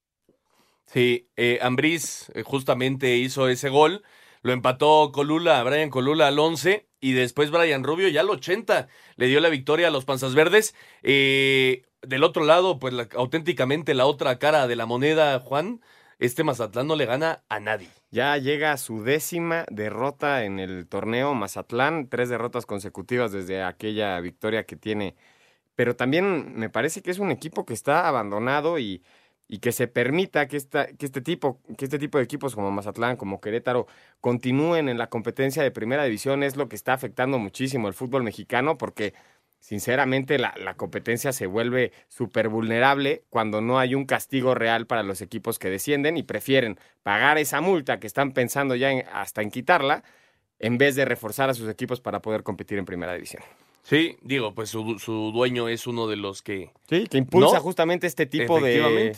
Sí, 0.87 1.29
eh, 1.37 1.59
Ambriz 1.63 2.31
eh, 2.35 2.43
justamente 2.43 3.17
hizo 3.17 3.49
ese 3.49 3.69
gol. 3.69 4.03
Lo 4.43 4.53
empató 4.53 5.11
Colula, 5.13 5.63
Brian 5.65 5.91
Colula 5.91 6.29
al 6.29 6.39
11 6.39 6.89
y 7.01 7.13
después 7.13 7.51
Brian 7.51 7.85
Rubio 7.85 8.09
ya 8.09 8.23
al 8.23 8.31
80 8.31 8.89
le 9.17 9.27
dio 9.27 9.41
la 9.41 9.49
victoria 9.51 9.89
a 9.89 9.91
los 9.91 10.05
Panzas 10.05 10.35
Verdes. 10.35 10.75
Eh, 11.03 11.83
del 12.03 12.25
otro 12.25 12.45
lado, 12.45 12.79
pues 12.79 12.95
la- 12.95 13.09
auténticamente 13.17 13.95
la 13.95 14.07
otra 14.07 14.39
cara 14.39 14.67
de 14.67 14.77
la 14.77 14.87
moneda, 14.87 15.41
Juan, 15.41 15.81
este 16.19 16.45
Mazatlán 16.45 16.87
no 16.87 16.97
le 16.97 17.07
gana 17.07 17.45
a 17.49 17.61
nadie. 17.61 17.89
Ya 18.11 18.37
llega 18.39 18.73
a 18.73 18.77
su 18.77 19.03
décima 19.05 19.65
derrota 19.71 20.45
en 20.45 20.59
el 20.59 20.87
torneo 20.89 21.35
Mazatlán, 21.35 22.09
tres 22.09 22.29
derrotas 22.29 22.67
consecutivas 22.67 23.33
desde 23.33 23.63
aquella 23.63 24.19
victoria 24.21 24.65
que 24.65 24.77
tiene. 24.77 25.15
Pero 25.75 25.95
también 25.95 26.59
me 26.59 26.71
parece 26.71 27.03
que 27.03 27.11
es 27.11 27.19
un 27.19 27.31
equipo 27.31 27.65
que 27.65 27.75
está 27.75 28.09
abandonado 28.09 28.79
y, 28.81 29.03
y 29.47 29.59
que 29.59 29.73
se 29.73 29.87
permita 29.87 30.49
que, 30.49 30.57
esta, 30.57 30.89
que, 30.89 31.07
este 31.07 31.21
tipo, 31.21 31.61
que 31.77 31.85
este 31.85 31.99
tipo 31.99 32.19
de 32.19 32.25
equipos 32.25 32.55
como 32.55 32.71
Mazatlán, 32.71 33.17
como 33.17 33.41
Querétaro, 33.41 33.87
continúen 34.21 34.89
en 34.89 34.99
la 34.99 35.09
competencia 35.09 35.63
de 35.63 35.71
primera 35.71 36.05
división 36.05 36.43
es 36.43 36.57
lo 36.57 36.69
que 36.69 36.77
está 36.77 36.95
afectando 36.95 37.39
muchísimo 37.39 37.89
el 37.89 37.95
fútbol 37.95 38.25
mexicano 38.25 38.77
porque 38.77 39.15
sinceramente 39.61 40.39
la, 40.39 40.55
la 40.57 40.75
competencia 40.75 41.33
se 41.33 41.47
vuelve 41.47 41.93
súper 42.09 42.49
vulnerable 42.49 43.25
cuando 43.29 43.61
no 43.61 43.79
hay 43.79 43.95
un 43.95 44.07
castigo 44.07 44.55
real 44.55 44.87
para 44.87 45.03
los 45.03 45.21
equipos 45.21 45.59
que 45.59 45.69
descienden 45.71 46.17
y 46.17 46.23
prefieren 46.23 46.79
pagar 47.03 47.39
esa 47.39 47.61
multa 47.61 48.01
que 48.01 48.07
están 48.07 48.33
pensando 48.33 48.75
ya 48.77 48.91
en- 48.93 49.05
hasta 49.13 49.43
en 49.43 49.51
quitarla 49.51 50.05
en 50.59 50.79
vez 50.79 50.97
de 50.97 51.05
reforzar 51.05 51.51
a 51.51 51.55
sus 51.55 51.69
equipos 51.69 52.01
para 52.01 52.21
poder 52.21 52.43
competir 52.43 52.79
en 52.79 52.85
primera 52.85 53.15
división. 53.15 53.43
Sí, 53.83 54.17
digo, 54.23 54.55
pues 54.55 54.69
su, 54.71 54.99
su 54.99 55.33
dueño 55.33 55.69
es 55.69 55.87
uno 55.87 56.07
de 56.09 56.17
los 56.17 56.43
que... 56.43 56.71
Sí, 56.89 57.07
que 57.07 57.17
impulsa 57.19 57.57
¿No? 57.57 57.63
justamente 57.63 58.07
este 58.07 58.27
tipo 58.27 58.61
de, 58.61 59.17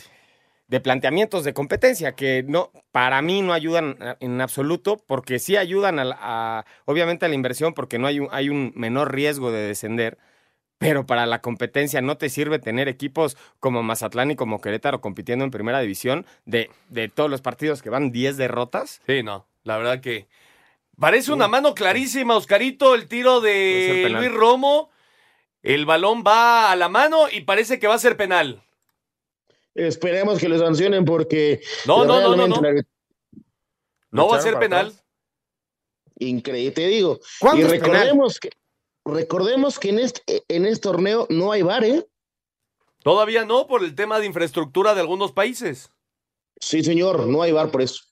de 0.69 0.81
planteamientos 0.81 1.43
de 1.45 1.53
competencia 1.55 2.15
que 2.15 2.45
no, 2.47 2.71
para 2.93 3.21
mí 3.23 3.43
no 3.43 3.53
ayudan 3.53 3.97
en 4.21 4.41
absoluto, 4.41 5.03
porque 5.07 5.39
sí 5.41 5.57
ayudan 5.57 5.99
a, 5.99 6.05
a- 6.21 6.65
obviamente 6.85 7.27
a 7.27 7.29
la 7.29 7.35
inversión, 7.35 7.75
porque 7.75 7.99
no 7.99 8.07
hay 8.07 8.21
un, 8.21 8.29
hay 8.31 8.49
un 8.49 8.73
menor 8.77 9.13
riesgo 9.13 9.51
de 9.51 9.67
descender, 9.67 10.19
pero 10.81 11.05
para 11.07 11.27
la 11.27 11.43
competencia 11.43 12.01
no 12.01 12.17
te 12.17 12.31
sirve 12.31 12.59
tener 12.59 12.89
equipos 12.89 13.37
como 13.61 13.83
Mazatlán 13.83 14.31
y 14.31 14.37
como 14.37 14.63
Querétaro 14.63 15.03
compitiendo 15.03 15.45
en 15.45 15.51
primera 15.51 15.79
división 15.81 16.25
de, 16.47 16.71
de 16.89 17.09
todos 17.11 17.29
los 17.31 17.43
partidos 17.43 17.83
que 17.83 17.91
van 17.91 18.11
10 18.13 18.39
derrotas. 18.39 19.03
Sí, 19.07 19.23
no, 19.23 19.47
la 19.63 19.77
verdad 19.77 20.01
que... 20.01 20.27
Parece 20.99 21.33
una 21.33 21.49
mano 21.49 21.75
clarísima, 21.75 22.35
Oscarito, 22.37 22.95
el 22.95 23.09
tiro 23.09 23.41
de. 23.41 24.07
Luis 24.11 24.31
Romo. 24.33 24.91
El 25.63 25.87
balón 25.87 26.23
va 26.27 26.71
a 26.71 26.77
la 26.77 26.89
mano 26.91 27.27
y 27.31 27.41
parece 27.43 27.79
que 27.79 27.87
va 27.87 27.95
a 27.95 27.99
ser 27.99 28.19
penal. 28.19 28.63
Esperemos 29.75 30.39
que 30.39 30.49
lo 30.51 30.59
sancionen 30.59 31.07
porque. 31.07 31.63
No, 31.87 32.05
no, 32.05 32.21
no, 32.21 32.37
no, 32.37 32.49
no. 32.49 32.61
la- 32.61 32.83
No 34.11 34.29
va 34.29 34.37
a 34.37 34.41
ser 34.43 34.59
penal. 34.59 34.89
atrás. 34.89 35.05
Increíble, 36.19 36.73
te 36.73 36.87
digo. 36.89 37.19
¿Cuándo 37.39 37.63
Y 37.63 37.65
penal? 37.65 37.81
recordemos 37.81 38.39
que, 38.39 38.51
recordemos 39.11 39.79
que 39.79 39.91
en 39.91 39.99
este, 39.99 40.45
en 40.49 40.67
este 40.67 40.83
torneo 40.83 41.27
no 41.31 41.53
hay 41.53 41.63
VAR, 41.63 41.85
¿eh? 41.85 42.07
Todavía 43.03 43.45
no, 43.45 43.67
por 43.67 43.83
el 43.83 43.95
tema 43.95 44.19
de 44.19 44.27
infraestructura 44.27 44.95
de 44.95 45.01
algunos 45.01 45.33
países. 45.33 45.91
Sí, 46.61 46.83
señor, 46.85 47.27
no 47.27 47.43
hay 47.43 47.53
VAR 47.53 47.71
por 47.71 47.83
eso. 47.83 48.05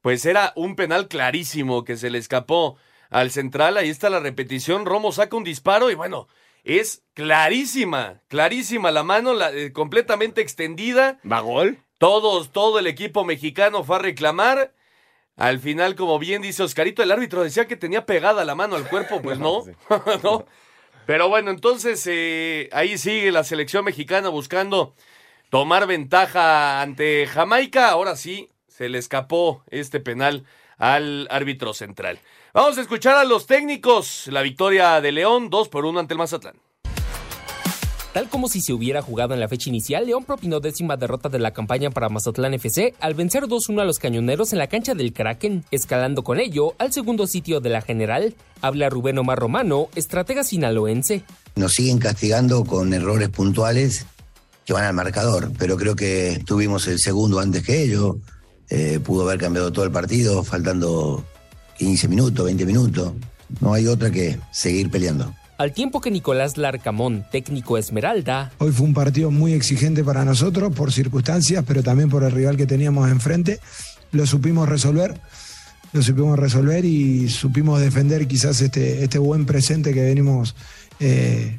Pues 0.00 0.24
era 0.26 0.52
un 0.56 0.76
penal 0.76 1.08
clarísimo 1.08 1.84
que 1.84 1.96
se 1.96 2.10
le 2.10 2.18
escapó 2.18 2.76
al 3.10 3.30
central. 3.30 3.76
Ahí 3.76 3.88
está 3.88 4.10
la 4.10 4.20
repetición. 4.20 4.86
Romo 4.86 5.12
saca 5.12 5.36
un 5.36 5.44
disparo 5.44 5.90
y 5.90 5.94
bueno, 5.94 6.28
es 6.64 7.02
clarísima, 7.14 8.20
clarísima 8.28 8.90
la 8.90 9.02
mano, 9.02 9.34
la- 9.34 9.52
eh, 9.52 9.72
completamente 9.72 10.40
extendida. 10.40 11.18
¿Va 11.30 11.40
gol? 11.40 11.78
Todos, 11.98 12.50
todo 12.52 12.78
el 12.78 12.86
equipo 12.86 13.24
mexicano 13.24 13.84
fue 13.84 13.96
a 13.96 14.00
reclamar. 14.00 14.72
Al 15.42 15.58
final, 15.58 15.96
como 15.96 16.20
bien 16.20 16.40
dice 16.40 16.62
Oscarito, 16.62 17.02
el 17.02 17.10
árbitro 17.10 17.42
decía 17.42 17.66
que 17.66 17.74
tenía 17.74 18.06
pegada 18.06 18.44
la 18.44 18.54
mano 18.54 18.76
al 18.76 18.88
cuerpo, 18.88 19.20
pues 19.20 19.40
no, 19.40 19.64
no. 20.22 20.46
Pero 21.04 21.28
bueno, 21.28 21.50
entonces 21.50 22.06
eh, 22.08 22.68
ahí 22.70 22.96
sigue 22.96 23.32
la 23.32 23.42
selección 23.42 23.84
mexicana 23.84 24.28
buscando 24.28 24.94
tomar 25.50 25.88
ventaja 25.88 26.80
ante 26.80 27.26
Jamaica. 27.26 27.88
Ahora 27.88 28.14
sí, 28.14 28.50
se 28.68 28.88
le 28.88 28.98
escapó 28.98 29.64
este 29.68 29.98
penal 29.98 30.44
al 30.78 31.26
árbitro 31.28 31.74
central. 31.74 32.20
Vamos 32.54 32.78
a 32.78 32.82
escuchar 32.82 33.16
a 33.16 33.24
los 33.24 33.48
técnicos. 33.48 34.28
La 34.28 34.42
victoria 34.42 35.00
de 35.00 35.10
León, 35.10 35.50
2 35.50 35.68
por 35.70 35.86
1 35.86 35.98
ante 35.98 36.14
el 36.14 36.18
Mazatlán. 36.18 36.54
Tal 38.12 38.28
como 38.28 38.48
si 38.48 38.60
se 38.60 38.74
hubiera 38.74 39.00
jugado 39.00 39.32
en 39.32 39.40
la 39.40 39.48
fecha 39.48 39.70
inicial, 39.70 40.04
León 40.04 40.24
propinó 40.24 40.60
décima 40.60 40.98
derrota 40.98 41.30
de 41.30 41.38
la 41.38 41.52
campaña 41.52 41.88
para 41.88 42.10
Mazatlán 42.10 42.52
FC 42.52 42.92
al 43.00 43.14
vencer 43.14 43.44
2-1 43.44 43.80
a 43.80 43.84
los 43.86 43.98
cañoneros 43.98 44.52
en 44.52 44.58
la 44.58 44.66
cancha 44.66 44.94
del 44.94 45.14
Kraken, 45.14 45.64
escalando 45.70 46.22
con 46.22 46.38
ello 46.38 46.74
al 46.76 46.92
segundo 46.92 47.26
sitio 47.26 47.60
de 47.60 47.70
la 47.70 47.80
general. 47.80 48.34
Habla 48.60 48.90
Rubén 48.90 49.16
Omar 49.16 49.38
Romano, 49.38 49.88
estratega 49.96 50.44
sinaloense. 50.44 51.24
Nos 51.56 51.72
siguen 51.72 51.98
castigando 51.98 52.64
con 52.66 52.92
errores 52.92 53.30
puntuales 53.30 54.04
que 54.66 54.74
van 54.74 54.84
al 54.84 54.92
marcador, 54.92 55.50
pero 55.58 55.78
creo 55.78 55.96
que 55.96 56.42
tuvimos 56.44 56.86
el 56.88 56.98
segundo 56.98 57.40
antes 57.40 57.62
que 57.62 57.82
ellos. 57.82 58.16
Eh, 58.68 59.00
pudo 59.02 59.22
haber 59.26 59.40
cambiado 59.40 59.72
todo 59.72 59.86
el 59.86 59.90
partido, 59.90 60.44
faltando 60.44 61.24
15 61.78 62.08
minutos, 62.08 62.44
20 62.44 62.66
minutos. 62.66 63.12
No 63.60 63.72
hay 63.72 63.86
otra 63.86 64.10
que 64.10 64.38
seguir 64.50 64.90
peleando. 64.90 65.34
Al 65.62 65.72
tiempo 65.72 66.00
que 66.00 66.10
Nicolás 66.10 66.56
Larcamón, 66.56 67.24
técnico 67.30 67.78
Esmeralda, 67.78 68.50
Hoy 68.58 68.72
fue 68.72 68.84
un 68.84 68.94
partido 68.94 69.30
muy 69.30 69.52
exigente 69.52 70.02
para 70.02 70.24
nosotros 70.24 70.74
por 70.74 70.92
circunstancias, 70.92 71.62
pero 71.64 71.84
también 71.84 72.10
por 72.10 72.24
el 72.24 72.32
rival 72.32 72.56
que 72.56 72.66
teníamos 72.66 73.08
enfrente. 73.08 73.60
Lo 74.10 74.26
supimos 74.26 74.68
resolver, 74.68 75.20
lo 75.92 76.02
supimos 76.02 76.36
resolver 76.36 76.84
y 76.84 77.28
supimos 77.28 77.80
defender 77.80 78.26
quizás 78.26 78.60
este, 78.60 79.04
este 79.04 79.18
buen 79.18 79.46
presente 79.46 79.94
que 79.94 80.02
venimos 80.02 80.56
eh, 80.98 81.56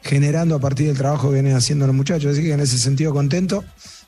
generando 0.00 0.54
a 0.54 0.58
partir 0.58 0.86
del 0.86 0.96
trabajo 0.96 1.28
que 1.28 1.34
vienen 1.34 1.54
haciendo 1.54 1.86
los 1.86 1.94
muchachos. 1.94 2.32
Así 2.32 2.42
que 2.42 2.54
en 2.54 2.60
ese 2.60 2.78
sentido 2.78 3.12
contento, 3.12 3.62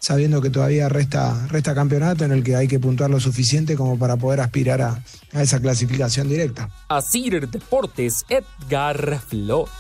sabiendo 0.07 0.41
que 0.41 0.51
todavía 0.51 0.89
resta, 0.89 1.49
resta 1.49 1.75
campeonato 1.75 2.25
en 2.25 2.31
el 2.31 2.45
que 2.45 2.55
hay 2.55 2.69
que 2.69 2.79
puntuar 2.79 3.11
lo 3.11 3.19
suficiente 3.19 3.75
como 3.75 3.99
para 3.99 4.17
poder 4.17 4.39
aspirar 4.39 4.81
a, 4.81 5.03
a 5.33 5.43
esa 5.43 5.61
clasificación 5.61 6.29
directa. 6.29 6.71
Asir 6.87 7.49
Deportes, 7.49 8.25
Edgar 8.29 9.19
Flores. 9.19 9.73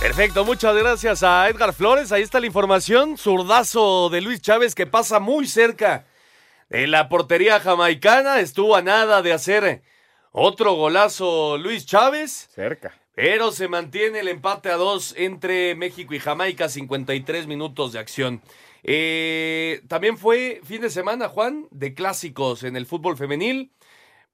Perfecto, 0.00 0.44
muchas 0.44 0.74
gracias 0.74 1.22
a 1.22 1.48
Edgar 1.48 1.72
Flores. 1.74 2.10
Ahí 2.10 2.22
está 2.22 2.40
la 2.40 2.46
información. 2.46 3.16
Zurdazo 3.16 4.08
de 4.10 4.20
Luis 4.20 4.40
Chávez 4.40 4.74
que 4.74 4.88
pasa 4.88 5.20
muy 5.20 5.46
cerca 5.46 6.06
de 6.68 6.88
la 6.88 7.08
portería 7.08 7.60
jamaicana. 7.60 8.40
Estuvo 8.40 8.74
a 8.74 8.82
nada 8.82 9.22
de 9.22 9.32
hacer 9.32 9.82
otro 10.32 10.74
golazo 10.74 11.56
Luis 11.56 11.86
Chávez. 11.86 12.48
Cerca. 12.52 12.92
Pero 13.14 13.52
se 13.52 13.68
mantiene 13.68 14.20
el 14.20 14.28
empate 14.28 14.70
a 14.70 14.76
dos 14.76 15.14
entre 15.16 15.76
México 15.76 16.14
y 16.14 16.18
Jamaica, 16.18 16.68
53 16.68 17.46
minutos 17.46 17.92
de 17.92 18.00
acción. 18.00 18.42
Eh, 18.82 19.82
también 19.88 20.18
fue 20.18 20.60
fin 20.64 20.80
de 20.80 20.90
semana, 20.90 21.28
Juan, 21.28 21.68
de 21.70 21.94
clásicos 21.94 22.64
en 22.64 22.76
el 22.76 22.86
fútbol 22.86 23.16
femenil. 23.16 23.72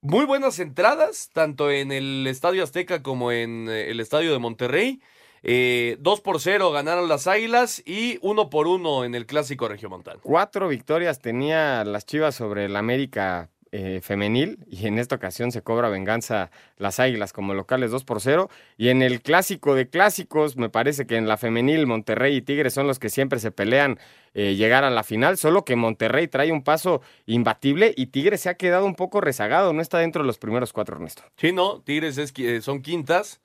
Muy 0.01 0.25
buenas 0.25 0.59
entradas, 0.59 1.29
tanto 1.33 1.69
en 1.71 1.91
el 1.91 2.25
Estadio 2.27 2.63
Azteca 2.63 3.03
como 3.03 3.31
en 3.31 3.67
eh, 3.69 3.91
el 3.91 3.99
Estadio 3.99 4.31
de 4.31 4.39
Monterrey. 4.39 5.01
Eh, 5.43 5.97
2 5.99 6.21
por 6.21 6.39
0 6.39 6.71
ganaron 6.71 7.07
las 7.07 7.27
Águilas 7.27 7.81
y 7.85 8.17
1 8.21 8.49
por 8.49 8.67
1 8.67 9.05
en 9.05 9.15
el 9.15 9.25
Clásico 9.25 9.67
Regiomontano. 9.67 10.19
Cuatro 10.21 10.67
victorias 10.67 11.19
tenía 11.19 11.83
las 11.85 12.05
Chivas 12.05 12.35
sobre 12.35 12.65
el 12.65 12.75
América 12.75 13.49
eh, 13.71 13.99
femenil 14.01 14.65
y 14.67 14.87
en 14.87 14.97
esta 14.97 15.15
ocasión 15.15 15.51
se 15.51 15.61
cobra 15.61 15.89
venganza 15.89 16.49
las 16.77 16.99
Águilas 16.99 17.33
como 17.33 17.53
locales 17.53 17.91
2 17.91 18.03
por 18.03 18.19
0 18.19 18.49
y 18.77 18.89
en 18.89 19.03
el 19.03 19.21
clásico 19.21 19.75
de 19.75 19.87
clásicos 19.87 20.57
me 20.57 20.69
parece 20.69 21.05
que 21.05 21.17
en 21.17 21.27
la 21.27 21.37
femenil 21.37 21.85
Monterrey 21.85 22.37
y 22.37 22.41
Tigres 22.41 22.73
son 22.73 22.87
los 22.87 22.97
que 22.97 23.09
siempre 23.09 23.37
se 23.37 23.51
pelean 23.51 23.99
eh, 24.33 24.55
llegar 24.55 24.83
a 24.83 24.89
la 24.89 25.03
final, 25.03 25.37
solo 25.37 25.65
que 25.65 25.75
Monterrey 25.75 26.27
trae 26.27 26.51
un 26.51 26.63
paso 26.63 27.01
imbatible 27.25 27.93
y 27.95 28.07
Tigres 28.07 28.41
se 28.41 28.49
ha 28.49 28.55
quedado 28.55 28.85
un 28.85 28.95
poco 28.95 29.21
rezagado, 29.21 29.73
no 29.73 29.81
está 29.81 29.99
dentro 29.99 30.23
de 30.23 30.27
los 30.27 30.37
primeros 30.37 30.73
cuatro, 30.73 30.95
Ernesto. 30.95 31.23
Sí, 31.37 31.51
no, 31.51 31.81
Tigres 31.81 32.17
es, 32.17 32.33
eh, 32.37 32.61
son 32.61 32.81
quintas. 32.81 33.41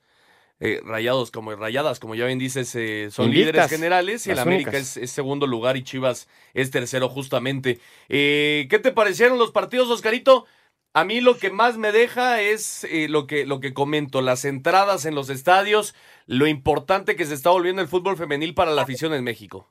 Eh, 0.61 0.79
rayados 0.85 1.31
como 1.31 1.53
rayadas, 1.53 1.99
como 1.99 2.15
ya 2.15 2.25
bien 2.25 2.39
dices, 2.39 2.73
eh, 2.75 3.09
son 3.11 3.25
Invictas, 3.25 3.53
líderes 3.53 3.69
generales 3.69 4.25
y 4.25 4.31
el 4.31 4.39
América 4.39 4.77
es 4.77 5.11
segundo 5.11 5.47
lugar 5.47 5.75
y 5.75 5.83
Chivas 5.83 6.29
es 6.53 6.71
tercero 6.71 7.09
justamente. 7.09 7.79
Eh, 8.07 8.65
¿Qué 8.69 8.79
te 8.79 8.93
parecieron 8.93 9.37
los 9.37 9.51
partidos, 9.51 9.89
Oscarito? 9.89 10.45
A 10.93 11.03
mí 11.03 11.19
lo 11.19 11.37
que 11.37 11.51
más 11.51 11.77
me 11.77 11.91
deja 11.91 12.41
es 12.41 12.85
eh, 12.85 13.07
lo, 13.09 13.27
que, 13.27 13.45
lo 13.45 13.59
que 13.59 13.73
comento, 13.73 14.21
las 14.21 14.45
entradas 14.45 15.03
en 15.03 15.13
los 15.13 15.29
estadios, 15.29 15.93
lo 16.25 16.47
importante 16.47 17.17
que 17.17 17.25
se 17.25 17.33
está 17.33 17.49
volviendo 17.49 17.81
el 17.81 17.89
fútbol 17.89 18.15
femenil 18.15 18.53
para 18.53 18.71
la 18.71 18.83
afición 18.83 19.13
en 19.13 19.25
México. 19.25 19.69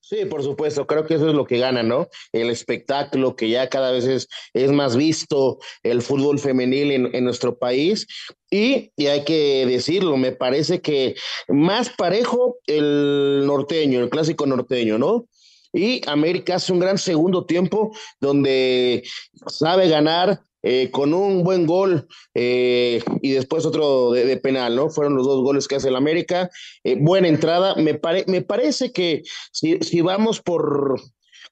Sí, 0.00 0.24
por 0.24 0.42
supuesto, 0.42 0.86
creo 0.86 1.06
que 1.06 1.14
eso 1.14 1.28
es 1.28 1.34
lo 1.34 1.46
que 1.46 1.58
gana, 1.58 1.82
¿no? 1.82 2.08
El 2.32 2.50
espectáculo 2.50 3.36
que 3.36 3.48
ya 3.48 3.68
cada 3.68 3.90
vez 3.90 4.04
es, 4.04 4.28
es 4.52 4.70
más 4.72 4.96
visto, 4.96 5.58
el 5.82 6.02
fútbol 6.02 6.38
femenil 6.38 6.90
en, 6.90 7.14
en 7.14 7.24
nuestro 7.24 7.58
país. 7.58 8.06
Y, 8.50 8.92
y 8.96 9.06
hay 9.06 9.24
que 9.24 9.64
decirlo, 9.66 10.16
me 10.16 10.32
parece 10.32 10.80
que 10.80 11.14
más 11.48 11.90
parejo 11.90 12.58
el 12.66 13.44
norteño, 13.46 14.00
el 14.00 14.10
clásico 14.10 14.46
norteño, 14.46 14.98
¿no? 14.98 15.26
Y 15.72 16.02
América 16.08 16.56
hace 16.56 16.72
un 16.72 16.80
gran 16.80 16.98
segundo 16.98 17.46
tiempo 17.46 17.92
donde 18.20 19.04
sabe 19.46 19.88
ganar 19.88 20.40
eh, 20.62 20.90
con 20.90 21.14
un 21.14 21.42
buen 21.42 21.66
gol 21.66 22.06
eh, 22.34 23.02
y 23.22 23.30
después 23.30 23.64
otro 23.66 24.12
de, 24.12 24.36
penal, 24.36 24.76
¿no? 24.76 24.90
Fueron 24.90 25.16
los 25.16 25.26
dos 25.26 25.42
goles 25.42 25.68
que 25.68 25.76
hace 25.76 25.88
el 25.88 25.96
América. 25.96 26.50
Eh, 26.84 26.96
buena 26.98 27.28
entrada. 27.28 27.74
Me, 27.76 27.94
pare- 27.94 28.24
me 28.26 28.42
parece 28.42 28.92
que 28.92 29.22
si, 29.52 29.78
si 29.78 30.00
vamos 30.00 30.40
por 30.40 31.00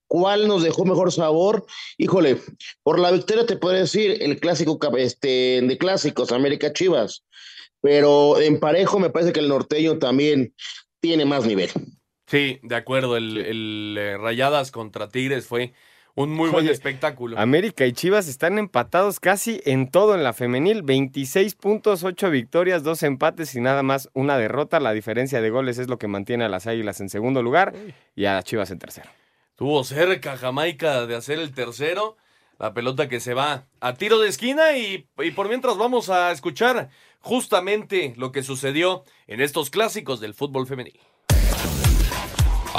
cuál 0.06 0.48
nos 0.48 0.62
dejó 0.62 0.84
mejor 0.84 1.12
sabor, 1.12 1.66
híjole, 1.98 2.38
por 2.82 2.98
la 2.98 3.10
victoria 3.10 3.46
te 3.46 3.56
podría 3.56 3.82
decir 3.82 4.16
el 4.22 4.40
clásico 4.40 4.78
este, 4.96 5.60
de 5.62 5.78
clásicos, 5.78 6.32
América 6.32 6.72
Chivas. 6.72 7.24
Pero 7.80 8.40
en 8.40 8.58
parejo 8.58 8.98
me 8.98 9.10
parece 9.10 9.32
que 9.32 9.40
el 9.40 9.48
norteño 9.48 9.98
también 9.98 10.54
tiene 11.00 11.24
más 11.24 11.46
nivel. 11.46 11.70
Sí, 12.26 12.58
de 12.62 12.74
acuerdo, 12.74 13.16
el, 13.16 13.38
el, 13.38 14.18
Rayadas 14.20 14.70
contra 14.70 15.08
Tigres 15.08 15.46
fue 15.46 15.72
un 16.18 16.30
muy 16.32 16.50
buen 16.50 16.64
Oye, 16.64 16.72
espectáculo. 16.72 17.38
América 17.38 17.86
y 17.86 17.92
Chivas 17.92 18.26
están 18.26 18.58
empatados 18.58 19.20
casi 19.20 19.60
en 19.64 19.88
todo 19.88 20.16
en 20.16 20.24
la 20.24 20.32
femenil. 20.32 20.82
26 20.82 21.54
puntos, 21.54 22.02
8 22.02 22.30
victorias, 22.30 22.82
2 22.82 23.04
empates 23.04 23.54
y 23.54 23.60
nada 23.60 23.84
más 23.84 24.10
una 24.14 24.36
derrota. 24.36 24.80
La 24.80 24.92
diferencia 24.92 25.40
de 25.40 25.50
goles 25.50 25.78
es 25.78 25.88
lo 25.88 25.98
que 25.98 26.08
mantiene 26.08 26.44
a 26.44 26.48
las 26.48 26.66
Águilas 26.66 27.00
en 27.00 27.08
segundo 27.08 27.40
lugar 27.40 27.72
y 28.16 28.24
a 28.24 28.34
las 28.34 28.44
Chivas 28.44 28.72
en 28.72 28.80
tercero. 28.80 29.08
Estuvo 29.50 29.84
cerca 29.84 30.36
Jamaica 30.36 31.06
de 31.06 31.14
hacer 31.14 31.38
el 31.38 31.52
tercero. 31.52 32.16
La 32.58 32.74
pelota 32.74 33.08
que 33.08 33.20
se 33.20 33.34
va 33.34 33.66
a 33.78 33.94
tiro 33.94 34.18
de 34.18 34.28
esquina 34.28 34.76
y, 34.76 35.06
y 35.18 35.30
por 35.30 35.48
mientras 35.48 35.76
vamos 35.76 36.10
a 36.10 36.32
escuchar 36.32 36.90
justamente 37.20 38.14
lo 38.16 38.32
que 38.32 38.42
sucedió 38.42 39.04
en 39.28 39.40
estos 39.40 39.70
clásicos 39.70 40.18
del 40.18 40.34
fútbol 40.34 40.66
femenil. 40.66 40.98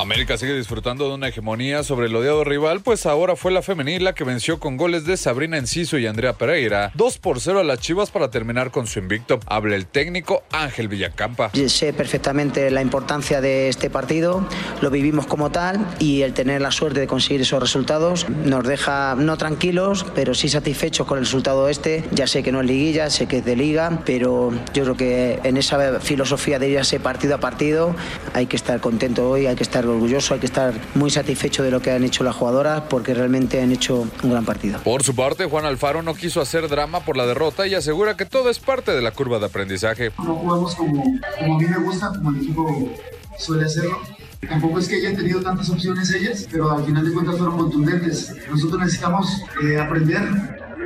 América 0.02 0.38
sigue 0.38 0.56
disfrutando 0.56 1.10
de 1.10 1.16
una 1.16 1.28
hegemonía 1.28 1.84
sobre 1.84 2.08
el 2.08 2.16
odiado 2.16 2.44
rival, 2.44 2.82
pues 2.82 3.06
ahora 3.06 3.36
fue 3.36 3.52
la 3.52 3.62
femenil 3.62 4.04
la 4.06 4.14
que 4.14 4.24
venció 4.24 4.60
con 4.60 4.78
goles 4.78 5.06
de 5.06 5.18
Sabrina 5.18 5.58
Enciso 5.58 5.98
y 5.98 6.08
Andrea 6.08 6.34
Pereira, 6.34 6.92
2 6.96 7.18
por 7.18 7.42
0 7.42 7.60
a 7.60 7.64
las 7.64 7.80
Chivas 7.80 8.10
para 8.10 8.32
terminar 8.32 8.72
con 8.72 8.88
su 8.88 9.00
invicto. 9.00 9.40
Habla 9.46 9.76
el 9.76 9.88
técnico 9.88 10.44
Ángel 10.52 10.88
Villacampa. 10.88 11.52
Sé 11.68 11.92
perfectamente 11.92 12.72
la 12.72 12.82
importancia 12.82 13.42
de 13.42 13.68
este 13.68 13.90
partido, 13.90 14.48
lo 14.82 14.90
vivimos 14.90 15.28
como 15.28 15.52
tal 15.52 15.86
y 16.00 16.22
el 16.22 16.34
tener 16.34 16.62
la 16.62 16.72
suerte 16.72 17.02
de 17.02 17.08
conseguir 17.08 17.42
esos 17.42 17.60
resultados 17.60 18.30
nos 18.30 18.66
deja 18.66 19.16
no 19.16 19.38
tranquilos, 19.38 20.06
pero 20.16 20.34
sí 20.34 20.48
satisfechos 20.48 21.08
con 21.08 21.18
el 21.18 21.26
resultado 21.26 21.68
este. 21.68 22.06
Ya 22.12 22.28
sé 22.28 22.42
que 22.42 22.52
no 22.52 22.62
es 22.62 22.68
liguilla, 22.68 23.10
sé 23.10 23.28
que 23.28 23.40
es 23.40 23.46
de 23.46 23.56
liga, 23.56 24.02
pero 24.06 24.52
yo 24.74 24.84
creo 24.84 24.96
que 24.96 25.40
en 25.44 25.58
esa 25.58 26.00
filosofía 26.00 26.58
de 26.58 26.70
irse 26.70 27.00
partido 27.00 27.36
a 27.36 27.40
partido 27.40 27.96
hay 28.34 28.48
que 28.48 28.56
estar 28.56 28.80
contento 28.80 29.30
hoy, 29.30 29.46
hay 29.46 29.56
que 29.56 29.64
estar 29.64 29.89
orgulloso, 29.90 30.34
hay 30.34 30.40
que 30.40 30.46
estar 30.46 30.74
muy 30.96 31.10
satisfecho 31.10 31.64
de 31.64 31.72
lo 31.72 31.82
que 31.82 31.92
han 31.92 32.04
hecho 32.04 32.24
las 32.24 32.36
jugadoras 32.36 32.84
porque 32.90 33.14
realmente 33.14 33.62
han 33.62 33.72
hecho 33.72 34.08
un 34.24 34.30
gran 34.30 34.46
partido. 34.46 34.80
Por 34.84 35.04
su 35.04 35.16
parte, 35.16 35.46
Juan 35.46 35.66
Alfaro 35.66 36.02
no 36.02 36.14
quiso 36.16 36.42
hacer 36.42 36.68
drama 36.68 37.02
por 37.02 37.18
la 37.18 37.26
derrota 37.26 37.68
y 37.68 37.76
asegura 37.76 38.16
que 38.18 38.26
todo 38.26 38.50
es 38.50 38.60
parte 38.60 38.92
de 38.92 39.02
la 39.02 39.12
curva 39.12 39.40
de 39.40 39.46
aprendizaje. 39.48 40.12
no 40.18 40.36
jugamos 40.36 40.76
como, 40.76 41.04
como 41.40 41.56
a 41.56 41.60
mí 41.60 41.66
me 41.66 41.78
gusta, 41.78 42.10
como 42.10 42.32
el 42.32 42.38
equipo 42.38 42.90
suele 43.38 43.66
hacerlo. 43.66 44.00
Tampoco 44.48 44.80
es 44.80 44.88
que 44.88 44.96
hayan 44.96 45.16
tenido 45.18 45.42
tantas 45.42 45.70
opciones 45.70 46.14
ellas, 46.14 46.48
pero 46.50 46.72
al 46.72 46.86
final 46.86 47.06
de 47.06 47.12
cuentas 47.12 47.38
fueron 47.38 47.58
contundentes. 47.58 48.34
Nosotros 48.50 48.80
necesitamos 48.80 49.44
eh, 49.64 49.78
aprender 49.78 50.22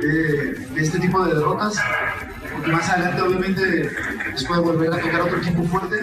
eh, 0.02 0.66
de 0.74 0.82
este 0.82 0.98
tipo 0.98 1.24
de 1.24 1.34
derrotas, 1.34 1.76
porque 2.52 2.72
más 2.72 2.88
adelante 2.90 3.22
obviamente 3.22 3.90
nos 4.32 4.44
puede 4.44 4.60
volver 4.60 4.92
a 4.92 4.98
tocar 4.98 5.20
otro 5.22 5.38
equipo 5.38 5.62
fuerte. 5.64 5.96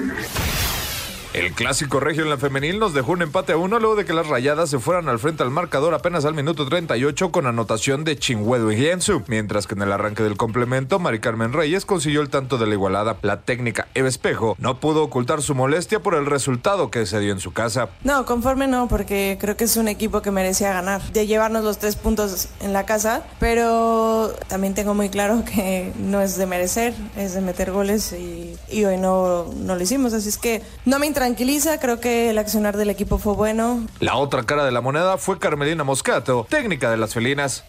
El 1.34 1.54
clásico 1.54 2.02
regio 2.02 2.24
en 2.24 2.30
la 2.30 2.38
femenil 2.38 2.78
nos 2.78 2.94
dejó 2.94 3.14
un 3.14 3.22
empate 3.22 3.54
a 3.54 3.58
uno 3.58 3.80
luego 3.80 3.96
de 3.96 4.04
que 4.04 4.12
las 4.12 4.28
rayadas 4.28 4.70
se 4.70 4.80
fueran 4.80 5.08
al 5.08 5.18
frente 5.18 5.44
al 5.44 5.50
marcador 5.50 5.94
apenas 5.94 6.26
al 6.26 6.34
minuto 6.34 6.68
38 6.68 7.32
con 7.32 7.48
anotación 7.48 8.04
de 8.04 8.20
Chingüedo 8.20 8.70
y 8.70 8.76
Jiensu, 8.76 9.24
mientras 9.28 9.66
que 9.66 9.76
en 9.76 9.84
el 9.84 9.94
arranque 9.94 10.24
del 10.24 10.36
complemento 10.36 11.00
Mari 11.00 11.20
Carmen 11.20 11.54
Reyes 11.54 11.86
consiguió 11.86 12.20
el 12.20 12.30
tanto 12.30 12.58
de 12.58 12.68
la 12.68 12.74
igualada. 12.74 13.16
La 13.22 13.44
técnica 13.44 13.88
Eva 13.94 14.10
Espejo 14.10 14.58
no 14.60 14.82
pudo 14.82 15.04
ocultar 15.04 15.42
su 15.42 15.56
molestia 15.56 16.02
por 16.02 16.16
el 16.16 16.26
resultado 16.26 16.92
que 16.92 17.06
se 17.06 17.22
dio 17.22 17.32
en 17.32 17.40
su 17.40 17.54
casa. 17.54 17.88
No, 18.04 18.26
conforme 18.26 18.68
no, 18.68 18.90
porque 18.90 19.38
creo 19.40 19.56
que 19.56 19.64
es 19.64 19.78
un 19.78 19.88
equipo 19.88 20.22
que 20.22 20.32
merecía 20.32 20.74
ganar, 20.74 21.02
de 21.14 21.28
llevarnos 21.28 21.64
los 21.64 21.78
tres 21.78 21.96
puntos 21.96 22.50
en 22.60 22.74
la 22.74 22.86
casa, 22.86 23.24
pero 23.40 24.34
también 24.50 24.74
tengo 24.74 24.96
muy 24.96 25.08
claro 25.08 25.46
que 25.56 25.94
no 25.98 26.20
es 26.20 26.36
de 26.36 26.46
merecer, 26.46 26.94
es 27.16 27.36
de 27.36 27.40
meter 27.40 27.72
goles 27.72 28.12
y, 28.12 28.84
hoy 28.84 28.98
no, 28.98 29.46
no 29.56 29.76
lo 29.76 29.82
hicimos, 29.82 30.12
así 30.12 30.28
es 30.28 30.38
que 30.38 30.62
no 30.84 31.00
me 31.00 31.06
tranquiliza, 31.22 31.80
creo 31.80 32.00
que 32.00 32.32
el 32.32 32.40
accionar 32.40 32.76
del 32.78 32.90
equipo 32.90 33.20
fue 33.20 33.36
bueno. 33.36 33.86
La 34.00 34.16
otra 34.16 34.42
cara 34.42 34.66
de 34.66 34.72
la 34.72 34.82
moneda 34.82 35.20
fue 35.20 35.38
Carmelina 35.38 35.84
Moscato, 35.84 36.48
técnica 36.50 36.90
de 36.90 36.98
las 36.98 37.14
felinas. 37.14 37.64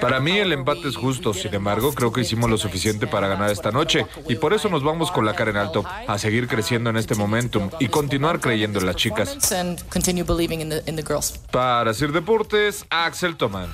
Para 0.00 0.20
mí 0.20 0.38
el 0.38 0.52
empate 0.52 0.86
es 0.86 0.94
justo, 0.94 1.34
sin 1.34 1.52
embargo 1.52 1.92
creo 1.94 2.12
que 2.12 2.20
hicimos 2.20 2.48
lo 2.48 2.56
suficiente 2.58 3.08
para 3.08 3.26
ganar 3.26 3.50
esta 3.50 3.72
noche 3.72 4.06
y 4.28 4.36
por 4.36 4.54
eso 4.54 4.68
nos 4.68 4.84
vamos 4.84 5.10
con 5.10 5.26
la 5.26 5.34
cara 5.34 5.50
en 5.50 5.56
alto, 5.56 5.84
a 6.06 6.16
seguir 6.16 6.46
creciendo 6.46 6.90
en 6.90 6.96
este 6.96 7.16
momentum 7.16 7.70
y 7.80 7.88
continuar 7.88 8.38
creyendo 8.38 8.78
en 8.78 8.86
las 8.86 8.94
chicas. 8.94 9.50
and 9.50 9.82
continue 9.88 10.22
believing 10.22 10.60
in 10.60 10.68
the 10.68 10.80
in 10.86 10.94
the 10.94 11.02
girls. 11.02 11.40
Para 11.50 11.92
Sir 11.92 12.12
Deportes, 12.12 12.86
Axel 12.90 13.36
Tomán. 13.36 13.68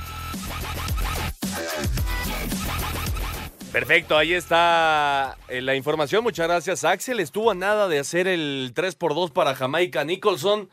Perfecto, 3.72 4.18
ahí 4.18 4.34
está 4.34 5.38
eh, 5.48 5.62
la 5.62 5.74
información. 5.74 6.22
Muchas 6.22 6.46
gracias, 6.46 6.84
Axel. 6.84 7.20
Estuvo 7.20 7.50
a 7.50 7.54
nada 7.54 7.88
de 7.88 7.98
hacer 7.98 8.28
el 8.28 8.72
3 8.74 8.94
por 8.96 9.14
2 9.14 9.30
para 9.30 9.54
Jamaica 9.54 10.04
Nicholson. 10.04 10.68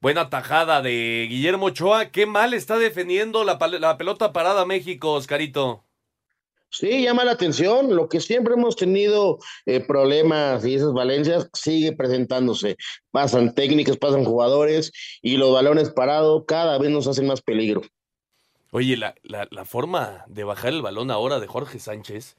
Buena 0.00 0.30
tajada 0.30 0.82
de 0.82 1.28
Guillermo 1.30 1.66
Ochoa. 1.66 2.06
Qué 2.06 2.26
mal 2.26 2.52
está 2.52 2.76
defendiendo 2.78 3.44
la 3.44 3.58
pelota 3.96 4.32
parada 4.32 4.66
México, 4.66 5.12
Oscarito. 5.12 5.84
Sí, 6.70 7.02
llama 7.02 7.24
la 7.24 7.32
atención. 7.32 7.94
Lo 7.94 8.08
que 8.08 8.20
siempre 8.20 8.54
hemos 8.54 8.76
tenido 8.76 9.38
eh, 9.66 9.80
problemas 9.80 10.64
y 10.64 10.74
esas 10.74 10.92
valencias 10.92 11.48
sigue 11.52 11.92
presentándose. 11.92 12.76
Pasan 13.10 13.54
técnicas, 13.54 13.96
pasan 13.96 14.24
jugadores 14.24 14.92
y 15.20 15.36
los 15.36 15.52
balones 15.52 15.90
parados 15.90 16.44
cada 16.46 16.78
vez 16.78 16.90
nos 16.90 17.06
hacen 17.08 17.26
más 17.26 17.42
peligro. 17.42 17.82
Oye, 18.70 18.96
la, 18.96 19.14
la, 19.22 19.48
la 19.50 19.64
forma 19.64 20.24
de 20.28 20.44
bajar 20.44 20.72
el 20.72 20.82
balón 20.82 21.10
ahora 21.10 21.40
de 21.40 21.46
Jorge 21.46 21.78
Sánchez, 21.78 22.36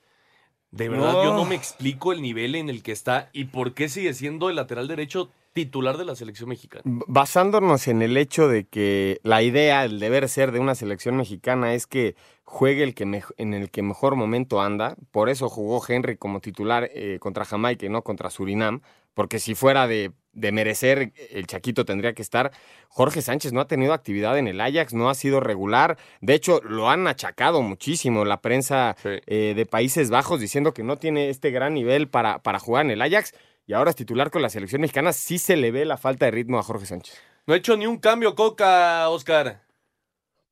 de 0.72 0.88
verdad 0.88 1.24
yo 1.24 1.34
no 1.34 1.44
me 1.46 1.56
explico 1.56 2.14
el 2.14 2.22
nivel 2.22 2.56
en 2.56 2.70
el 2.70 2.82
que 2.82 2.94
está 2.94 3.30
y 3.34 3.46
por 3.46 3.74
qué 3.74 3.90
sigue 3.90 4.14
siendo 4.14 4.50
el 4.50 4.56
lateral 4.56 4.88
derecho 4.88 5.30
titular 5.54 5.98
de 5.98 6.06
la 6.06 6.16
selección 6.16 6.48
mexicana. 6.50 6.84
Basándonos 6.86 7.90
en 7.90 8.02
el 8.02 8.16
hecho 8.16 8.48
de 8.48 8.64
que 8.64 9.20
la 9.24 9.42
idea, 9.42 9.84
el 9.84 10.00
deber 10.00 10.30
ser 10.30 10.54
de 10.54 10.60
una 10.60 10.76
selección 10.76 11.18
mexicana 11.18 11.74
es 11.74 11.88
que 11.88 12.16
juegue 12.46 12.84
el 12.84 12.94
que 12.94 13.24
en 13.38 13.54
el 13.54 13.70
que 13.70 13.82
mejor 13.82 14.16
momento 14.16 14.62
anda, 14.62 14.96
por 15.12 15.30
eso 15.30 15.50
jugó 15.50 15.82
Henry 15.86 16.16
como 16.16 16.40
titular 16.40 16.90
eh, 16.94 17.18
contra 17.20 17.44
Jamaica 17.44 17.86
y 17.86 17.90
no 17.90 18.02
contra 18.02 18.30
Surinam, 18.30 18.82
porque 19.14 19.40
si 19.40 19.56
fuera 19.56 19.88
de, 19.88 20.12
de, 20.34 20.52
merecer, 20.52 21.14
el 21.32 21.48
Chaquito 21.48 21.86
tendría 21.86 22.14
que 22.14 22.22
estar. 22.22 22.52
Jorge 22.88 23.22
Sánchez 23.22 23.54
no 23.54 23.62
ha 23.62 23.68
tenido 23.68 23.94
actividad 23.94 24.38
en 24.38 24.48
el 24.48 24.62
Ajax, 24.62 24.94
no 24.94 25.10
ha 25.10 25.16
sido 25.16 25.40
regular. 25.40 25.98
De 26.22 26.34
hecho, 26.34 26.62
lo 26.64 26.90
han 26.90 27.08
achacado 27.08 27.62
muchísimo 27.62 28.26
la 28.26 28.42
prensa 28.42 28.96
eh, 29.04 29.54
de 29.56 29.66
Países 29.66 30.10
Bajos 30.10 30.40
diciendo 30.40 30.74
que 30.74 30.84
no 30.84 30.98
tiene 30.98 31.30
este 31.30 31.52
gran 31.52 31.74
nivel 31.74 32.08
para, 32.08 32.40
para 32.44 32.60
jugar 32.60 32.86
en 32.86 32.92
el 32.92 33.02
Ajax 33.02 33.34
y 33.68 33.74
ahora 33.74 33.92
es 33.92 33.96
titular 33.96 34.32
con 34.32 34.42
la 34.42 34.50
selección 34.50 34.82
mexicana, 34.82 35.14
sí 35.14 35.38
se 35.38 35.56
le 35.56 35.72
ve 35.72 35.86
la 35.86 35.98
falta 35.98 36.26
de 36.26 36.32
ritmo 36.32 36.60
a 36.60 36.64
Jorge 36.64 36.86
Sánchez. 36.86 37.18
No 37.48 37.54
ha 37.54 37.58
hecho 37.58 37.78
ni 37.78 37.88
un 37.88 37.98
cambio 37.98 38.36
Coca, 38.36 39.08
Oscar. 39.10 39.62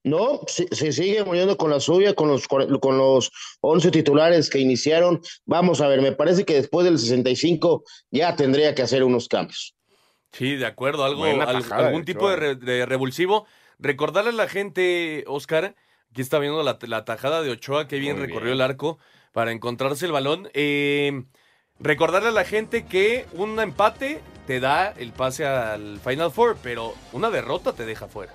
No, 0.04 0.41
se, 0.47 0.91
sigue 0.91 1.24
muriendo 1.24 1.58
con 1.58 1.70
la 1.70 1.80
suya, 1.80 2.14
con 2.14 2.30
los, 2.30 2.47
con 2.47 2.97
los 2.97 3.32
11 3.62 3.91
titulares 3.91 4.50
que 4.50 4.60
iniciaron. 4.60 5.22
Vamos 5.45 5.82
a 5.82 5.88
ver, 5.88 6.02
me 6.02 6.14
parece 6.14 6.45
que 6.45 6.56
después 6.56 6.86
del 6.86 6.97
65 6.97 7.84
ya 8.12 8.36
tendría 8.36 8.74
que 8.74 8.82
hacer 8.82 9.04
unos 9.04 9.28
cambios. 9.28 9.76
Sí, 10.32 10.56
de 10.56 10.66
acuerdo, 10.66 11.04
algo, 11.04 11.26
algún 11.26 12.06
tipo 12.06 12.30
de, 12.30 12.86
revulsivo. 12.86 13.45
Recordarle 13.78 14.30
a 14.30 14.34
la 14.34 14.47
gente, 14.47 15.24
Oscar, 15.28 15.76
aquí 16.12 16.22
está 16.22 16.39
viendo 16.39 16.64
la, 16.64 17.06
tajada 17.06 17.41
de 17.41 17.52
Ochoa, 17.52 17.88
que 17.88 18.00
bien 18.00 18.18
recorrió 18.18 18.54
el 18.54 18.62
arco 18.62 19.00
para 19.34 19.52
encontrarse 19.52 20.06
el 20.06 20.12
balón. 20.12 20.50
Eh, 20.54 21.24
Recordarle 21.80 22.28
a 22.30 22.34
la 22.34 22.43
gente 22.43 22.86
que 22.86 23.26
un 23.34 23.58
empate 23.58 24.20
te 24.47 24.60
da 24.60 24.91
el 24.97 25.14
pase 25.14 25.45
al 25.45 26.00
Final 26.02 26.30
Four, 26.30 26.58
pero 26.62 26.93
una 27.14 27.30
derrota 27.30 27.72
te 27.72 27.86
deja 27.86 28.08
fuera. 28.10 28.34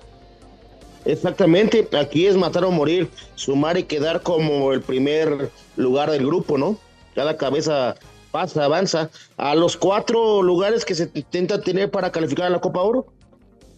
Exactamente, 1.05 1.87
aquí 1.97 2.25
es 2.25 2.35
matar 2.35 2.65
o 2.65 2.71
morir, 2.71 3.09
sumar 3.35 3.77
y 3.77 3.83
quedar 3.83 4.21
como 4.21 4.73
el 4.73 4.81
primer 4.81 5.51
lugar 5.75 6.09
del 6.09 6.25
grupo, 6.25 6.57
¿no? 6.57 6.77
Cada 7.13 7.37
cabeza 7.37 7.95
pasa, 8.31 8.65
avanza 8.65 9.09
a 9.37 9.55
los 9.55 9.77
cuatro 9.77 10.41
lugares 10.41 10.83
que 10.83 10.95
se 10.95 11.09
intenta 11.13 11.61
tener 11.61 11.91
para 11.91 12.11
calificar 12.11 12.47
a 12.47 12.49
la 12.49 12.59
Copa 12.59 12.81
Oro. 12.81 13.05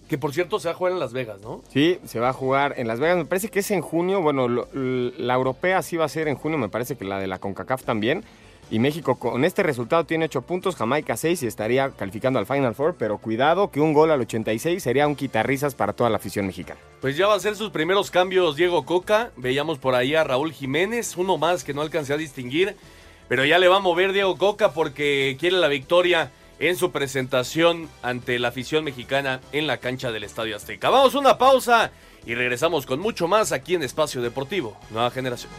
Que 0.08 0.18
por 0.18 0.34
cierto 0.34 0.58
se 0.58 0.70
va 0.70 0.74
a 0.74 0.78
jugar 0.78 0.94
en 0.94 1.00
Las 1.00 1.12
Vegas, 1.12 1.42
¿no? 1.42 1.62
Sí, 1.68 2.00
se 2.06 2.22
va 2.22 2.30
a 2.30 2.34
jugar 2.34 2.76
en 2.78 2.88
Las 2.88 3.02
Vegas. 3.02 3.18
Me 3.18 3.26
parece 3.26 3.50
que 3.50 3.60
es 3.60 3.70
en 3.72 3.82
junio. 3.82 4.22
Bueno, 4.22 4.48
la 4.48 5.34
europea 5.34 5.82
sí 5.82 5.98
va 5.98 6.06
a 6.06 6.10
ser 6.10 6.30
en 6.30 6.38
junio. 6.38 6.58
Me 6.58 6.70
parece 6.70 6.96
que 6.96 7.04
la 7.04 7.20
de 7.20 7.28
la 7.28 7.40
CONCACAF 7.40 7.84
también. 7.84 8.24
Y 8.70 8.80
México 8.80 9.16
con 9.16 9.46
este 9.46 9.64
resultado 9.64 10.06
tiene 10.06 10.26
8 10.26 10.42
puntos, 10.42 10.76
Jamaica 10.76 11.16
6 11.16 11.44
y 11.44 11.48
estaría 11.48 11.90
calificando 11.92 12.38
al 12.38 12.46
Final 12.46 12.76
Four, 12.76 12.96
pero 13.00 13.18
cuidado 13.18 13.72
que 13.72 13.80
un 13.80 13.94
gol 13.94 14.12
al 14.12 14.20
86 14.20 14.84
sería 14.84 15.08
un 15.08 15.16
quitarrisas 15.16 15.74
para 15.74 15.94
toda 15.94 16.10
la 16.10 16.18
afición 16.18 16.46
mexicana. 16.46 16.80
Pues 17.00 17.16
ya 17.16 17.28
va 17.28 17.36
a 17.36 17.40
ser 17.40 17.56
sus 17.56 17.70
primeros 17.70 18.12
cambios 18.12 18.58
Diego 18.58 18.86
Coca, 18.86 19.32
veíamos 19.38 19.78
por 19.78 19.96
ahí 19.96 20.16
a 20.16 20.26
Raúl 20.26 20.52
Jiménez, 20.52 21.16
uno 21.16 21.38
más 21.38 21.64
que 21.64 21.74
no 21.74 21.82
alcancé 21.82 22.14
a 22.14 22.18
distinguir, 22.18 22.76
pero 23.30 23.46
ya 23.46 23.58
le 23.58 23.70
va 23.70 23.78
a 23.78 23.80
mover 23.80 24.12
Diego 24.12 24.38
Coca 24.38 24.74
porque 24.74 25.38
quiere 25.40 25.58
la 25.58 25.70
victoria 25.70 26.32
en 26.60 26.76
su 26.76 26.92
presentación 26.92 27.88
ante 28.02 28.38
la 28.38 28.50
afición 28.50 28.84
mexicana 28.84 29.40
en 29.54 29.68
la 29.68 29.78
cancha 29.78 30.12
del 30.12 30.26
Estadio 30.26 30.58
Azteca. 30.58 30.90
Vamos 30.90 31.16
una 31.16 31.38
pausa 31.38 31.92
y 32.26 32.36
regresamos 32.36 32.86
con 32.86 33.00
mucho 33.00 33.30
más 33.30 33.54
aquí 33.54 33.76
en 33.76 33.84
Espacio 33.84 34.22
Deportivo, 34.22 34.76
Nueva 34.90 35.10
Generación. 35.12 35.52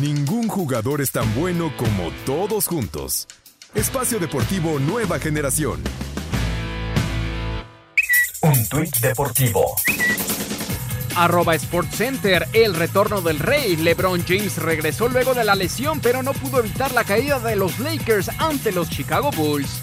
Ningún 0.00 0.48
jugador 0.48 1.00
es 1.00 1.12
tan 1.12 1.32
bueno 1.34 1.72
como 1.76 2.10
todos 2.26 2.66
juntos. 2.66 3.28
Espacio 3.74 4.18
Deportivo 4.18 4.78
Nueva 4.78 5.18
Generación. 5.18 5.82
Un 8.42 8.68
tuit 8.68 8.96
deportivo. 8.98 9.64
Arroba 11.16 11.56
Center, 11.58 12.46
el 12.52 12.74
retorno 12.74 13.20
del 13.20 13.38
rey. 13.38 13.76
LeBron 13.76 14.24
James 14.26 14.58
regresó 14.58 15.08
luego 15.08 15.32
de 15.32 15.44
la 15.44 15.54
lesión, 15.54 16.00
pero 16.00 16.22
no 16.22 16.32
pudo 16.32 16.58
evitar 16.58 16.92
la 16.92 17.04
caída 17.04 17.38
de 17.38 17.54
los 17.54 17.78
Lakers 17.78 18.30
ante 18.38 18.72
los 18.72 18.90
Chicago 18.90 19.30
Bulls. 19.30 19.80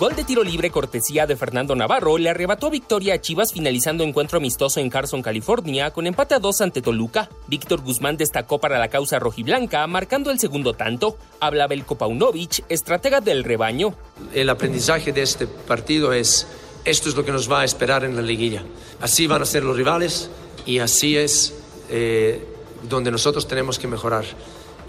Gol 0.00 0.16
de 0.16 0.24
tiro 0.24 0.42
libre 0.42 0.70
cortesía 0.70 1.26
de 1.26 1.36
Fernando 1.36 1.76
Navarro 1.76 2.16
le 2.16 2.30
arrebató 2.30 2.70
victoria 2.70 3.12
a 3.12 3.20
Chivas 3.20 3.52
finalizando 3.52 4.02
encuentro 4.02 4.38
amistoso 4.38 4.80
en 4.80 4.88
Carson, 4.88 5.20
California, 5.20 5.90
con 5.90 6.06
empate 6.06 6.34
a 6.34 6.38
dos 6.38 6.62
ante 6.62 6.80
Toluca. 6.80 7.28
Víctor 7.48 7.82
Guzmán 7.82 8.16
destacó 8.16 8.58
para 8.58 8.78
la 8.78 8.88
causa 8.88 9.18
rojiblanca, 9.18 9.86
marcando 9.86 10.30
el 10.30 10.38
segundo 10.38 10.72
tanto. 10.72 11.18
Habla 11.38 11.66
Belko 11.66 11.98
Paunovic, 11.98 12.64
estratega 12.70 13.20
del 13.20 13.44
rebaño. 13.44 13.94
El 14.32 14.48
aprendizaje 14.48 15.12
de 15.12 15.20
este 15.20 15.46
partido 15.46 16.14
es, 16.14 16.46
esto 16.86 17.10
es 17.10 17.14
lo 17.14 17.22
que 17.22 17.32
nos 17.32 17.52
va 17.52 17.60
a 17.60 17.64
esperar 17.66 18.02
en 18.02 18.16
la 18.16 18.22
liguilla. 18.22 18.64
Así 19.02 19.26
van 19.26 19.42
a 19.42 19.44
ser 19.44 19.64
los 19.64 19.76
rivales 19.76 20.30
y 20.64 20.78
así 20.78 21.18
es 21.18 21.52
eh, 21.90 22.42
donde 22.88 23.10
nosotros 23.10 23.46
tenemos 23.46 23.78
que 23.78 23.86
mejorar. 23.86 24.24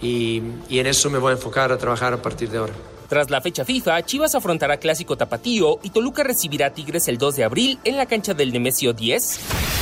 y 0.01 0.41
en 0.69 0.87
eso 0.87 1.09
me 1.09 1.19
voy 1.19 1.31
a 1.31 1.33
enfocar 1.33 1.73
a 1.73 1.77
trabajar 1.77 2.13
a 2.13 2.21
partir 2.21 2.49
de 2.49 2.59
ahora. 2.59 2.73
Tras 3.11 3.29
la 3.29 3.41
fecha 3.41 3.65
FIFA, 3.65 4.05
Chivas 4.05 4.35
afrontará 4.35 4.77
Clásico 4.77 5.17
Tapatío 5.17 5.79
y 5.83 5.89
Toluca 5.89 6.23
recibirá 6.23 6.67
a 6.67 6.69
Tigres 6.69 7.09
el 7.09 7.17
2 7.17 7.35
de 7.35 7.43
abril 7.43 7.77
en 7.83 7.97
la 7.97 8.05
cancha 8.05 8.33
del 8.33 8.53
Nemesio 8.53 8.93
10 8.93 9.80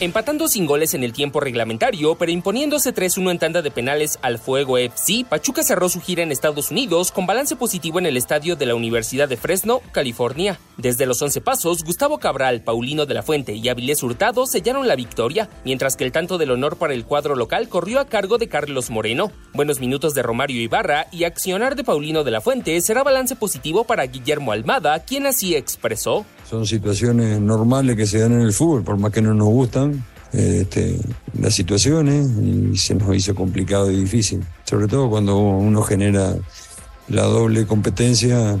empatando 0.00 0.48
sin 0.48 0.66
goles 0.66 0.94
en 0.94 1.04
el 1.04 1.12
tiempo 1.12 1.40
reglamentario, 1.40 2.14
pero 2.16 2.32
imponiéndose 2.32 2.94
3-1 2.94 3.30
en 3.30 3.38
tanda 3.38 3.62
de 3.62 3.70
penales 3.70 4.18
al 4.22 4.38
Fuego 4.38 4.78
FC, 4.78 5.24
Pachuca 5.28 5.62
cerró 5.62 5.88
su 5.88 6.00
gira 6.00 6.22
en 6.22 6.32
Estados 6.32 6.70
Unidos 6.70 7.12
con 7.12 7.26
balance 7.26 7.56
positivo 7.56 7.98
en 7.98 8.06
el 8.06 8.16
estadio 8.16 8.56
de 8.56 8.66
la 8.66 8.74
Universidad 8.74 9.28
de 9.28 9.36
Fresno, 9.36 9.80
California. 9.92 10.58
Desde 10.76 11.06
los 11.06 11.22
11 11.22 11.40
pasos, 11.40 11.84
Gustavo 11.84 12.18
Cabral, 12.18 12.62
Paulino 12.62 13.06
de 13.06 13.14
la 13.14 13.22
Fuente 13.22 13.54
y 13.54 13.68
Avilés 13.68 14.02
Hurtado 14.02 14.46
sellaron 14.46 14.88
la 14.88 14.96
victoria, 14.96 15.48
mientras 15.64 15.96
que 15.96 16.04
el 16.04 16.12
tanto 16.12 16.38
del 16.38 16.50
honor 16.50 16.76
para 16.76 16.94
el 16.94 17.04
cuadro 17.04 17.36
local 17.36 17.68
corrió 17.68 18.00
a 18.00 18.06
cargo 18.06 18.38
de 18.38 18.48
Carlos 18.48 18.90
Moreno. 18.90 19.30
Buenos 19.52 19.80
minutos 19.80 20.14
de 20.14 20.22
Romario 20.22 20.60
Ibarra 20.60 21.06
y 21.12 21.24
accionar 21.24 21.76
de 21.76 21.84
Paulino 21.84 22.24
de 22.24 22.30
la 22.30 22.40
Fuente 22.40 22.80
será 22.80 23.02
balance 23.02 23.36
positivo 23.36 23.84
para 23.84 24.06
Guillermo 24.06 24.52
Almada, 24.52 24.98
quien 25.04 25.26
así 25.26 25.54
expresó. 25.54 26.26
Son 26.48 26.66
situaciones 26.66 27.40
normales 27.40 27.96
que 27.96 28.06
se 28.06 28.18
dan 28.18 28.32
en 28.32 28.40
el 28.40 28.52
fútbol, 28.52 28.82
por 28.82 28.98
más 28.98 29.10
que 29.12 29.22
no 29.22 29.32
nos 29.34 29.48
gustan, 29.48 30.04
este, 30.32 30.98
las 31.38 31.54
situaciones 31.54 32.28
y 32.42 32.76
se 32.76 32.94
nos 32.94 33.14
hizo 33.16 33.34
complicado 33.34 33.90
y 33.90 34.00
difícil. 34.00 34.44
Sobre 34.64 34.88
todo 34.88 35.08
cuando 35.08 35.38
uno 35.38 35.82
genera 35.82 36.34
la 37.08 37.22
doble 37.22 37.66
competencia, 37.66 38.58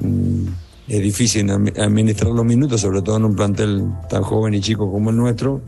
mm, 0.00 0.46
es 0.88 1.02
difícil 1.02 1.50
administrar 1.50 2.32
los 2.32 2.44
minutos, 2.44 2.80
sobre 2.80 3.02
todo 3.02 3.16
en 3.18 3.24
un 3.26 3.36
plantel 3.36 3.84
tan 4.08 4.22
joven 4.22 4.54
y 4.54 4.60
chico 4.60 4.90
como 4.90 5.10
el 5.10 5.16
nuestro. 5.16 5.62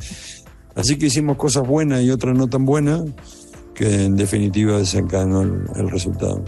Así 0.74 0.96
que 0.96 1.06
hicimos 1.06 1.36
cosas 1.36 1.66
buenas 1.66 2.02
y 2.02 2.10
otras 2.10 2.36
no 2.36 2.48
tan 2.48 2.64
buenas, 2.64 3.02
que 3.74 4.06
en 4.06 4.16
definitiva 4.16 4.78
desencadenó 4.78 5.42
el 5.42 5.90
resultado. 5.90 6.42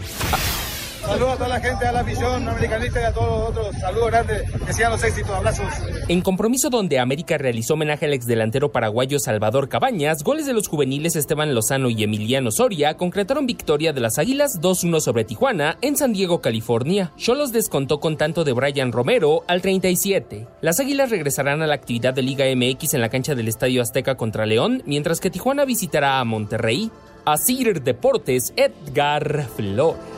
Saludos 1.05 1.33
a 1.33 1.35
toda 1.35 1.47
la 1.49 1.59
gente, 1.59 1.85
a 1.85 1.91
la 1.91 1.99
afición 1.99 2.49
americanista 2.49 3.01
y 3.01 3.03
a 3.03 3.13
todos 3.13 3.39
los 3.39 3.49
otros. 3.49 3.75
Saludos 3.79 4.07
grandes, 4.07 4.51
que 4.65 4.73
sean 4.73 4.91
los 4.91 5.03
éxitos, 5.03 5.31
abrazos. 5.31 5.67
En 6.07 6.21
compromiso 6.21 6.69
donde 6.69 6.99
América 6.99 7.37
realizó 7.37 7.75
homenaje 7.75 8.05
al 8.05 8.13
exdelantero 8.13 8.71
paraguayo 8.71 9.19
Salvador 9.19 9.69
Cabañas, 9.69 10.23
goles 10.23 10.45
de 10.45 10.53
los 10.53 10.67
juveniles 10.67 11.15
Esteban 11.15 11.53
Lozano 11.53 11.89
y 11.89 12.03
Emiliano 12.03 12.51
Soria 12.51 12.97
concretaron 12.97 13.45
victoria 13.45 13.93
de 13.93 14.01
las 14.01 14.17
Águilas 14.17 14.59
2-1 14.61 14.99
sobre 14.99 15.25
Tijuana 15.25 15.77
en 15.81 15.95
San 15.95 16.11
Diego, 16.11 16.41
California. 16.41 17.11
Cholos 17.17 17.51
descontó 17.51 17.99
con 17.99 18.17
tanto 18.17 18.43
de 18.43 18.53
Brian 18.53 18.91
Romero 18.91 19.43
al 19.47 19.61
37. 19.61 20.47
Las 20.61 20.79
Águilas 20.79 21.11
regresarán 21.11 21.61
a 21.61 21.67
la 21.67 21.75
actividad 21.75 22.13
de 22.13 22.23
Liga 22.23 22.45
MX 22.45 22.95
en 22.95 23.01
la 23.01 23.09
cancha 23.09 23.35
del 23.35 23.47
Estadio 23.47 23.81
Azteca 23.81 24.15
contra 24.15 24.45
León, 24.45 24.81
mientras 24.85 25.19
que 25.19 25.29
Tijuana 25.29 25.65
visitará 25.65 26.19
a 26.19 26.25
Monterrey. 26.25 26.89
A 27.25 27.37
Sir 27.37 27.81
Deportes, 27.81 28.53
Edgar 28.55 29.47
Flores. 29.55 30.14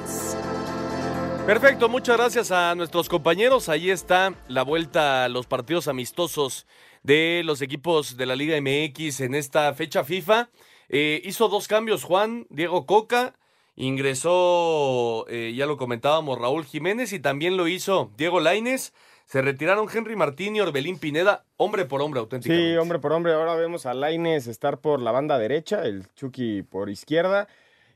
Perfecto, 1.47 1.87
muchas 1.87 2.17
gracias 2.17 2.51
a 2.51 2.75
nuestros 2.75 3.07
compañeros. 3.07 3.69
Ahí 3.69 3.89
está 3.89 4.33
la 4.49 4.63
vuelta 4.63 5.23
a 5.23 5.29
los 5.29 5.47
partidos 5.47 5.87
amistosos 5.87 6.67
de 7.03 7.41
los 7.45 7.61
equipos 7.61 8.17
de 8.17 8.25
la 8.25 8.35
Liga 8.35 8.59
MX 8.59 9.21
en 9.21 9.33
esta 9.33 9.73
fecha 9.73 10.03
FIFA. 10.03 10.49
Eh, 10.89 11.21
hizo 11.23 11.47
dos 11.47 11.69
cambios 11.69 12.03
Juan, 12.03 12.47
Diego 12.49 12.85
Coca, 12.85 13.33
ingresó, 13.77 15.25
eh, 15.29 15.53
ya 15.55 15.65
lo 15.65 15.77
comentábamos, 15.77 16.37
Raúl 16.37 16.65
Jiménez 16.65 17.13
y 17.13 17.19
también 17.21 17.55
lo 17.55 17.69
hizo 17.69 18.11
Diego 18.17 18.41
Laines. 18.41 18.93
Se 19.25 19.41
retiraron 19.41 19.87
Henry 19.91 20.17
Martín 20.17 20.57
y 20.57 20.59
Orbelín 20.59 20.99
Pineda, 20.99 21.45
hombre 21.55 21.85
por 21.85 22.01
hombre, 22.01 22.19
auténticamente. 22.19 22.71
Sí, 22.73 22.77
hombre 22.77 22.99
por 22.99 23.13
hombre. 23.13 23.31
Ahora 23.31 23.55
vemos 23.55 23.85
a 23.85 23.93
Laines 23.93 24.47
estar 24.47 24.79
por 24.79 25.01
la 25.01 25.13
banda 25.13 25.39
derecha, 25.39 25.85
el 25.85 26.13
Chucky 26.13 26.63
por 26.63 26.89
izquierda. 26.89 27.47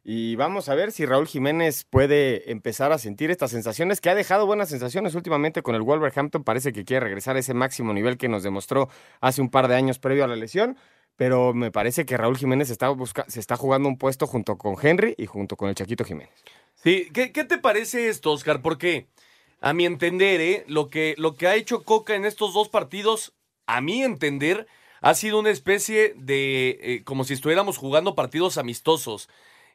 Y 0.04 0.36
vamos 0.36 0.68
a 0.68 0.76
ver 0.76 0.92
si 0.92 1.06
Raúl 1.06 1.28
Jiménez 1.28 1.86
puede 1.88 2.52
empezar 2.52 2.92
a 2.92 2.98
sentir 2.98 3.30
estas 3.30 3.52
sensaciones, 3.52 4.02
que 4.02 4.10
ha 4.10 4.16
dejado 4.16 4.48
buenas 4.48 4.70
sensaciones 4.70 5.14
últimamente 5.14 5.62
con 5.62 5.76
el 5.76 5.84
Wolverhampton. 5.84 6.44
Parece 6.44 6.74
que 6.74 6.86
quiere 6.86 7.06
regresar 7.06 7.36
a 7.36 7.40
ese 7.40 7.54
máximo 7.54 7.94
nivel 7.94 8.18
que 8.18 8.28
nos 8.28 8.42
demostró 8.42 8.90
hace 9.20 9.42
un 9.42 9.50
par 9.50 9.68
de 9.68 9.76
años 9.76 10.00
previo 10.00 10.24
a 10.24 10.28
la 10.28 10.36
lesión. 10.36 10.78
Pero 11.18 11.54
me 11.54 11.72
parece 11.72 12.06
que 12.06 12.18
Raúl 12.18 12.38
Jiménez 12.38 12.72
está 12.72 12.92
se 13.28 13.40
está 13.40 13.56
jugando 13.56 13.88
un 13.88 13.98
puesto 13.98 14.26
junto 14.26 14.58
con 14.58 14.76
Henry 14.82 15.14
y 15.18 15.28
junto 15.28 15.56
con 15.56 15.70
el 15.70 15.76
Chaquito 15.76 16.04
Jiménez. 16.04 16.34
Sí, 16.76 17.10
¿qué, 17.14 17.32
qué 17.32 17.44
te 17.44 17.60
parece 17.60 18.10
esto, 18.10 18.32
Oscar? 18.32 18.64
Porque 18.64 19.08
a 19.60 19.74
mi 19.74 19.86
entender, 19.86 20.42
¿eh? 20.42 20.64
lo, 20.68 20.90
que, 20.90 21.14
lo 21.20 21.36
que 21.36 21.48
ha 21.48 21.56
hecho 21.56 21.84
Coca 21.84 22.16
en 22.16 22.26
estos 22.26 22.56
dos 22.56 22.70
partidos, 22.70 23.34
a 23.68 23.82
mi 23.82 24.02
entender, 24.02 24.66
ha 25.02 25.14
sido 25.14 25.38
una 25.38 25.52
especie 25.52 26.16
de, 26.18 26.80
eh, 26.82 27.04
como 27.04 27.24
si 27.24 27.36
estuviéramos 27.36 27.78
jugando 27.78 28.16
partidos 28.16 28.58
amistosos. 28.58 29.30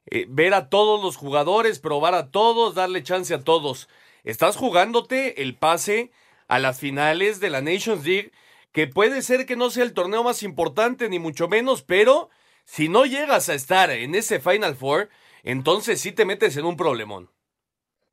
Eh, 0.08 0.26
ver 0.28 0.54
a 0.54 0.68
todos 0.68 1.02
los 1.02 1.16
jugadores, 1.16 1.78
probar 1.78 2.14
a 2.14 2.30
todos, 2.30 2.74
darle 2.74 3.02
chance 3.02 3.34
a 3.34 3.42
todos. 3.42 3.88
Estás 4.24 4.56
jugándote 4.56 5.42
el 5.42 5.56
pase 5.56 6.10
a 6.48 6.58
las 6.58 6.78
finales 6.78 7.40
de 7.40 7.50
la 7.50 7.60
Nations 7.60 8.04
League, 8.04 8.32
que 8.72 8.86
puede 8.86 9.22
ser 9.22 9.46
que 9.46 9.56
no 9.56 9.70
sea 9.70 9.84
el 9.84 9.94
torneo 9.94 10.22
más 10.22 10.42
importante, 10.42 11.08
ni 11.08 11.18
mucho 11.18 11.48
menos, 11.48 11.82
pero 11.82 12.30
si 12.64 12.88
no 12.88 13.06
llegas 13.06 13.48
a 13.48 13.54
estar 13.54 13.90
en 13.90 14.14
ese 14.14 14.38
Final 14.40 14.76
Four, 14.76 15.08
entonces 15.42 16.00
sí 16.00 16.12
te 16.12 16.24
metes 16.24 16.56
en 16.56 16.66
un 16.66 16.76
problemón. 16.76 17.30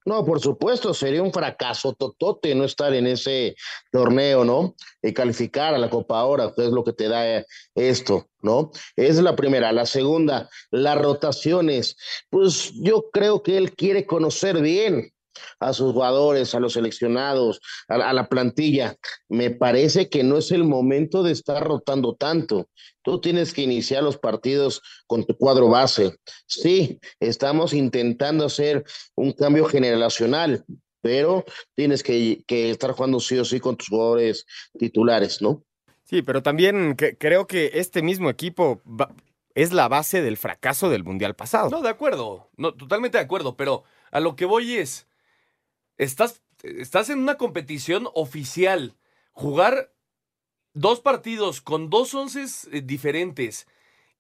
No, 0.06 0.26
por 0.26 0.41
supuesto, 0.41 0.93
sería 0.93 1.24
un 1.24 1.32
fracaso 1.32 1.93
totote 1.93 2.54
no 2.56 2.66
estar 2.66 2.93
en 2.93 3.08
ese 3.08 3.56
torneo, 3.91 4.43
¿no? 4.43 4.76
Y 5.01 5.14
calificar 5.14 5.74
a 5.74 5.78
la 5.78 5.89
Copa 5.89 6.20
ahora, 6.20 6.51
que 6.56 6.66
es 6.66 6.72
lo 6.72 6.84
que 6.84 6.93
te 6.93 7.08
da 7.08 7.45
esto, 7.76 8.28
¿no? 8.41 8.72
Es 8.95 9.22
la 9.22 9.36
primera. 9.36 9.72
La 9.72 9.86
segunda, 9.86 10.49
las 10.72 11.01
rotaciones. 11.01 11.95
Pues 12.30 12.72
yo 12.76 13.10
creo 13.12 13.43
que 13.43 13.58
él 13.58 13.74
quiere 13.76 14.06
conocer 14.06 14.62
bien 14.62 15.12
a 15.60 15.74
sus 15.74 15.94
jugadores, 15.94 16.54
a 16.56 16.60
los 16.60 16.74
seleccionados, 16.74 17.62
a, 17.88 18.14
la 18.14 18.28
plantilla. 18.28 18.96
Me 19.30 19.52
parece 19.52 20.10
que 20.10 20.24
no 20.24 20.38
es 20.38 20.52
el 20.52 20.64
momento 20.64 21.24
de 21.24 21.32
estar 21.32 21.64
rotando 21.64 22.16
tanto. 22.16 22.70
Tú 23.02 23.20
tienes 23.20 23.54
que 23.54 23.62
iniciar 23.62 24.04
los 24.04 24.18
partidos 24.18 24.82
con 25.08 25.26
tu 25.26 25.36
cuadro 25.36 25.70
base. 25.70 26.16
Sí, 26.48 27.00
estamos 27.20 27.74
intentando 27.74 28.46
hacer 28.46 28.84
un 29.16 29.34
cambio 29.34 29.66
generacional, 29.66 30.64
pero 31.02 31.44
tienes 31.76 32.02
que, 32.02 32.44
estar 32.48 32.92
jugando 32.92 33.20
sí 33.20 33.38
o 33.38 33.46
sí 33.46 33.60
con 33.60 33.76
tus 33.76 33.90
jugadores 33.90 34.46
titulares, 34.78 35.42
¿no? 35.42 35.64
Sí, 36.04 36.22
pero 36.22 36.42
también 36.44 36.96
creo 36.96 37.48
que 37.48 37.72
este 37.74 38.02
mismo 38.02 38.30
equipo 38.30 38.82
es 39.56 39.74
la 39.74 39.88
base 39.88 40.22
del 40.22 40.38
fracaso 40.38 40.90
del 40.90 41.04
Mundial 41.04 41.36
pasado. 41.36 41.70
No, 41.70 41.82
de 41.82 41.90
acuerdo, 41.90 42.50
no, 42.58 42.74
totalmente 42.74 43.18
de 43.18 43.24
acuerdo, 43.24 43.56
pero 43.56 43.84
a 44.12 44.20
lo 44.20 44.36
que 44.36 44.46
voy 44.46 44.76
es, 44.76 45.08
estás, 45.98 46.41
estás 46.64 47.10
en 47.10 47.20
una 47.20 47.38
competición 47.38 48.08
oficial. 48.14 48.96
Jugar 49.32 49.94
dos 50.74 51.00
partidos 51.00 51.62
con 51.62 51.89
dos 51.89 52.14
onces 52.14 52.68
eh, 52.72 52.82
diferentes 52.82 53.68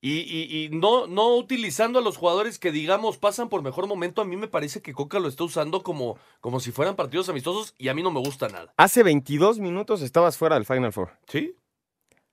y, 0.05 0.69
no, 0.73 1.07
no 1.07 1.33
utilizando 1.37 1.99
a 1.99 2.01
los 2.01 2.17
jugadores 2.17 2.59
que, 2.59 2.73
digamos, 2.73 3.17
pasan 3.17 3.47
por 3.47 3.63
mejor 3.63 3.87
momento, 3.87 4.21
a 4.21 4.25
mí 4.25 4.35
me 4.35 4.49
parece 4.49 4.81
que 4.81 4.91
Coca 4.91 5.17
lo 5.17 5.29
está 5.29 5.45
usando 5.45 5.81
como, 5.81 6.17
como 6.41 6.59
si 6.59 6.73
fueran 6.73 6.97
partidos 6.97 7.29
amistosos 7.29 7.73
y 7.77 7.87
a 7.87 7.93
mí 7.93 8.03
no 8.03 8.11
me 8.11 8.19
gusta 8.19 8.49
nada. 8.49 8.73
Hace 8.75 9.01
22 9.01 9.59
minutos 9.59 10.01
estabas 10.01 10.37
fuera 10.37 10.55
del 10.55 10.65
Final 10.65 10.91
Four. 10.91 11.11
¿Sí? 11.27 11.55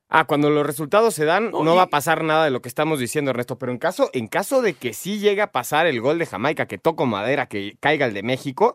Ah, 0.09 0.25
cuando 0.25 0.51
los 0.51 0.67
resultados 0.67 1.15
se 1.15 1.25
dan, 1.25 1.53
no, 1.53 1.77
va 1.77 1.83
a 1.83 1.91
pasar 1.91 2.25
nada 2.25 2.45
de 2.45 2.51
lo 2.51 2.61
que 2.61 2.69
estamos 2.69 2.99
diciendo, 2.99 3.31
Ernesto. 3.31 3.57
Pero 3.57 3.71
en 3.71 3.79
caso, 3.79 4.11
en 4.13 4.27
caso 4.27 4.63
de 4.63 4.75
que 4.75 4.93
sí 4.93 5.21
llegue 5.21 5.43
a 5.43 5.53
pasar 5.53 5.87
el 5.87 6.01
gol 6.01 6.19
de 6.19 6.27
Jamaica, 6.27 6.67
que 6.67 6.79
toco 6.79 7.07
madera, 7.07 7.47
que 7.47 7.77
caiga 7.79 8.07
el 8.07 8.15
de 8.15 8.25
México, 8.25 8.75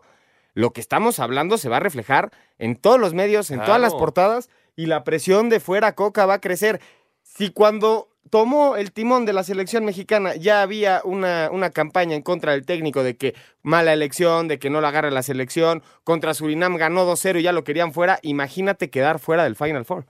lo 0.56 0.72
que 0.72 0.80
estamos 0.80 1.20
hablando 1.20 1.58
se 1.58 1.68
va 1.68 1.76
a 1.76 1.80
reflejar 1.80 2.32
en 2.58 2.76
todos 2.76 2.98
los 2.98 3.12
medios, 3.12 3.50
en 3.50 3.60
todas 3.60 3.78
las 3.78 3.92
portadas, 3.92 4.48
y 4.74 4.86
la 4.86 5.04
presión 5.04 5.50
de 5.50 5.60
fuera 5.60 5.94
Coca 5.94 6.24
va 6.24 6.34
a 6.34 6.40
crecer. 6.40 6.80
Si 7.22 7.50
cuando 7.50 8.08
tomó 8.30 8.76
el 8.76 8.90
timón 8.90 9.26
de 9.26 9.34
la 9.34 9.44
selección 9.44 9.84
mexicana 9.84 10.34
ya 10.34 10.62
había 10.62 11.02
una, 11.04 11.50
una 11.52 11.68
campaña 11.68 12.16
en 12.16 12.22
contra 12.22 12.52
del 12.52 12.64
técnico 12.64 13.02
de 13.02 13.18
que 13.18 13.34
mala 13.62 13.92
elección, 13.92 14.48
de 14.48 14.58
que 14.58 14.70
no 14.70 14.80
la 14.80 14.88
agarre 14.88 15.10
la 15.10 15.22
selección, 15.22 15.82
contra 16.04 16.32
Surinam 16.32 16.76
ganó 16.76 17.06
2-0 17.06 17.40
y 17.40 17.42
ya 17.42 17.52
lo 17.52 17.62
querían 17.62 17.92
fuera, 17.92 18.18
imagínate 18.22 18.88
quedar 18.88 19.18
fuera 19.18 19.44
del 19.44 19.56
Final 19.56 19.84
Four. 19.84 20.06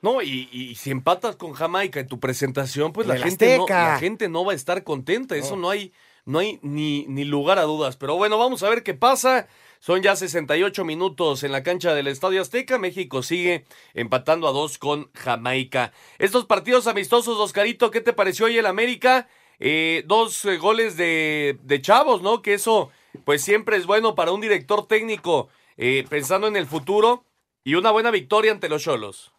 No, 0.00 0.22
y, 0.22 0.74
si 0.76 0.90
empatas 0.90 1.36
con 1.36 1.52
Jamaica 1.52 2.00
en 2.00 2.06
tu 2.06 2.18
presentación, 2.20 2.94
pues 2.94 3.06
la 3.06 3.18
gente, 3.18 3.58
no, 3.58 3.66
la 3.68 3.98
gente 3.98 4.30
no 4.30 4.46
va 4.46 4.52
a 4.52 4.56
estar 4.56 4.82
contenta. 4.82 5.36
Eso 5.36 5.56
no 5.56 5.68
hay, 5.68 5.92
no 6.28 6.40
hay 6.40 6.58
ni, 6.60 7.06
ni 7.08 7.24
lugar 7.24 7.58
a 7.58 7.62
dudas. 7.62 7.96
Pero 7.96 8.16
bueno, 8.16 8.36
vamos 8.36 8.62
a 8.62 8.68
ver 8.68 8.82
qué 8.82 8.92
pasa. 8.92 9.48
Son 9.80 10.02
ya 10.02 10.14
68 10.14 10.84
minutos 10.84 11.42
en 11.42 11.52
la 11.52 11.62
cancha 11.62 11.94
del 11.94 12.06
Estadio 12.06 12.42
Azteca. 12.42 12.78
México 12.78 13.22
sigue 13.22 13.64
empatando 13.94 14.46
a 14.46 14.52
dos 14.52 14.76
con 14.76 15.10
Jamaica. 15.14 15.94
Estos 16.18 16.44
partidos 16.44 16.86
amistosos, 16.86 17.38
Oscarito, 17.38 17.90
¿qué 17.90 18.02
te 18.02 18.12
pareció 18.12 18.44
hoy 18.44 18.58
el 18.58 18.66
América? 18.66 19.26
Eh, 19.58 20.04
dos 20.06 20.44
eh, 20.44 20.58
goles 20.58 20.98
de, 20.98 21.58
de, 21.62 21.80
chavos, 21.80 22.20
¿no? 22.20 22.42
Que 22.42 22.52
eso, 22.52 22.90
pues 23.24 23.42
siempre 23.42 23.78
es 23.78 23.86
bueno 23.86 24.14
para 24.14 24.32
un 24.32 24.42
director 24.42 24.86
técnico 24.86 25.48
eh, 25.78 26.04
pensando 26.10 26.46
en 26.46 26.56
el 26.56 26.66
futuro. 26.66 27.24
Y 27.64 27.74
una 27.74 27.90
buena 27.90 28.10
victoria 28.10 28.52
ante 28.52 28.68
los 28.68 28.82
Cholos. 28.82 29.32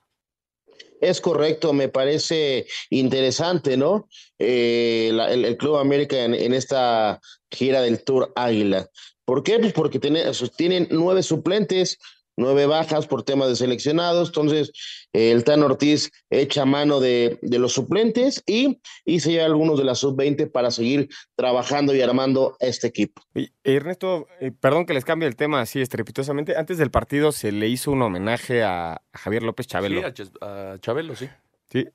Es 1.01 1.21
correcto, 1.21 1.71
me 1.73 1.89
parece 1.89 2.67
interesante, 2.89 3.77
¿no? 3.77 4.07
Eh, 4.37 5.11
el, 5.29 5.57
Club 5.57 5.77
América 5.77 6.23
en, 6.23 6.53
esta 6.53 7.19
gira 7.49 7.81
del 7.81 8.03
Tour 8.03 8.31
Águila. 8.35 8.89
¿Por 9.25 9.43
qué? 9.43 9.59
Pues 9.59 9.73
porque 9.73 9.99
tienen 9.99 10.87
nueve 10.91 11.23
suplentes, 11.23 11.99
nueve 12.39 12.65
bajas 12.65 13.05
por 13.05 13.23
temas 13.23 13.49
de 13.49 13.55
seleccionados. 13.55 14.29
Entonces, 14.29 14.71
el 15.13 15.43
Tan 15.43 15.61
Ortiz 15.61 16.11
echa 16.29 16.65
mano 16.65 16.99
de, 16.99 17.37
los 17.41 17.73
suplentes 17.73 18.41
y, 18.47 18.79
y 19.05 19.19
se 19.19 19.31
lleva 19.31 19.45
algunos 19.45 19.77
de 19.77 19.83
la 19.83 19.95
sub-20 19.95 20.51
para 20.51 20.71
seguir 20.71 21.09
trabajando 21.35 21.93
y 21.93 22.01
armando 22.01 22.55
este 22.59 22.87
equipo. 22.87 23.21
Ernesto, 23.63 24.27
eh, 24.39 24.51
perdón 24.51 24.85
que 24.85 24.93
les 24.93 25.05
cambie 25.05 25.27
el 25.27 25.35
tema 25.35 25.61
así 25.61 25.81
estrepitosamente. 25.81 26.55
Antes 26.57 26.77
del 26.77 26.91
partido 26.91 27.31
se 27.31 27.51
le 27.51 27.67
hizo 27.67 27.91
un 27.91 28.01
homenaje 28.01 28.63
a, 28.63 29.01
Javier 29.13 29.43
López 29.43 29.67
Chabelo. 29.67 30.01
Sí, 30.15 30.23
a, 30.41 30.77
Chabelo, 30.79 31.15
sí. 31.15 31.29
Sí. 31.71 31.87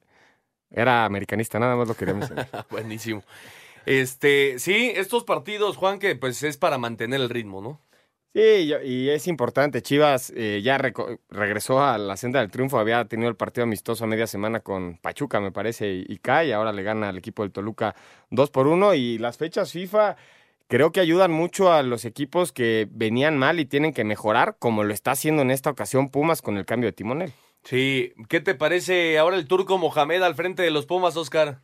Era 0.71 1.05
americanista, 1.05 1.59
nada 1.59 1.77
más 1.77 1.89
lo 1.89 1.95
queremos. 1.95 2.29
Buenísimo. 2.71 3.23
Este, 3.87 4.59
sí, 4.59 4.93
estos 4.95 5.25
partidos, 5.25 5.77
Juan, 5.77 5.99
que 5.99 6.17
pues 6.17 6.43
es 6.43 6.57
para 6.57 6.79
mantener 6.79 7.21
el 7.21 7.29
ritmo, 7.29 7.61
¿no? 7.61 7.81
Sí, 8.35 8.73
y 8.85 9.09
es 9.11 9.29
importante. 9.29 9.81
Chivas 9.81 10.33
eh, 10.35 10.61
ya 10.63 10.77
regresó 10.77 11.81
a 11.81 11.97
la 11.99 12.17
senda 12.17 12.41
del 12.41 12.51
triunfo. 12.51 12.81
Había 12.81 13.05
tenido 13.05 13.29
el 13.29 13.37
partido 13.37 13.63
amistoso 13.63 14.03
a 14.03 14.07
media 14.09 14.27
semana 14.27 14.59
con 14.59 14.99
Pachuca, 14.99 15.41
me 15.41 15.53
parece, 15.53 15.93
y, 15.93 16.05
y 16.09 16.19
cae. 16.19 16.53
Ahora 16.53 16.73
le 16.73 16.83
gana 16.83 17.11
al 17.11 17.17
equipo 17.17 17.45
del 17.45 17.53
Toluca 17.53 17.95
2 18.31 18.51
por 18.51 18.67
1. 18.67 18.95
Y 18.95 19.19
las 19.19 19.39
fechas 19.39 19.71
FIFA 19.71 20.17
creo 20.67 20.91
que 20.91 20.99
ayudan 20.99 21.31
mucho 21.31 21.73
a 21.73 21.85
los 21.85 22.05
equipos 22.05 22.51
que 22.51 22.89
venían 22.91 23.39
mal 23.39 23.61
y 23.61 23.67
tienen 23.67 23.93
que 23.93 24.03
mejorar, 24.03 24.57
como 24.59 24.83
lo 24.83 24.93
está 24.93 25.13
haciendo 25.13 25.43
en 25.43 25.53
esta 25.53 25.71
ocasión 25.71 26.11
Pumas 26.11 26.43
con 26.43 26.57
el 26.57 26.65
cambio 26.67 26.89
de 26.89 26.93
timonel. 26.93 27.33
Sí, 27.63 28.13
¿qué 28.29 28.41
te 28.41 28.57
parece 28.57 29.17
ahora 29.19 29.37
el 29.37 29.47
turco 29.47 29.79
Mohamed 29.79 30.23
al 30.23 30.35
frente 30.35 30.63
de 30.63 30.73
los 30.73 30.87
Pumas, 30.87 31.17
Oscar? 31.17 31.63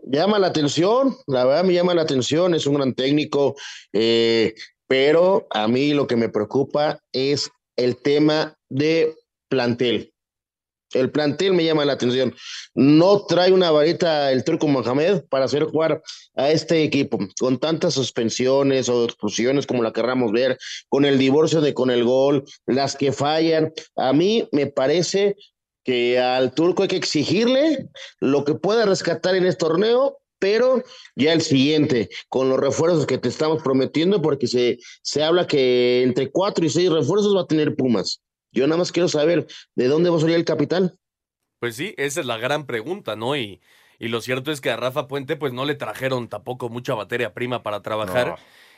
Llama 0.00 0.38
la 0.38 0.48
atención, 0.48 1.16
la 1.26 1.44
verdad 1.44 1.64
me 1.64 1.72
llama 1.72 1.94
la 1.94 2.02
atención, 2.02 2.54
es 2.54 2.66
un 2.66 2.74
gran 2.74 2.94
técnico. 2.94 3.54
Eh, 3.92 4.54
pero 4.86 5.46
a 5.50 5.68
mí 5.68 5.94
lo 5.94 6.06
que 6.06 6.16
me 6.16 6.28
preocupa 6.28 7.00
es 7.12 7.50
el 7.76 7.96
tema 7.96 8.56
de 8.68 9.14
plantel. 9.48 10.14
El 10.92 11.10
plantel 11.10 11.54
me 11.54 11.64
llama 11.64 11.84
la 11.84 11.94
atención. 11.94 12.34
No 12.74 13.26
trae 13.26 13.52
una 13.52 13.70
varita 13.70 14.30
el 14.30 14.44
turco 14.44 14.68
Mohamed 14.68 15.24
para 15.28 15.46
hacer 15.46 15.64
jugar 15.64 16.02
a 16.36 16.50
este 16.50 16.82
equipo 16.82 17.18
con 17.38 17.58
tantas 17.58 17.94
suspensiones 17.94 18.88
o 18.88 19.04
expulsiones 19.04 19.66
como 19.66 19.82
la 19.82 19.92
querramos 19.92 20.32
ver, 20.32 20.56
con 20.88 21.04
el 21.04 21.18
divorcio 21.18 21.60
de 21.60 21.74
con 21.74 21.90
el 21.90 22.04
gol, 22.04 22.44
las 22.66 22.96
que 22.96 23.12
fallan. 23.12 23.72
A 23.96 24.12
mí 24.12 24.48
me 24.52 24.66
parece 24.66 25.36
que 25.84 26.18
al 26.18 26.54
turco 26.54 26.82
hay 26.82 26.88
que 26.88 26.96
exigirle 26.96 27.88
lo 28.20 28.44
que 28.44 28.54
pueda 28.54 28.86
rescatar 28.86 29.34
en 29.34 29.46
este 29.46 29.66
torneo 29.66 30.18
pero 30.44 30.82
ya 31.16 31.32
el 31.32 31.40
siguiente, 31.40 32.10
con 32.28 32.50
los 32.50 32.60
refuerzos 32.60 33.06
que 33.06 33.16
te 33.16 33.30
estamos 33.30 33.62
prometiendo, 33.62 34.20
porque 34.20 34.46
se, 34.46 34.78
se 35.00 35.24
habla 35.24 35.46
que 35.46 36.02
entre 36.02 36.30
cuatro 36.30 36.66
y 36.66 36.68
seis 36.68 36.90
refuerzos 36.90 37.34
va 37.34 37.40
a 37.40 37.46
tener 37.46 37.74
Pumas. 37.74 38.20
Yo 38.52 38.66
nada 38.66 38.76
más 38.76 38.92
quiero 38.92 39.08
saber, 39.08 39.46
¿de 39.74 39.88
dónde 39.88 40.10
va 40.10 40.18
a 40.18 40.20
salir 40.20 40.36
el 40.36 40.44
capital? 40.44 40.98
Pues 41.60 41.76
sí, 41.76 41.94
esa 41.96 42.20
es 42.20 42.26
la 42.26 42.36
gran 42.36 42.66
pregunta, 42.66 43.16
¿no? 43.16 43.38
Y, 43.38 43.62
y 43.98 44.08
lo 44.08 44.20
cierto 44.20 44.52
es 44.52 44.60
que 44.60 44.68
a 44.68 44.76
Rafa 44.76 45.08
Puente 45.08 45.36
pues 45.36 45.54
no 45.54 45.64
le 45.64 45.76
trajeron 45.76 46.28
tampoco 46.28 46.68
mucha 46.68 46.92
batería 46.92 47.32
prima 47.32 47.62
para 47.62 47.80
trabajar. 47.80 48.36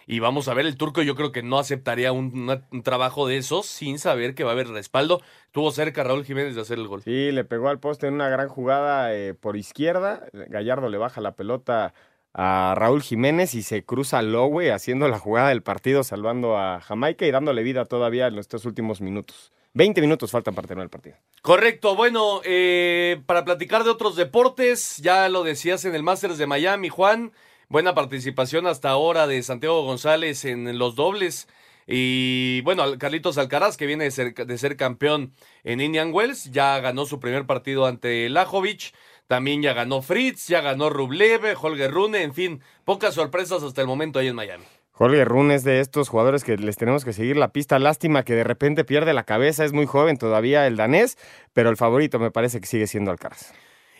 Y 0.08 0.20
vamos 0.20 0.46
a 0.46 0.54
ver, 0.54 0.66
el 0.66 0.76
turco 0.76 1.02
yo 1.02 1.16
creo 1.16 1.32
que 1.32 1.42
no 1.42 1.58
aceptaría 1.58 2.12
un, 2.12 2.62
un, 2.70 2.82
trabajo 2.84 3.26
de 3.26 3.38
esos 3.38 3.66
sin 3.66 3.98
saber 3.98 4.36
que 4.36 4.44
va 4.44 4.50
a 4.50 4.52
haber 4.52 4.68
respaldo. 4.68 5.20
Tuvo 5.50 5.72
cerca 5.72 6.04
Raúl 6.04 6.24
Jiménez 6.24 6.54
de 6.54 6.60
hacer 6.60 6.78
el 6.78 6.86
gol. 6.86 7.02
Sí, 7.02 7.32
le 7.32 7.44
pegó 7.44 7.68
al 7.68 7.80
poste 7.80 8.06
en 8.06 8.14
una 8.14 8.28
gran 8.28 8.48
jugada 8.48 9.12
eh, 9.12 9.34
por 9.34 9.56
izquierda. 9.56 10.28
Gallardo 10.32 10.88
le 10.88 10.98
baja 10.98 11.20
la 11.20 11.34
pelota 11.34 11.92
a 12.32 12.74
Raúl 12.76 13.02
Jiménez 13.02 13.54
y 13.54 13.62
se 13.62 13.84
cruza 13.84 14.22
Lowe 14.22 14.70
haciendo 14.70 15.08
la 15.08 15.18
jugada 15.18 15.48
del 15.48 15.62
partido, 15.62 16.04
salvando 16.04 16.56
a 16.56 16.80
Jamaica 16.82 17.26
y 17.26 17.32
dándole 17.32 17.64
vida 17.64 17.86
todavía 17.86 18.28
en 18.28 18.38
estos 18.38 18.64
últimos 18.64 19.00
minutos. 19.00 19.52
20 19.72 20.00
minutos 20.00 20.30
faltan 20.30 20.54
para 20.54 20.68
terminar 20.68 20.84
el 20.84 20.90
partido. 20.90 21.16
Correcto, 21.42 21.96
bueno, 21.96 22.40
eh, 22.44 23.22
para 23.26 23.44
platicar 23.44 23.84
de 23.84 23.90
otros 23.90 24.16
deportes, 24.16 24.98
ya 24.98 25.28
lo 25.28 25.42
decías 25.42 25.84
en 25.84 25.94
el 25.94 26.02
Masters 26.02 26.38
de 26.38 26.46
Miami, 26.46 26.90
Juan. 26.90 27.32
Buena 27.68 27.94
participación 27.94 28.66
hasta 28.68 28.90
ahora 28.90 29.26
de 29.26 29.42
Santiago 29.42 29.82
González 29.82 30.44
en 30.44 30.78
los 30.78 30.94
dobles. 30.94 31.48
Y 31.86 32.60
bueno, 32.62 32.84
Carlitos 32.98 33.38
Alcaraz, 33.38 33.76
que 33.76 33.86
viene 33.86 34.04
de 34.04 34.10
ser, 34.10 34.34
de 34.34 34.58
ser 34.58 34.76
campeón 34.76 35.32
en 35.64 35.80
Indian 35.80 36.12
Wells, 36.12 36.50
ya 36.50 36.78
ganó 36.80 37.06
su 37.06 37.18
primer 37.18 37.46
partido 37.46 37.86
ante 37.86 38.28
Lajovic. 38.28 38.92
También 39.26 39.62
ya 39.62 39.72
ganó 39.72 40.02
Fritz, 40.02 40.46
ya 40.46 40.60
ganó 40.60 40.90
Rublev, 40.90 41.56
Holger 41.60 41.90
Rune, 41.90 42.22
en 42.22 42.34
fin, 42.34 42.62
pocas 42.84 43.14
sorpresas 43.14 43.62
hasta 43.64 43.80
el 43.80 43.88
momento 43.88 44.20
ahí 44.20 44.28
en 44.28 44.36
Miami. 44.36 44.64
Holger 44.92 45.26
Rune 45.26 45.56
es 45.56 45.64
de 45.64 45.80
estos 45.80 46.08
jugadores 46.08 46.44
que 46.44 46.56
les 46.56 46.76
tenemos 46.76 47.04
que 47.04 47.12
seguir 47.12 47.36
la 47.36 47.48
pista. 47.48 47.78
Lástima 47.80 48.24
que 48.24 48.34
de 48.34 48.44
repente 48.44 48.84
pierde 48.84 49.12
la 49.12 49.24
cabeza, 49.24 49.64
es 49.64 49.72
muy 49.72 49.86
joven 49.86 50.16
todavía 50.16 50.66
el 50.66 50.76
danés, 50.76 51.18
pero 51.52 51.68
el 51.68 51.76
favorito 51.76 52.20
me 52.20 52.30
parece 52.30 52.60
que 52.60 52.66
sigue 52.66 52.86
siendo 52.86 53.10
Alcaraz. 53.10 53.52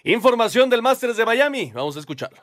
Información 0.04 0.70
del 0.70 0.82
Masters 0.82 1.16
de 1.16 1.26
Miami, 1.26 1.72
vamos 1.74 1.96
a 1.96 2.00
escucharlo. 2.00 2.40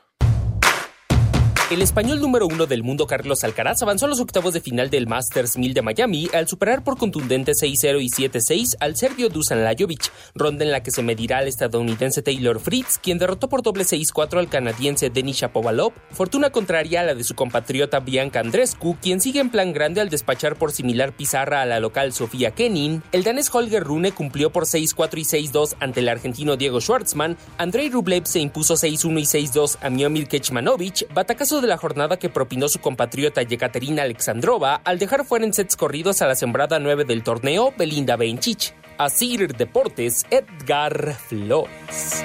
El 1.72 1.82
español 1.82 2.20
número 2.20 2.46
uno 2.46 2.66
del 2.66 2.84
mundo, 2.84 3.08
Carlos 3.08 3.44
Alcaraz, 3.44 3.82
avanzó 3.82 4.06
a 4.06 4.10
los 4.10 4.20
octavos 4.20 4.54
de 4.54 4.60
final 4.60 4.90
del 4.90 5.08
Masters 5.08 5.58
1000 5.58 5.74
de 5.74 5.82
Miami 5.82 6.30
al 6.34 6.48
superar 6.48 6.84
por 6.84 6.98
contundente 6.98 7.54
6-0 7.54 8.02
y 8.02 8.10
7-6 8.10 8.76
al 8.82 8.98
serbio 8.98 9.30
Dusan 9.30 9.64
Lajovic, 9.64 10.12
ronda 10.36 10.66
en 10.66 10.72
la 10.72 10.84
que 10.84 10.92
se 10.92 11.02
medirá 11.02 11.38
al 11.38 11.48
estadounidense 11.48 12.22
Taylor 12.22 12.60
Fritz, 12.60 13.00
quien 13.00 13.18
derrotó 13.18 13.48
por 13.48 13.64
doble 13.64 13.86
6-4 13.86 14.40
al 14.40 14.50
canadiense 14.50 15.10
Denis 15.10 15.38
Shapovalov, 15.38 15.94
fortuna 16.12 16.52
contraria 16.52 17.00
a 17.00 17.06
la 17.06 17.16
de 17.16 17.24
su 17.24 17.34
compatriota 17.34 18.02
Bianca 18.02 18.42
Andrescu, 18.42 18.98
quien 19.02 19.22
sigue 19.22 19.40
en 19.40 19.50
plan 19.50 19.72
grande 19.72 20.02
al 20.02 20.10
despachar 20.10 20.58
por 20.58 20.74
similar 20.74 21.16
pizarra 21.16 21.62
a 21.62 21.66
la 21.66 21.80
local 21.80 22.12
Sofía 22.12 22.52
Kenin. 22.52 23.02
El 23.14 23.24
danés 23.24 23.50
Holger 23.54 23.84
Rune 23.84 24.12
cumplió 24.12 24.52
por 24.52 24.66
6-4 24.66 25.18
y 25.18 25.48
6-2 25.50 25.76
ante 25.80 26.02
el 26.02 26.10
argentino 26.10 26.58
Diego 26.58 26.82
Schwartzman, 26.82 27.38
Andrei 27.58 27.90
Rublev 27.90 28.28
se 28.28 28.42
impuso 28.42 28.76
6-1 28.76 29.22
y 29.22 29.48
6-2 29.48 29.78
a 29.82 29.90
Miomir 29.90 30.28
Kecmanovic, 30.28 31.12
batacazo 31.14 31.63
de 31.64 31.68
la 31.70 31.78
jornada 31.78 32.20
que 32.20 32.30
propinó 32.30 32.70
su 32.70 32.80
compatriota 32.80 33.42
Yekaterina 33.42 34.04
Alexandrova 34.04 34.76
al 34.76 35.00
dejar 35.00 35.26
fuera 35.26 35.46
en 35.46 35.54
sets 35.54 35.76
corridos 35.76 36.22
a 36.22 36.28
la 36.28 36.36
sembrada 36.36 36.78
9 36.78 37.06
del 37.06 37.24
torneo 37.24 37.74
Belinda 37.76 38.16
Bencic. 38.18 38.76
Asir 39.00 39.56
Deportes, 39.56 40.26
Edgar 40.30 41.16
Flores. 41.16 42.24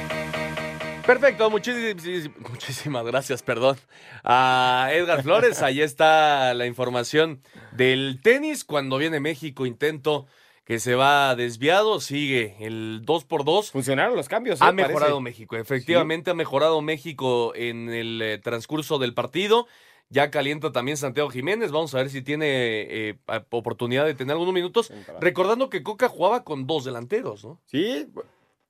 Perfecto, 1.06 1.48
muchísimas, 1.48 3.06
gracias, 3.06 3.42
perdón. 3.42 3.78
A 4.24 4.90
Edgar 4.92 5.22
Flores, 5.22 5.62
ahí 5.62 5.80
está 5.80 6.52
la 6.52 6.66
información 6.66 7.40
del 7.72 8.20
tenis. 8.22 8.64
Cuando 8.64 8.98
viene 8.98 9.18
México, 9.18 9.64
intento 9.64 10.26
que 10.68 10.80
se 10.80 10.94
va 10.94 11.34
desviado, 11.34 11.98
sigue 11.98 12.54
el 12.60 13.00
2 13.02 13.24
por 13.24 13.42
2 13.42 13.70
Funcionaron 13.70 14.14
los 14.14 14.28
cambios. 14.28 14.60
Ha 14.60 14.70
mejorado 14.70 15.18
México, 15.18 15.56
efectivamente 15.56 16.30
ha 16.30 16.34
mejorado 16.34 16.82
México 16.82 17.54
en 17.54 17.88
el 17.88 18.20
eh, 18.20 18.36
transcurso 18.36 18.98
del 18.98 19.14
partido. 19.14 19.66
Ya 20.10 20.30
calienta 20.30 20.70
también 20.70 20.98
Santiago 20.98 21.30
Jiménez. 21.30 21.70
Vamos 21.70 21.94
a 21.94 21.98
ver 21.98 22.10
si 22.10 22.20
tiene 22.20 22.46
eh, 22.48 23.18
oportunidad 23.48 24.04
de 24.04 24.12
tener 24.12 24.32
algunos 24.32 24.52
minutos. 24.52 24.92
Recordando 25.22 25.70
que 25.70 25.82
Coca 25.82 26.10
jugaba 26.10 26.44
con 26.44 26.66
dos 26.66 26.84
delanteros, 26.84 27.44
¿no? 27.44 27.58
Sí, 27.64 28.06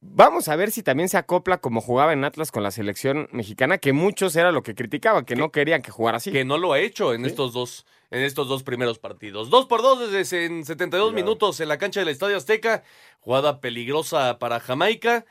Vamos 0.01 0.49
a 0.49 0.55
ver 0.55 0.70
si 0.70 0.82
también 0.82 1.09
se 1.09 1.16
acopla 1.16 1.59
como 1.59 1.80
jugaba 1.80 2.12
en 2.12 2.24
Atlas 2.24 2.53
con 2.53 2.62
la 2.62 2.70
selección 2.70 3.28
mexicana, 3.32 3.78
que 3.78 3.92
muchos 3.92 4.36
era 4.36 4.53
lo 4.53 4.62
que 4.62 4.76
criticaban, 4.76 5.24
que, 5.24 5.34
no 5.34 5.51
querían 5.51 5.82
que 5.82 5.90
jugara 5.90 6.18
así. 6.18 6.30
Que 6.30 6.44
no 6.44 6.57
lo 6.57 6.72
ha 6.72 6.78
hecho 6.78 7.14
en 7.14 7.24
estos 7.24 7.53
dos 7.53 7.84
en 8.11 8.22
estos 8.22 8.49
dos 8.49 8.62
primeros 8.62 8.99
partidos. 8.99 9.51
Dos 9.51 9.66
por 9.66 9.82
dos 9.82 10.11
desde 10.11 10.46
en 10.46 10.64
72 10.64 11.12
minutos 11.12 11.61
en 11.61 11.68
la 11.68 11.78
cancha 11.78 12.01
del 12.01 12.09
Estadio 12.09 12.36
Azteca. 12.36 12.82
Jugada 13.20 13.61
peligrosa 13.61 14.38
para 14.38 14.61
Jamaica, 14.61 15.26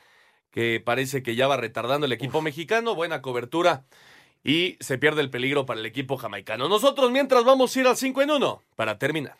que 0.50 0.80
parece 0.84 1.22
que 1.22 1.34
ya 1.34 1.48
va 1.48 1.56
retardando 1.56 2.06
el 2.06 2.12
equipo 2.12 2.40
mexicano. 2.42 2.94
Buena 2.94 3.20
cobertura 3.22 3.84
y 4.44 4.76
se 4.80 4.98
pierde 4.98 5.22
el 5.22 5.30
peligro 5.30 5.66
para 5.66 5.80
el 5.80 5.86
equipo 5.86 6.16
jamaicano. 6.18 6.68
Nosotros 6.68 7.10
mientras 7.10 7.44
vamos 7.44 7.74
a 7.74 7.80
ir 7.80 7.86
al 7.86 7.96
5 7.96 8.22
en 8.22 8.30
1 8.30 8.62
para 8.76 8.98
terminar. 8.98 9.36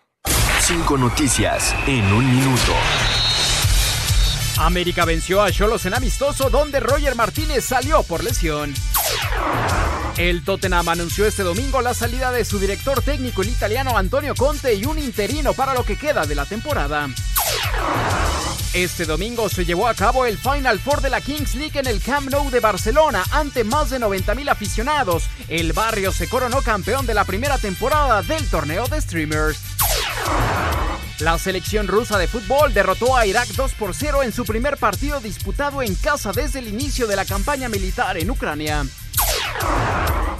Cinco 0.60 0.98
noticias 0.98 1.74
en 1.86 2.04
un 2.12 2.28
minuto. 2.36 2.72
América 4.58 5.04
venció 5.04 5.40
a 5.40 5.52
Cholos 5.52 5.86
en 5.86 5.94
amistoso 5.94 6.50
donde 6.50 6.80
Roger 6.80 7.14
Martínez 7.14 7.64
salió 7.64 8.02
por 8.02 8.24
lesión. 8.24 8.74
El 10.16 10.44
Tottenham 10.44 10.88
anunció 10.88 11.26
este 11.26 11.44
domingo 11.44 11.80
la 11.80 11.94
salida 11.94 12.32
de 12.32 12.44
su 12.44 12.58
director 12.58 13.00
técnico, 13.02 13.42
el 13.42 13.50
italiano 13.50 13.96
Antonio 13.96 14.34
Conte, 14.34 14.74
y 14.74 14.84
un 14.84 14.98
interino 14.98 15.54
para 15.54 15.74
lo 15.74 15.84
que 15.84 15.96
queda 15.96 16.26
de 16.26 16.34
la 16.34 16.44
temporada. 16.44 17.08
Este 18.84 19.06
domingo 19.06 19.48
se 19.48 19.64
llevó 19.64 19.88
a 19.88 19.94
cabo 19.94 20.24
el 20.24 20.38
Final 20.38 20.78
Four 20.78 21.00
de 21.00 21.10
la 21.10 21.20
Kings 21.20 21.56
League 21.56 21.76
en 21.80 21.88
el 21.88 22.00
Camp 22.00 22.30
Nou 22.30 22.48
de 22.48 22.60
Barcelona 22.60 23.24
ante 23.32 23.64
más 23.64 23.90
de 23.90 23.98
90.000 23.98 24.48
aficionados. 24.48 25.24
El 25.48 25.72
barrio 25.72 26.12
se 26.12 26.28
coronó 26.28 26.62
campeón 26.62 27.04
de 27.04 27.12
la 27.12 27.24
primera 27.24 27.58
temporada 27.58 28.22
del 28.22 28.48
torneo 28.48 28.86
de 28.86 29.00
streamers. 29.00 29.58
La 31.18 31.36
selección 31.38 31.88
rusa 31.88 32.18
de 32.18 32.28
fútbol 32.28 32.72
derrotó 32.72 33.16
a 33.16 33.26
Irak 33.26 33.48
2 33.48 33.72
por 33.72 33.96
0 33.96 34.22
en 34.22 34.32
su 34.32 34.44
primer 34.44 34.76
partido 34.76 35.18
disputado 35.18 35.82
en 35.82 35.96
casa 35.96 36.30
desde 36.30 36.60
el 36.60 36.68
inicio 36.68 37.08
de 37.08 37.16
la 37.16 37.24
campaña 37.24 37.68
militar 37.68 38.16
en 38.16 38.30
Ucrania. 38.30 38.86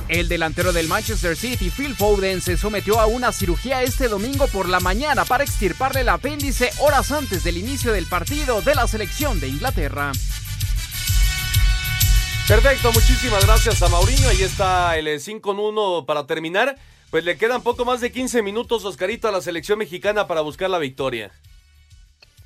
El 0.09 0.27
delantero 0.27 0.73
del 0.73 0.89
Manchester 0.89 1.37
City, 1.37 1.69
Phil 1.71 1.95
Foden, 1.95 2.41
se 2.41 2.57
sometió 2.57 2.99
a 2.99 3.07
una 3.07 3.31
cirugía 3.31 3.83
este 3.83 4.09
domingo 4.09 4.47
por 4.47 4.67
la 4.67 4.81
mañana 4.81 5.27
para 5.27 5.45
extirparle 5.45 6.01
el 6.01 6.09
apéndice 6.09 6.71
horas 6.81 7.13
antes 7.13 7.45
del 7.45 7.59
inicio 7.59 7.93
del 7.93 8.07
partido 8.07 8.63
de 8.63 8.75
la 8.75 8.87
selección 8.87 9.39
de 9.39 9.49
Inglaterra. 9.49 10.13
Perfecto, 12.49 12.91
muchísimas 12.93 13.45
gracias 13.45 13.83
a 13.83 13.89
Mauriño. 13.91 14.31
Ahí 14.31 14.43
está 14.43 14.97
el 14.97 15.21
5 15.21 15.51
1 15.51 16.07
para 16.07 16.27
terminar. 16.27 16.77
Pues 17.11 17.25
le 17.25 17.37
quedan 17.37 17.63
poco 17.63 17.85
más 17.85 18.01
de 18.01 18.11
15 18.11 18.41
minutos, 18.41 18.87
Oscarito, 18.87 19.29
a 19.29 19.33
la 19.33 19.43
selección 19.43 19.79
mexicana 19.79 20.27
para 20.27 20.41
buscar 20.41 20.71
la 20.71 20.79
victoria. 20.79 21.31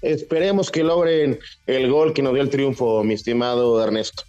Esperemos 0.01 0.69
que 0.73 0.83
logren 0.83 1.39
el 1.69 1.89
gol 1.89 2.13
que 2.13 2.23
nos 2.23 2.35
dio 2.35 2.43
el 2.43 2.51
triunfo, 2.51 3.05
mi 3.05 3.15
estimado 3.15 3.81
Ernesto. 3.81 4.25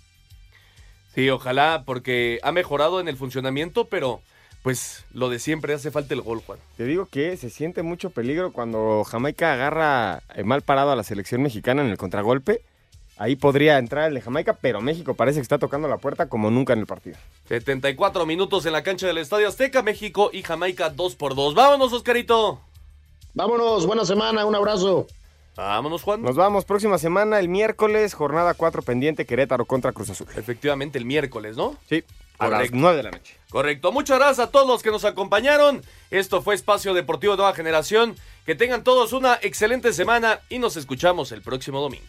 Sí, 1.14 1.30
ojalá, 1.30 1.84
porque 1.86 2.40
ha 2.44 2.52
mejorado 2.52 3.00
en 3.00 3.08
el 3.08 3.18
funcionamiento, 3.18 3.86
pero 3.86 4.22
pues 4.64 5.06
lo 5.14 5.30
de 5.30 5.40
siempre 5.40 5.74
hace 5.74 5.92
falta 5.92 6.14
el 6.14 6.22
gol, 6.22 6.42
Juan. 6.46 6.60
Te 6.78 6.86
digo 6.86 7.06
que 7.06 7.36
se 7.38 7.50
siente 7.50 7.84
mucho 7.84 8.10
peligro 8.10 8.54
cuando 8.54 9.04
Jamaica 9.04 9.54
agarra 9.54 10.24
eh, 10.36 10.44
mal 10.44 10.62
parado 10.62 10.92
a 10.92 10.96
la 10.96 11.04
selección 11.04 11.42
mexicana 11.42 11.84
en 11.84 11.90
el 11.90 11.98
contragolpe 11.98 12.62
Ahí 13.18 13.36
podría 13.36 13.78
entrar 13.78 14.08
el 14.08 14.16
de 14.16 14.22
Jamaica, 14.22 14.58
pero 14.60 14.82
México 14.82 15.14
parece 15.14 15.38
que 15.38 15.44
está 15.44 15.60
tocando 15.60 15.88
la 15.88 15.98
puerta 15.98 16.28
como 16.28 16.50
nunca 16.50 16.74
en 16.74 16.80
el 16.80 16.88
partido. 16.88 17.16
74 17.48 18.26
minutos 18.26 18.66
en 18.66 18.74
la 18.74 18.82
cancha 18.82 19.06
del 19.06 19.20
Estadio 19.20 19.48
Azteca, 19.48 19.84
México 19.84 20.32
y 20.34 20.42
Jamaica 20.42 20.90
2 20.90 21.16
por 21.16 21.36
2. 21.36 21.54
Vámonos, 21.54 21.94
Oscarito. 21.94 22.62
Vámonos, 23.36 23.86
buena 23.86 24.06
semana, 24.06 24.46
un 24.46 24.56
abrazo. 24.56 25.08
Vámonos, 25.56 26.02
Juan. 26.02 26.22
Nos 26.22 26.36
vamos 26.36 26.66
próxima 26.66 26.98
semana, 26.98 27.40
el 27.40 27.48
miércoles, 27.48 28.14
jornada 28.14 28.54
4 28.54 28.82
pendiente, 28.82 29.26
Querétaro 29.26 29.66
contra 29.66 29.92
Cruz 29.92 30.10
Azul. 30.10 30.28
Efectivamente, 30.36 30.98
el 30.98 31.06
miércoles, 31.06 31.56
¿no? 31.56 31.78
Sí, 31.88 32.04
a 32.40 32.48
las 32.48 32.72
9 32.72 32.98
de 32.98 33.04
la 33.04 33.12
noche. 33.12 33.38
Correcto. 33.50 33.92
Muchas 33.92 34.18
gracias 34.18 34.48
a 34.48 34.52
todos 34.52 34.68
los 34.68 34.82
que 34.82 34.90
nos 34.90 35.06
acompañaron. 35.06 35.84
Esto 36.10 36.42
fue 36.42 36.56
Espacio 36.56 36.94
Deportivo 36.94 37.36
Nueva 37.36 37.54
Generación. 37.54 38.16
Que 38.46 38.56
tengan 38.56 38.84
todos 38.84 39.14
una 39.14 39.38
excelente 39.42 39.94
semana 39.94 40.40
y 40.50 40.60
nos 40.60 40.76
escuchamos 40.76 41.32
el 41.32 41.42
próximo 41.42 41.80
domingo. 41.80 42.06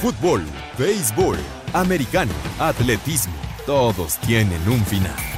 Fútbol, 0.00 0.44
béisbol, 0.78 1.38
americano, 1.72 2.32
atletismo, 2.60 3.34
todos 3.66 4.16
tienen 4.18 4.60
un 4.68 4.84
final. 4.86 5.37